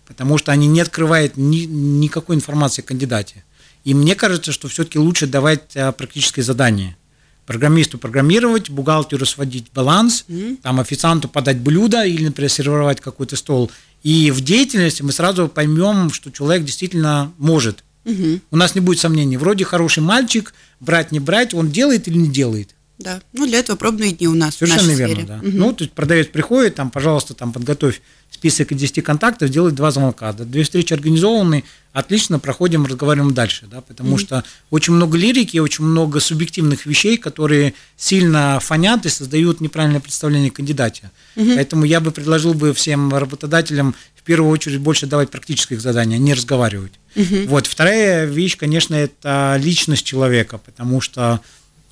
потому 0.09 0.37
что 0.37 0.51
они 0.51 0.67
не 0.67 0.81
открывают 0.81 1.37
ни, 1.37 1.59
никакой 1.59 2.35
информации 2.35 2.81
о 2.81 2.85
кандидате. 2.85 3.45
И 3.85 3.93
мне 3.93 4.15
кажется, 4.15 4.51
что 4.51 4.67
все-таки 4.67 4.99
лучше 4.99 5.27
давать 5.27 5.77
а, 5.77 5.93
практическое 5.93 6.41
задание. 6.41 6.97
Программисту 7.45 7.97
программировать, 7.97 8.69
бухгалтеру 8.69 9.25
сводить 9.25 9.67
баланс, 9.73 10.25
mm-hmm. 10.27 10.57
там 10.61 10.79
официанту 10.81 11.29
подать 11.29 11.59
блюдо 11.59 12.03
или, 12.03 12.25
например, 12.25 12.49
сервировать 12.49 12.99
какой-то 12.99 13.37
стол. 13.37 13.71
И 14.03 14.31
в 14.31 14.41
деятельности 14.41 15.01
мы 15.03 15.13
сразу 15.13 15.47
поймем, 15.47 16.11
что 16.11 16.31
человек 16.31 16.65
действительно 16.65 17.31
может. 17.37 17.83
Угу. 18.05 18.39
У 18.51 18.55
нас 18.55 18.75
не 18.75 18.81
будет 18.81 18.99
сомнений. 18.99 19.37
Вроде 19.37 19.65
хороший 19.65 20.01
мальчик, 20.01 20.53
брать 20.79 21.11
не 21.11 21.19
брать, 21.19 21.53
он 21.53 21.69
делает 21.69 22.07
или 22.07 22.17
не 22.17 22.29
делает. 22.29 22.75
Да, 22.99 23.21
ну 23.31 23.47
для 23.47 23.59
этого 23.59 23.77
пробные 23.77 24.11
дни 24.11 24.27
у 24.27 24.35
нас. 24.35 24.57
Совершенно 24.57 24.91
верно, 24.91 25.15
сфере. 25.15 25.27
да. 25.27 25.37
Угу. 25.37 25.57
Ну, 25.57 25.73
то 25.73 25.83
есть 25.85 25.93
продавец 25.93 26.27
приходит, 26.27 26.75
там, 26.75 26.91
пожалуйста, 26.91 27.33
там 27.33 27.53
подготовь 27.53 28.01
список 28.29 28.73
из 28.73 28.79
10 28.79 29.03
контактов, 29.03 29.49
делать 29.49 29.73
два 29.73 29.91
звонка. 29.91 30.33
Да, 30.33 30.43
две 30.43 30.63
встречи 30.63 30.93
организованы, 30.93 31.63
отлично, 31.93 32.39
проходим, 32.39 32.85
разговариваем 32.85 33.33
дальше, 33.33 33.67
да, 33.71 33.79
потому 33.79 34.15
mm-hmm. 34.15 34.19
что 34.19 34.43
очень 34.69 34.93
много 34.93 35.17
лирики, 35.17 35.57
очень 35.57 35.85
много 35.85 36.19
субъективных 36.19 36.85
вещей, 36.85 37.17
которые 37.17 37.73
сильно 37.95 38.59
фонят 38.61 39.05
и 39.05 39.09
создают 39.09 39.61
неправильное 39.61 40.01
представление 40.01 40.51
о 40.51 40.53
кандидате. 40.53 41.09
Mm-hmm. 41.35 41.55
Поэтому 41.55 41.85
я 41.85 42.01
бы 42.01 42.11
предложил 42.11 42.53
бы 42.53 42.73
всем 42.73 43.13
работодателям 43.15 43.95
в 44.15 44.23
первую 44.23 44.51
очередь 44.51 44.81
больше 44.81 45.07
давать 45.07 45.31
практических 45.31 45.79
заданий, 45.79 46.15
а 46.15 46.19
не 46.19 46.33
разговаривать. 46.33 46.91
Mm-hmm. 47.15 47.47
Вот. 47.47 47.65
Вторая 47.65 48.25
вещь, 48.25 48.57
конечно, 48.57 48.93
это 48.93 49.57
личность 49.57 50.05
человека, 50.05 50.57
потому 50.57 51.01
что 51.01 51.39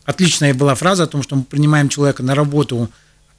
отличная 0.08 0.56
была 0.56 0.74
фраза 0.74 1.04
о 1.04 1.08
том, 1.08 1.22
что 1.22 1.36
мы 1.36 1.44
принимаем 1.44 1.90
человека 1.90 2.24
на 2.24 2.34
работу, 2.34 2.90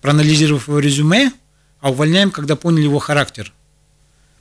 проанализировав 0.01 0.69
его 0.69 0.79
резюме, 0.79 1.33
а 1.81 1.91
увольняем, 1.91 2.31
когда 2.31 2.55
поняли 2.55 2.85
его 2.85 3.01
характер. 3.01 3.53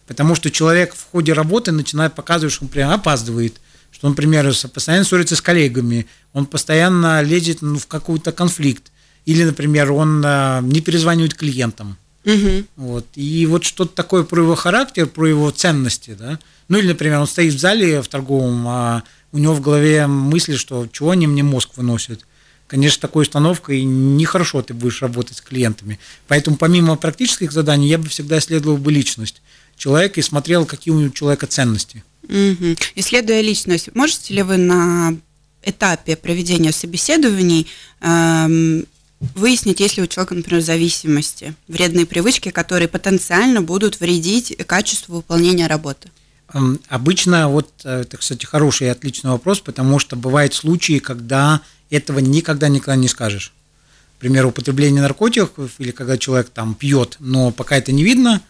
Потому 0.06 0.36
что 0.36 0.52
человек 0.52 0.94
в 0.94 1.06
ходе 1.12 1.34
работы 1.34 1.72
начинает 1.72 2.14
показывать, 2.14 2.54
что 2.54 2.66
он 2.66 2.70
прям 2.70 2.92
опаздывает, 2.92 3.60
что 3.92 4.08
он, 4.08 4.12
например, 4.12 4.54
постоянно 4.72 5.06
ссорится 5.06 5.36
с 5.36 5.42
коллегами, 5.42 6.06
он 6.34 6.46
постоянно 6.46 7.22
лезет 7.22 7.62
ну, 7.62 7.80
в 7.80 7.88
какой-то 7.88 8.32
конфликт, 8.32 8.92
или, 9.26 9.44
например, 9.44 9.92
он 9.92 10.22
а, 10.26 10.62
не 10.62 10.82
перезванивает 10.82 11.34
клиентам. 11.34 11.98
Угу. 12.26 12.66
Вот. 12.76 13.08
И 13.16 13.46
вот 13.46 13.64
что-то 13.64 13.96
такое 13.96 14.24
про 14.24 14.42
его 14.42 14.56
характер, 14.56 15.08
про 15.08 15.28
его 15.28 15.50
ценности. 15.52 16.16
Да? 16.20 16.40
Ну 16.68 16.78
или, 16.78 16.90
например, 16.90 17.20
он 17.20 17.28
стоит 17.28 17.54
в 17.54 17.60
зале 17.60 18.02
в 18.02 18.08
торговом, 18.10 18.68
а 18.68 19.04
у 19.38 19.40
него 19.40 19.54
в 19.54 19.62
голове 19.62 20.08
мысли, 20.08 20.56
что 20.56 20.88
чего 20.92 21.12
они 21.12 21.28
мне 21.28 21.44
мозг 21.44 21.70
выносят 21.76 22.26
конечно, 22.68 23.00
такой 23.00 23.24
установкой 23.24 23.84
нехорошо 23.84 24.62
ты 24.62 24.74
будешь 24.74 25.02
работать 25.02 25.38
с 25.38 25.42
клиентами. 25.42 26.00
Поэтому 26.28 26.58
помимо 26.58 26.98
практических 26.98 27.54
заданий 27.54 27.88
я 27.88 27.98
бы 27.98 28.10
всегда 28.10 28.40
исследовал 28.40 28.78
бы 28.78 28.92
личность 28.92 29.42
человека 29.78 30.20
и 30.20 30.24
смотрел, 30.24 30.66
какие 30.66 30.94
у 30.94 31.10
человека 31.10 31.48
ценности. 31.48 32.04
Угу. 32.24 32.76
Исследуя 32.96 33.40
личность, 33.40 33.96
можете 33.96 34.34
ли 34.34 34.44
вы 34.44 34.58
на 34.58 35.16
этапе 35.64 36.18
проведения 36.18 36.74
собеседований 36.74 37.68
эм, 38.02 38.86
выяснить, 39.36 39.80
есть 39.80 39.98
ли 39.98 40.04
у 40.04 40.08
человека, 40.08 40.36
например, 40.36 40.62
зависимости, 40.62 41.54
вредные 41.68 42.06
привычки, 42.06 42.50
которые 42.50 42.88
потенциально 42.88 43.62
будут 43.62 44.00
вредить 44.00 44.56
качеству 44.68 45.16
выполнения 45.16 45.68
работы? 45.68 46.10
Эм, 46.54 46.80
обычно, 46.88 47.50
вот 47.50 47.70
э, 47.84 48.02
это, 48.02 48.18
кстати, 48.18 48.46
хороший 48.46 48.88
и 48.88 48.90
отличный 48.90 49.32
вопрос, 49.32 49.60
потому 49.60 50.00
что 50.00 50.16
бывают 50.16 50.54
случаи, 50.54 51.00
когда 51.00 51.62
этого 51.90 52.20
никогда 52.20 52.70
никогда 52.70 52.96
не 52.96 53.08
скажешь. 53.08 53.54
Например, 54.16 54.46
употребление 54.46 55.02
наркотиков 55.02 55.72
или 55.78 55.92
когда 55.92 56.18
человек 56.18 56.50
там 56.50 56.74
пьет, 56.74 57.18
но 57.20 57.52
пока 57.52 57.78
это 57.78 57.92
не 57.92 58.04
видно 58.04 58.42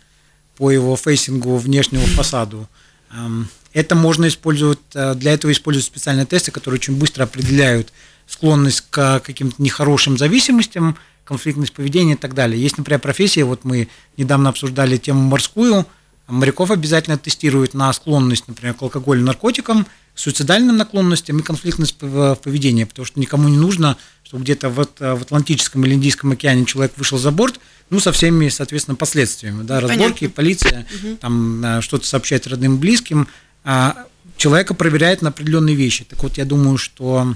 по 0.57 0.71
его 0.71 0.95
фейсингу, 0.95 1.57
внешнему 1.57 2.05
фасаду, 2.05 2.69
эм, 3.11 3.49
это 3.73 3.95
можно 3.95 4.27
использовать, 4.27 4.79
э, 4.93 5.15
для 5.15 5.33
этого 5.33 5.51
используют 5.51 5.85
специальные 5.85 6.25
тесты, 6.25 6.51
которые 6.51 6.79
очень 6.79 6.97
быстро 6.97 7.23
определяют 7.23 7.91
склонность 8.27 8.83
к 8.89 9.21
каким-то 9.21 9.61
нехорошим 9.61 10.17
зависимостям, 10.17 10.97
конфликтность 11.23 11.73
поведения 11.73 12.13
и 12.13 12.17
так 12.17 12.33
далее. 12.33 12.61
Есть, 12.61 12.77
например, 12.77 12.99
профессия, 12.99 13.43
вот 13.43 13.65
мы 13.65 13.89
недавно 14.17 14.49
обсуждали 14.49 14.97
тему 14.97 15.21
морскую, 15.21 15.85
моряков 16.27 16.71
обязательно 16.71 17.17
тестируют 17.17 17.73
на 17.73 17.91
склонность, 17.93 18.47
например, 18.47 18.73
к 18.73 18.81
алкоголю, 18.81 19.23
наркотикам, 19.23 19.87
суицидальным 20.15 20.75
наклонностям 20.75 21.39
и 21.39 21.43
конфликтность 21.43 21.95
поведения, 21.95 22.85
потому 22.85 23.05
что 23.05 23.19
никому 23.19 23.47
не 23.49 23.57
нужно, 23.57 23.97
чтобы 24.23 24.43
где-то 24.43 24.69
в, 24.69 24.75
в 24.97 25.21
Атлантическом 25.21 25.85
или 25.85 25.93
Индийском 25.93 26.31
океане 26.31 26.65
человек 26.65 26.93
вышел 26.97 27.17
за 27.17 27.31
борт, 27.31 27.59
ну, 27.89 27.99
со 27.99 28.11
всеми, 28.11 28.49
соответственно, 28.49 28.95
последствиями, 28.95 29.63
да, 29.63 29.79
разборки, 29.79 30.27
Понятно. 30.27 30.29
полиция, 30.29 30.87
угу. 30.95 31.15
там 31.17 31.65
а, 31.65 31.81
что-то 31.81 32.05
сообщает 32.05 32.47
родным 32.47 32.75
и 32.75 32.79
близким, 32.79 33.27
а 33.63 34.05
человека 34.35 34.73
проверяет 34.73 35.21
на 35.21 35.29
определенные 35.29 35.75
вещи. 35.75 36.03
Так 36.03 36.23
вот, 36.23 36.37
я 36.37 36.45
думаю, 36.45 36.77
что 36.77 37.35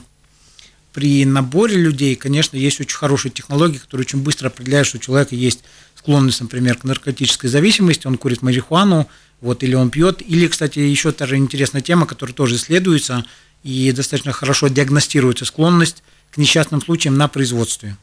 при 0.93 1.23
наборе 1.23 1.77
людей, 1.77 2.15
конечно, 2.15 2.57
есть 2.57 2.81
очень 2.81 2.97
хорошие 2.97 3.31
технологии, 3.31 3.77
которые 3.77 4.05
очень 4.05 4.21
быстро 4.21 4.47
определяют, 4.47 4.87
что 4.87 4.97
у 4.97 5.01
человека 5.01 5.35
есть 5.35 5.63
склонность, 6.01 6.41
например, 6.41 6.77
к 6.77 6.83
наркотической 6.83 7.49
зависимости, 7.49 8.07
он 8.07 8.17
курит 8.17 8.41
марихуану, 8.41 9.07
вот, 9.39 9.63
или 9.63 9.75
он 9.75 9.89
пьет. 9.89 10.21
Или, 10.21 10.47
кстати, 10.47 10.79
еще 10.79 11.11
та 11.11 11.27
же 11.27 11.37
интересная 11.37 11.81
тема, 11.81 12.05
которая 12.05 12.33
тоже 12.33 12.55
исследуется 12.55 13.23
и 13.63 13.91
достаточно 13.91 14.31
хорошо 14.31 14.67
диагностируется 14.67 15.45
склонность 15.45 16.03
к 16.31 16.37
несчастным 16.37 16.81
случаям 16.81 17.17
на 17.17 17.27
производстве. 17.27 17.97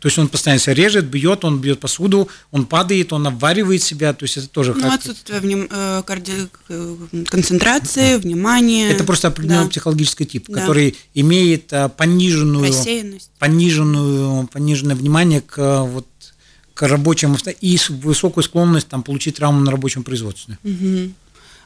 То 0.00 0.06
есть 0.06 0.18
он 0.18 0.28
постоянно 0.28 0.60
себя 0.60 0.74
режет, 0.74 1.06
бьет, 1.06 1.44
он 1.44 1.60
бьет 1.60 1.80
посуду, 1.80 2.28
он 2.52 2.66
падает, 2.66 3.12
он 3.12 3.26
обваривает 3.26 3.82
себя. 3.82 4.12
То 4.12 4.24
есть 4.24 4.36
это 4.36 4.48
тоже 4.48 4.74
ну, 4.74 4.92
отсутствие 4.92 5.40
вним... 5.40 5.66
Э, 5.70 6.02
карди... 6.06 6.32
Э, 6.68 6.96
концентрации, 7.26 8.12
да. 8.12 8.18
внимания. 8.18 8.90
Это 8.90 9.02
просто 9.02 9.28
определенный 9.28 9.64
да. 9.64 9.70
психологический 9.70 10.24
тип, 10.24 10.44
да. 10.48 10.60
который 10.60 10.96
имеет 11.14 11.72
э, 11.72 11.88
пониженную, 11.88 12.72
пониженную, 13.40 14.46
пониженное 14.46 14.94
внимание 14.94 15.40
к 15.40 15.82
вот 15.82 16.06
к 16.78 16.86
рабочим 16.86 17.36
и 17.60 17.78
высокую 17.88 18.44
склонность 18.44 18.86
там, 18.86 19.02
получить 19.02 19.34
травму 19.34 19.60
на 19.60 19.72
рабочем 19.72 20.04
производстве. 20.04 20.58
Угу. 20.62 21.12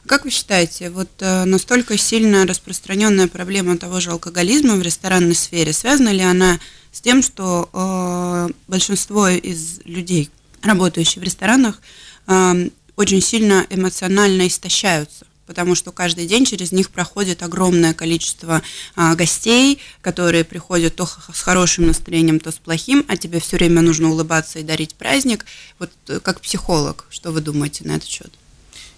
Как 0.07 0.25
вы 0.25 0.31
считаете, 0.31 0.89
вот 0.89 1.07
э, 1.19 1.45
настолько 1.45 1.99
сильно 1.99 2.47
распространенная 2.47 3.27
проблема 3.27 3.77
того 3.77 3.99
же 3.99 4.09
алкоголизма 4.09 4.73
в 4.75 4.81
ресторанной 4.81 5.35
сфере, 5.35 5.71
связана 5.71 6.09
ли 6.09 6.21
она 6.21 6.59
с 6.91 6.99
тем, 6.99 7.21
что 7.21 7.69
э, 7.71 8.53
большинство 8.67 9.27
из 9.27 9.81
людей, 9.85 10.31
работающих 10.63 11.21
в 11.21 11.25
ресторанах, 11.25 11.79
э, 12.25 12.69
очень 12.95 13.21
сильно 13.21 13.67
эмоционально 13.69 14.47
истощаются? 14.47 15.27
Потому 15.45 15.75
что 15.75 15.91
каждый 15.91 16.27
день 16.27 16.45
через 16.45 16.71
них 16.71 16.89
проходит 16.89 17.43
огромное 17.43 17.93
количество 17.93 18.61
а, 18.95 19.15
гостей, 19.15 19.79
которые 20.01 20.43
приходят 20.43 20.95
то 20.95 21.05
с 21.05 21.41
хорошим 21.41 21.87
настроением, 21.87 22.39
то 22.39 22.51
с 22.51 22.55
плохим, 22.55 23.05
а 23.07 23.17
тебе 23.17 23.39
все 23.39 23.57
время 23.57 23.81
нужно 23.81 24.09
улыбаться 24.09 24.59
и 24.59 24.63
дарить 24.63 24.95
праздник. 24.95 25.45
Вот 25.79 25.91
э, 26.07 26.19
как 26.19 26.41
психолог, 26.41 27.05
что 27.09 27.31
вы 27.31 27.41
думаете 27.41 27.85
на 27.85 27.93
этот 27.93 28.07
счет? 28.07 28.31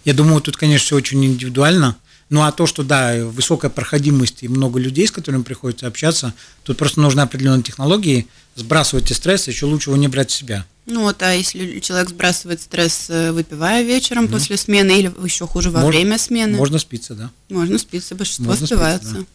Я 0.04 0.14
думаю, 0.14 0.42
тут, 0.42 0.56
конечно, 0.56 0.86
все 0.86 0.96
очень 0.96 1.26
индивидуально. 1.26 1.98
Ну 2.30 2.42
а 2.42 2.52
то, 2.52 2.66
что 2.66 2.84
да, 2.84 3.24
высокая 3.24 3.70
проходимость 3.70 4.42
и 4.42 4.48
много 4.48 4.80
людей, 4.80 5.08
с 5.08 5.12
которыми 5.12 5.44
приходится 5.44 5.88
общаться, 5.88 6.34
тут 6.64 6.78
просто 6.78 7.00
нужны 7.00 7.22
определенные 7.22 7.64
технологии, 7.64 8.28
сбрасывать 8.56 9.14
стресс, 9.16 9.48
еще 9.48 9.68
лучше 9.68 9.92
его 9.92 9.98
не 9.98 10.08
брать 10.08 10.32
в 10.32 10.34
себя. 10.34 10.66
Ну 10.88 11.02
вот, 11.02 11.22
а 11.22 11.34
если 11.34 11.80
человек 11.80 12.10
сбрасывает 12.10 12.62
стресс, 12.62 13.08
э, 13.10 13.32
выпивая 13.32 13.84
вечером 13.84 14.26
mm 14.26 14.32
после 14.32 14.58
смены, 14.58 15.00
или 15.00 15.14
еще 15.24 15.48
хуже 15.48 15.72
во 15.72 15.82
Мож, 15.82 15.96
время 15.96 16.18
смены? 16.18 16.58
Можно 16.58 16.78
спиться, 16.80 17.16
да. 17.16 17.32
Можно 17.50 17.78
спиться, 17.78 18.16
большинство 18.16 18.46
можно 18.46 18.68
спиваются. 18.68 19.10
Спиться, 19.10 19.28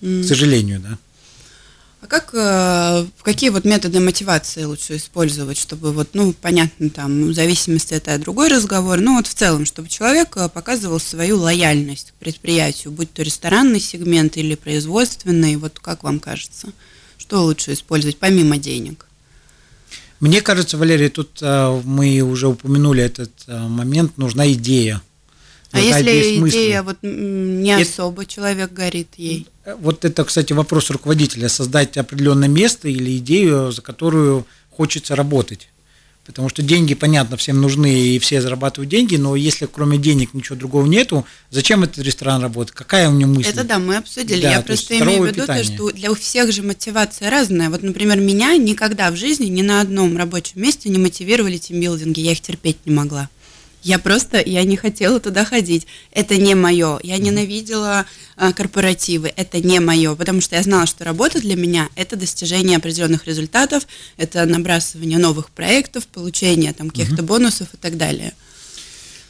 да. 0.00 0.22
К 0.22 0.26
сожалению, 0.26 0.80
да. 0.80 0.98
А 2.04 2.06
как, 2.06 2.34
э, 2.34 3.06
какие 3.22 3.48
вот 3.48 3.64
методы 3.64 3.98
мотивации 3.98 4.64
лучше 4.64 4.96
использовать, 4.96 5.56
чтобы 5.56 5.90
вот, 5.90 6.10
ну, 6.12 6.34
понятно, 6.34 6.90
там, 6.90 7.28
в 7.28 7.32
зависимости 7.32 7.94
это 7.94 8.18
другой 8.18 8.48
разговор, 8.48 9.00
ну, 9.00 9.16
вот 9.16 9.26
в 9.26 9.32
целом, 9.32 9.64
чтобы 9.64 9.88
человек 9.88 10.36
э, 10.36 10.50
показывал 10.50 11.00
свою 11.00 11.38
лояльность 11.38 12.10
к 12.10 12.14
предприятию, 12.20 12.92
будь 12.92 13.10
то 13.10 13.22
ресторанный 13.22 13.80
сегмент 13.80 14.36
или 14.36 14.54
производственный, 14.54 15.56
вот 15.56 15.78
как 15.80 16.02
вам 16.02 16.20
кажется, 16.20 16.68
что 17.16 17.42
лучше 17.42 17.72
использовать 17.72 18.18
помимо 18.18 18.58
денег? 18.58 19.06
Мне 20.20 20.42
кажется, 20.42 20.76
Валерий, 20.76 21.08
тут 21.08 21.38
э, 21.40 21.80
мы 21.86 22.20
уже 22.20 22.48
упомянули 22.48 23.02
этот 23.02 23.32
момент, 23.46 24.18
нужна 24.18 24.52
идея. 24.52 25.00
А 25.74 25.80
если 25.80 26.48
идея 26.48 26.82
вот 26.82 26.98
не 27.02 27.70
это, 27.70 27.82
особо 27.82 28.26
человек 28.26 28.72
горит 28.72 29.08
ей? 29.16 29.48
Вот 29.80 30.04
это, 30.04 30.24
кстати, 30.24 30.52
вопрос 30.52 30.90
руководителя, 30.90 31.48
создать 31.48 31.96
определенное 31.96 32.48
место 32.48 32.88
или 32.88 33.16
идею, 33.18 33.72
за 33.72 33.82
которую 33.82 34.46
хочется 34.70 35.16
работать. 35.16 35.68
Потому 36.24 36.48
что 36.48 36.62
деньги, 36.62 36.94
понятно, 36.94 37.36
всем 37.36 37.60
нужны, 37.60 37.92
и 37.92 38.18
все 38.18 38.40
зарабатывают 38.40 38.88
деньги, 38.88 39.16
но 39.16 39.36
если 39.36 39.66
кроме 39.66 39.98
денег 39.98 40.32
ничего 40.32 40.56
другого 40.56 40.86
нету, 40.86 41.26
зачем 41.50 41.82
этот 41.82 41.98
ресторан 41.98 42.40
работает? 42.40 42.74
Какая 42.74 43.10
у 43.10 43.12
него 43.12 43.32
мысль? 43.32 43.50
Это 43.50 43.64
да, 43.64 43.78
мы 43.78 43.96
обсудили. 43.96 44.40
Да, 44.40 44.52
Я 44.52 44.60
просто 44.62 44.96
имею 44.98 45.24
в 45.24 45.26
виду, 45.26 45.42
питание. 45.42 45.64
то, 45.64 45.72
что 45.74 45.90
для 45.90 46.14
всех 46.14 46.50
же 46.52 46.62
мотивация 46.62 47.30
разная. 47.30 47.68
Вот, 47.68 47.82
например, 47.82 48.20
меня 48.20 48.56
никогда 48.56 49.10
в 49.10 49.16
жизни 49.16 49.46
ни 49.46 49.60
на 49.60 49.82
одном 49.82 50.16
рабочем 50.16 50.62
месте 50.62 50.88
не 50.88 50.98
мотивировали 50.98 51.58
тимбилдинги, 51.58 52.20
я 52.20 52.32
их 52.32 52.40
терпеть 52.40 52.78
не 52.86 52.94
могла. 52.94 53.28
Я 53.84 53.98
просто, 53.98 54.42
я 54.44 54.64
не 54.64 54.76
хотела 54.76 55.20
туда 55.20 55.44
ходить. 55.44 55.86
Это 56.10 56.38
не 56.38 56.54
мое. 56.54 56.98
Я 57.02 57.18
ненавидела 57.18 58.06
а, 58.36 58.52
корпоративы. 58.54 59.30
Это 59.36 59.60
не 59.60 59.78
мое, 59.78 60.14
потому 60.14 60.40
что 60.40 60.56
я 60.56 60.62
знала, 60.62 60.86
что 60.86 61.04
работа 61.04 61.38
для 61.38 61.54
меня– 61.54 61.90
это 61.94 62.16
достижение 62.16 62.78
определенных 62.78 63.26
результатов, 63.26 63.86
это 64.16 64.46
набрасывание 64.46 65.18
новых 65.18 65.50
проектов, 65.50 66.06
получение 66.06 66.72
там 66.72 66.88
каких-то 66.88 67.22
угу. 67.22 67.24
бонусов 67.24 67.68
и 67.74 67.76
так 67.76 67.98
далее. 67.98 68.32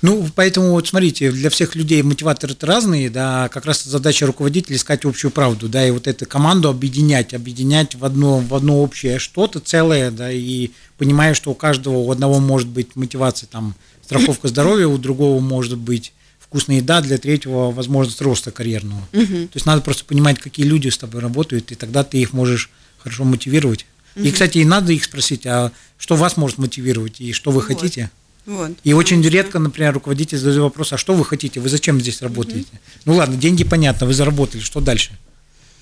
Ну, 0.03 0.29
поэтому 0.35 0.73
вот 0.73 0.87
смотрите, 0.87 1.33
для 1.33 1.49
всех 1.49 1.75
людей 1.75 2.03
мотиваторы 2.03 2.55
разные, 2.61 3.09
да, 3.09 3.49
как 3.49 3.65
раз 3.65 3.83
задача 3.85 4.27
руководителя 4.27 4.77
искать 4.77 5.07
общую 5.07 5.31
правду, 5.31 5.67
да, 5.67 5.85
и 5.87 5.91
вот 5.91 6.07
эту 6.07 6.27
команду 6.27 6.69
объединять, 6.69 7.33
объединять 7.33 7.95
в 7.95 8.05
одно, 8.05 8.39
в 8.39 8.55
одно 8.55 8.83
общее 8.83 9.19
что-то 9.19 9.61
целое, 9.61 10.11
да, 10.11 10.31
и 10.31 10.73
понимая, 10.99 11.33
что 11.33 11.51
у 11.51 11.55
каждого, 11.55 11.97
у 11.97 12.11
одного 12.11 12.39
может 12.39 12.69
быть 12.69 12.97
мотивация 12.97 13.47
там 13.47 13.75
страховка 14.05 14.49
здоровья, 14.49 14.87
у 14.87 14.99
другого 14.99 15.41
может 15.41 15.79
быть 15.79 16.13
вкусная 16.39 16.77
еда, 16.77 17.01
для 17.01 17.19
третьего 17.19 17.73
возможность 17.73 18.21
роста 18.21 18.51
карьерного. 18.53 19.01
Угу. 19.13 19.27
То 19.27 19.55
есть 19.55 19.67
надо 19.67 19.81
просто 19.81 20.05
понимать, 20.05 20.39
какие 20.39 20.67
люди 20.67 20.89
с 20.89 20.99
тобой 20.99 21.21
работают, 21.21 21.73
и 21.73 21.75
тогда 21.75 22.05
ты 22.05 22.19
их 22.19 22.33
можешь 22.33 22.71
хорошо 22.99 23.25
мотивировать. 23.25 23.87
Угу. 24.15 24.25
И, 24.25 24.31
кстати, 24.31 24.59
и 24.59 24.65
надо 24.65 24.93
их 24.93 25.05
спросить, 25.05 25.47
а 25.47 25.73
что 25.99 26.17
вас 26.17 26.37
может 26.37 26.59
мотивировать 26.59 27.21
и 27.21 27.33
что 27.33 27.51
вы 27.51 27.61
вот. 27.61 27.67
хотите? 27.67 28.11
Вот. 28.47 28.73
И 28.85 28.93
очень 28.93 29.23
редко, 29.23 29.59
например, 29.59 29.95
руководитель 29.95 30.39
задает 30.39 30.61
вопрос, 30.61 30.93
а 30.93 30.99
что 30.99 31.15
вы 31.15 31.25
хотите, 31.25 31.61
вы 31.61 31.69
зачем 31.69 32.01
здесь 32.01 32.23
работаете? 32.23 32.69
Угу. 32.71 32.81
Ну 33.07 33.15
ладно, 33.15 33.37
деньги 33.37 33.65
понятно, 33.65 34.07
вы 34.07 34.15
заработали, 34.15 34.61
что 34.61 34.81
дальше? 34.81 35.19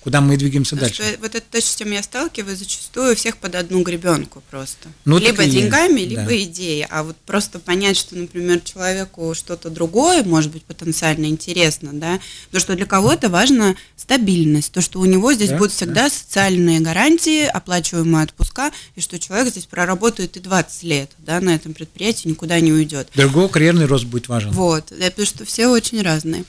Куда 0.02 0.20
мы 0.20 0.36
двигаемся 0.36 0.76
дальше. 0.76 1.02
Что, 1.02 1.18
вот 1.20 1.34
это 1.34 1.44
то, 1.50 1.60
с 1.60 1.74
чем 1.76 1.92
я 1.92 2.02
сталкиваюсь, 2.02 2.58
зачастую 2.58 3.14
всех 3.16 3.36
под 3.36 3.54
одну 3.54 3.82
гребенку 3.82 4.42
просто. 4.50 4.88
Ну, 5.04 5.18
либо 5.18 5.44
деньгами, 5.44 6.00
есть. 6.00 6.10
либо 6.10 6.26
да. 6.26 6.42
идеей. 6.42 6.86
А 6.90 7.02
вот 7.02 7.16
просто 7.18 7.58
понять, 7.58 7.96
что, 7.96 8.16
например, 8.16 8.60
человеку 8.60 9.34
что-то 9.34 9.70
другое 9.70 10.24
может 10.24 10.50
быть 10.50 10.64
потенциально 10.64 11.26
интересно, 11.26 11.90
да, 11.92 12.20
потому 12.46 12.60
что 12.60 12.74
для 12.74 12.86
кого-то 12.86 13.28
важна 13.28 13.76
стабильность, 13.96 14.72
то, 14.72 14.80
что 14.80 15.00
у 15.00 15.04
него 15.04 15.32
здесь 15.32 15.50
да, 15.50 15.58
будут 15.58 15.72
всегда 15.72 16.04
да. 16.04 16.10
социальные 16.10 16.80
гарантии, 16.80 17.44
оплачиваемые 17.44 18.24
отпуска, 18.24 18.72
и 18.96 19.00
что 19.00 19.18
человек 19.18 19.50
здесь 19.50 19.66
проработает 19.66 20.36
и 20.36 20.40
20 20.40 20.82
лет, 20.82 21.10
да, 21.18 21.40
на 21.40 21.54
этом 21.54 21.74
предприятии 21.74 22.28
никуда 22.28 22.58
не 22.60 22.72
уйдет. 22.72 23.08
Другой 23.14 23.48
карьерный 23.48 23.86
рост 23.86 24.04
будет 24.04 24.28
важен. 24.28 24.50
Вот, 24.50 24.86
потому 24.86 25.26
что 25.26 25.44
все 25.44 25.68
очень 25.68 26.02
разные. 26.02 26.44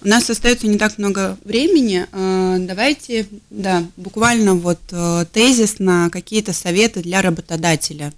У 0.00 0.06
нас 0.08 0.30
остается 0.30 0.68
не 0.68 0.78
так 0.78 0.96
много 0.98 1.36
времени. 1.44 2.06
Э, 2.12 2.56
давайте, 2.60 3.26
да, 3.50 3.84
буквально 3.96 4.54
вот 4.54 4.78
э, 4.92 5.26
тезис 5.32 5.80
на 5.80 6.08
какие-то 6.08 6.52
советы 6.52 7.02
для 7.02 7.20
работодателя. 7.20 8.14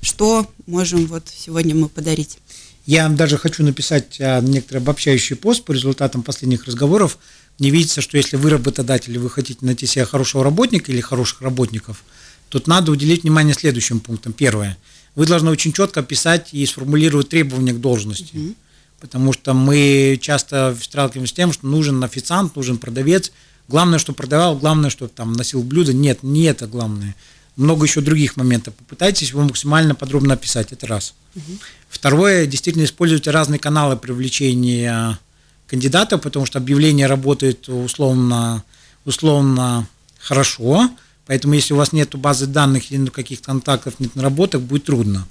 Что 0.00 0.46
можем 0.66 1.06
вот 1.06 1.24
сегодня 1.34 1.74
мы 1.74 1.88
подарить? 1.88 2.38
Я 2.86 3.08
даже 3.08 3.36
хочу 3.36 3.64
написать 3.64 4.20
э, 4.20 4.40
некоторый 4.42 4.78
обобщающий 4.78 5.34
пост 5.34 5.64
по 5.64 5.72
результатам 5.72 6.22
последних 6.22 6.66
разговоров. 6.66 7.18
Не 7.58 7.70
видится, 7.70 8.00
что 8.00 8.16
если 8.16 8.36
вы 8.36 8.50
работодатель, 8.50 9.14
и 9.14 9.18
вы 9.18 9.28
хотите 9.28 9.64
найти 9.66 9.86
себе 9.86 10.04
хорошего 10.04 10.44
работника 10.44 10.92
или 10.92 11.00
хороших 11.00 11.42
работников, 11.42 12.04
тут 12.48 12.68
надо 12.68 12.92
уделить 12.92 13.24
внимание 13.24 13.54
следующим 13.54 13.98
пунктам. 13.98 14.32
Первое. 14.32 14.78
Вы 15.16 15.26
должны 15.26 15.50
очень 15.50 15.72
четко 15.72 16.00
описать 16.00 16.50
и 16.52 16.64
сформулировать 16.64 17.28
требования 17.28 17.72
к 17.72 17.80
должности. 17.80 18.34
Mm-hmm 18.34 18.54
потому 19.00 19.32
что 19.32 19.54
мы 19.54 20.18
часто 20.20 20.76
сталкиваемся 20.80 21.32
с 21.32 21.36
тем, 21.36 21.52
что 21.52 21.66
нужен 21.66 22.02
официант, 22.02 22.56
нужен 22.56 22.78
продавец. 22.78 23.32
Главное, 23.68 23.98
что 23.98 24.12
продавал, 24.12 24.56
главное, 24.56 24.90
что 24.90 25.08
там 25.08 25.32
носил 25.32 25.62
блюдо. 25.62 25.92
Нет, 25.92 26.22
не 26.22 26.44
это 26.44 26.66
главное. 26.66 27.14
Много 27.56 27.86
еще 27.86 28.00
других 28.00 28.36
моментов. 28.36 28.74
Попытайтесь 28.74 29.30
его 29.30 29.42
максимально 29.42 29.94
подробно 29.94 30.34
описать. 30.34 30.72
Это 30.72 30.86
раз. 30.86 31.14
Угу. 31.36 31.58
Второе, 31.88 32.46
действительно 32.46 32.84
используйте 32.84 33.30
разные 33.30 33.58
каналы 33.58 33.96
привлечения 33.96 35.18
кандидатов, 35.66 36.22
потому 36.22 36.46
что 36.46 36.58
объявление 36.58 37.06
работает 37.06 37.68
условно, 37.68 38.64
условно 39.04 39.86
хорошо. 40.18 40.90
Поэтому 41.26 41.54
если 41.54 41.72
у 41.72 41.76
вас 41.76 41.92
нет 41.92 42.14
базы 42.16 42.46
данных 42.46 42.90
или 42.90 43.06
каких-то 43.06 43.46
контактов, 43.46 43.94
нет 43.98 44.14
наработок, 44.14 44.60
будет 44.60 44.84
трудно. 44.84 45.26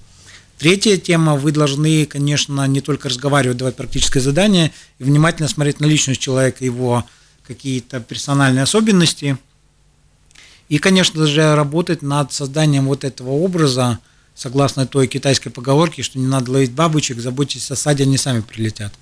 Третья 0.64 0.96
тема, 0.96 1.36
вы 1.36 1.52
должны, 1.52 2.06
конечно, 2.06 2.66
не 2.68 2.80
только 2.80 3.10
разговаривать, 3.10 3.58
давать 3.58 3.76
практическое 3.76 4.22
задание, 4.22 4.72
и 4.98 5.04
внимательно 5.04 5.50
смотреть 5.50 5.82
на 5.82 5.86
личность 5.86 6.22
человека, 6.22 6.64
его 6.64 7.04
какие-то 7.46 8.00
персональные 8.00 8.64
особенности. 8.64 9.38
И, 10.70 10.78
конечно 10.78 11.28
же, 11.28 11.56
работать 11.56 12.02
над 12.02 12.32
созданием 12.32 12.86
вот 12.86 13.04
этого 13.04 13.32
образа, 13.32 14.00
согласно 14.36 14.88
той 14.88 15.08
китайской 15.08 15.50
поговорке, 15.50 16.02
что 16.02 16.18
не 16.18 16.28
надо 16.28 16.50
ловить 16.50 16.72
бабочек, 16.72 17.20
заботьтесь 17.20 17.70
о 17.70 17.76
саде, 17.76 18.06
они 18.06 18.16
сами 18.16 18.40
прилетят. 18.40 18.94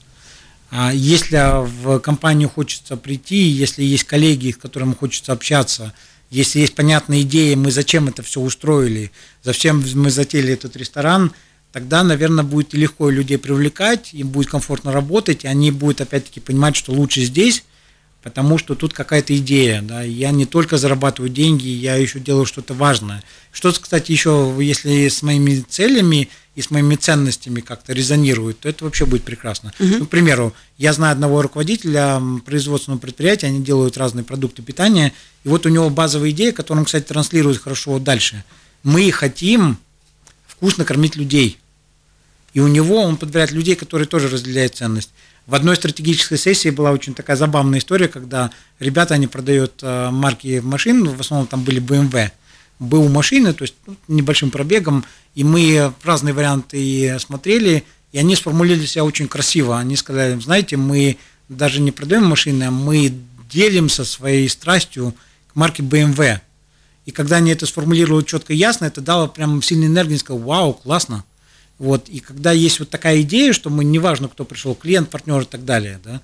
А 0.72 0.92
если 0.92 1.64
в 1.64 2.00
компанию 2.00 2.50
хочется 2.50 2.98
прийти, 2.98 3.38
если 3.38 3.84
есть 3.84 4.06
коллеги, 4.06 4.50
с 4.50 4.58
которыми 4.58 4.96
хочется 4.96 5.32
общаться, 5.32 5.94
если 6.32 6.58
есть 6.58 6.74
понятная 6.74 7.22
идея, 7.22 7.56
мы 7.56 7.70
зачем 7.70 8.08
это 8.08 8.24
все 8.24 8.42
устроили, 8.42 9.12
зачем 9.44 9.84
мы 9.94 10.10
затеяли 10.10 10.54
этот 10.54 10.76
ресторан– 10.76 11.32
тогда, 11.72 12.04
наверное, 12.04 12.44
будет 12.44 12.74
легко 12.74 13.10
людей 13.10 13.38
привлекать, 13.38 14.14
им 14.14 14.30
будет 14.30 14.50
комфортно 14.50 14.92
работать, 14.92 15.44
и 15.44 15.48
они 15.48 15.72
будут 15.72 16.02
опять-таки 16.02 16.40
понимать, 16.40 16.76
что 16.76 16.92
лучше 16.92 17.22
здесь, 17.22 17.64
потому 18.22 18.58
что 18.58 18.76
тут 18.76 18.94
какая-то 18.94 19.36
идея, 19.38 19.82
да, 19.82 20.04
я 20.04 20.32
не 20.32 20.46
только 20.46 20.78
зарабатываю 20.78 21.30
деньги, 21.30 21.68
я 21.68 21.96
еще 21.96 22.20
делаю 22.20 22.46
что-то 22.46 22.74
важное. 22.74 23.24
Что-то, 23.52 23.80
кстати, 23.82 24.12
еще, 24.12 24.56
если 24.60 25.08
с 25.08 25.22
моими 25.24 25.64
целями 25.68 26.30
и 26.56 26.62
с 26.62 26.70
моими 26.70 26.96
ценностями 26.96 27.62
как-то 27.62 27.94
резонирует, 27.94 28.60
то 28.60 28.70
это 28.70 28.84
вообще 28.84 29.06
будет 29.06 29.24
прекрасно. 29.24 29.74
Угу. 29.80 29.96
Ну, 30.00 30.06
к 30.06 30.10
примеру, 30.10 30.54
я 30.78 30.94
знаю 30.94 31.14
одного 31.14 31.42
руководителя 31.42 32.22
производственного 32.46 33.00
предприятия, 33.00 33.48
они 33.48 33.64
делают 33.64 33.98
разные 33.98 34.24
продукты 34.24 34.62
питания, 34.62 35.14
и 35.44 35.50
вот 35.50 35.66
у 35.66 35.70
него 35.70 35.90
базовая 35.90 36.32
идея, 36.32 36.52
которую 36.52 36.82
он, 36.82 36.86
кстати, 36.86 37.06
транслирует 37.06 37.58
хорошо 37.58 37.98
дальше. 38.00 38.44
Мы 38.84 39.10
хотим 39.12 39.78
вкусно 40.48 40.86
кормить 40.86 41.16
людей. 41.16 41.58
И 42.54 42.60
у 42.60 42.68
него 42.68 43.02
он 43.02 43.18
подбирает 43.18 43.52
людей, 43.52 43.76
которые 43.76 44.08
тоже 44.08 44.28
разделяют 44.28 44.76
ценность. 44.76 45.12
В 45.48 45.56
одной 45.56 45.76
стратегической 45.76 46.38
сессии 46.38 46.70
была 46.70 46.92
очень 46.92 47.14
такая 47.14 47.36
забавная 47.36 47.80
история, 47.80 48.08
когда 48.08 48.52
ребята, 48.80 49.16
они 49.16 49.28
продают 49.28 49.80
э, 49.82 50.10
марки 50.12 50.62
машин, 50.64 51.04
в 51.08 51.20
основном 51.20 51.48
там 51.48 51.64
были 51.64 51.82
BMW, 51.82 52.30
БУ 52.80 53.08
машины, 53.10 53.54
то 53.54 53.64
есть 53.64 53.76
ну, 53.86 53.96
небольшим 54.08 54.52
пробегом, 54.52 55.06
и 55.36 55.44
мы 55.44 55.94
разные 56.04 56.34
варианты 56.34 57.18
смотрели, 57.20 57.84
и 58.12 58.18
они 58.18 58.36
сформулировали 58.36 58.86
себя 58.86 59.06
очень 59.06 59.28
красиво. 59.28 59.78
Они 59.78 59.96
сказали, 59.96 60.40
знаете, 60.40 60.78
мы 60.78 61.18
даже 61.48 61.80
не 61.82 61.92
продаем 61.92 62.26
машины, 62.26 62.66
а 62.66 62.72
мы 62.72 63.14
делимся 63.50 64.06
своей 64.06 64.48
страстью 64.50 65.14
к 65.52 65.56
марке 65.56 65.84
BMW. 65.84 66.40
И 67.06 67.12
когда 67.12 67.38
они 67.38 67.52
это 67.52 67.66
сформулировали 67.66 68.24
четко 68.24 68.54
и 68.54 68.58
ясно, 68.58 68.86
это 68.86 69.02
дало 69.02 69.28
прям 69.28 69.62
сильный 69.62 69.88
энергию, 69.88 70.16
и 70.16 70.20
сказал, 70.20 70.42
вау, 70.42 70.74
классно. 70.74 71.24
Вот, 71.82 72.10
и 72.10 72.20
когда 72.20 72.52
есть 72.52 72.80
вот 72.80 72.92
такая 72.92 73.22
идея, 73.22 73.54
что 73.54 73.72
мы, 73.72 73.84
неважно, 73.84 74.28
кто 74.28 74.46
пришел, 74.46 74.76
клиент, 74.76 75.10
партнер 75.10 75.42
и 75.42 75.46
так 75.46 75.66
далее, 75.66 76.00
да, 76.06 76.22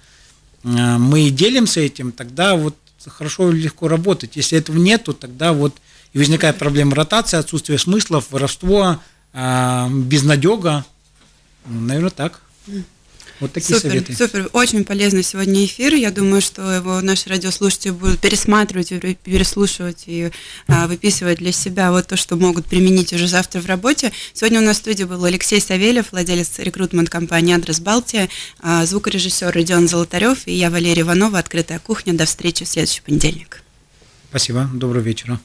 мы 0.99 1.32
делимся 1.32 1.80
этим, 1.80 2.12
тогда 2.12 2.53
вот 2.55 2.76
хорошо 3.08 3.51
и 3.51 3.58
легко 3.58 3.88
работать. 3.88 4.36
Если 4.36 4.55
этого 4.55 4.78
нету, 4.78 5.16
тогда 5.16 5.53
вот 5.53 5.76
и 6.14 6.20
возникает 6.20 6.60
проблема 6.60 6.93
ротации, 6.93 7.38
отсутствие 7.38 7.80
смыслов, 7.80 8.28
воровство, 8.30 8.99
безнадега. 9.34 10.86
Наверное, 11.66 12.12
так. 12.12 12.39
Вот 13.39 13.53
такие 13.53 13.75
супер, 13.75 13.91
советы. 13.91 14.15
Супер, 14.15 14.49
очень 14.53 14.83
полезный 14.83 15.23
сегодня 15.23 15.63
эфир. 15.65 15.93
Я 15.93 16.11
думаю, 16.11 16.41
что 16.41 16.71
его 16.71 17.01
наши 17.01 17.29
радиослушатели 17.29 17.91
будут 17.91 18.19
пересматривать, 18.19 18.89
переслушивать 19.19 20.03
и 20.07 20.31
а, 20.67 20.88
выписывать 20.88 21.38
для 21.38 21.51
себя 21.51 21.91
вот 21.91 22.07
то, 22.07 22.17
что 22.17 22.35
могут 22.35 22.65
применить 22.65 23.13
уже 23.13 23.27
завтра 23.27 23.61
в 23.61 23.65
работе. 23.67 24.11
Сегодня 24.33 24.59
у 24.59 24.63
нас 24.63 24.77
в 24.77 24.79
студии 24.79 25.03
был 25.03 25.23
Алексей 25.23 25.61
Савельев, 25.61 26.11
владелец 26.11 26.57
рекрутмент 26.57 27.09
компании 27.09 27.55
«Адрес 27.55 27.79
Балтия», 27.79 28.29
а, 28.59 28.85
звукорежиссер 28.85 29.51
Родион 29.51 29.88
Золотарев 29.88 30.47
и 30.47 30.53
я, 30.53 30.69
Валерия 30.69 31.01
Иванова, 31.01 31.38
«Открытая 31.38 31.79
кухня». 31.79 32.13
До 32.13 32.25
встречи 32.25 32.65
в 32.65 32.67
следующий 32.67 33.01
понедельник. 33.01 33.61
Спасибо, 34.29 34.69
доброго 34.73 35.03
вечера. 35.03 35.39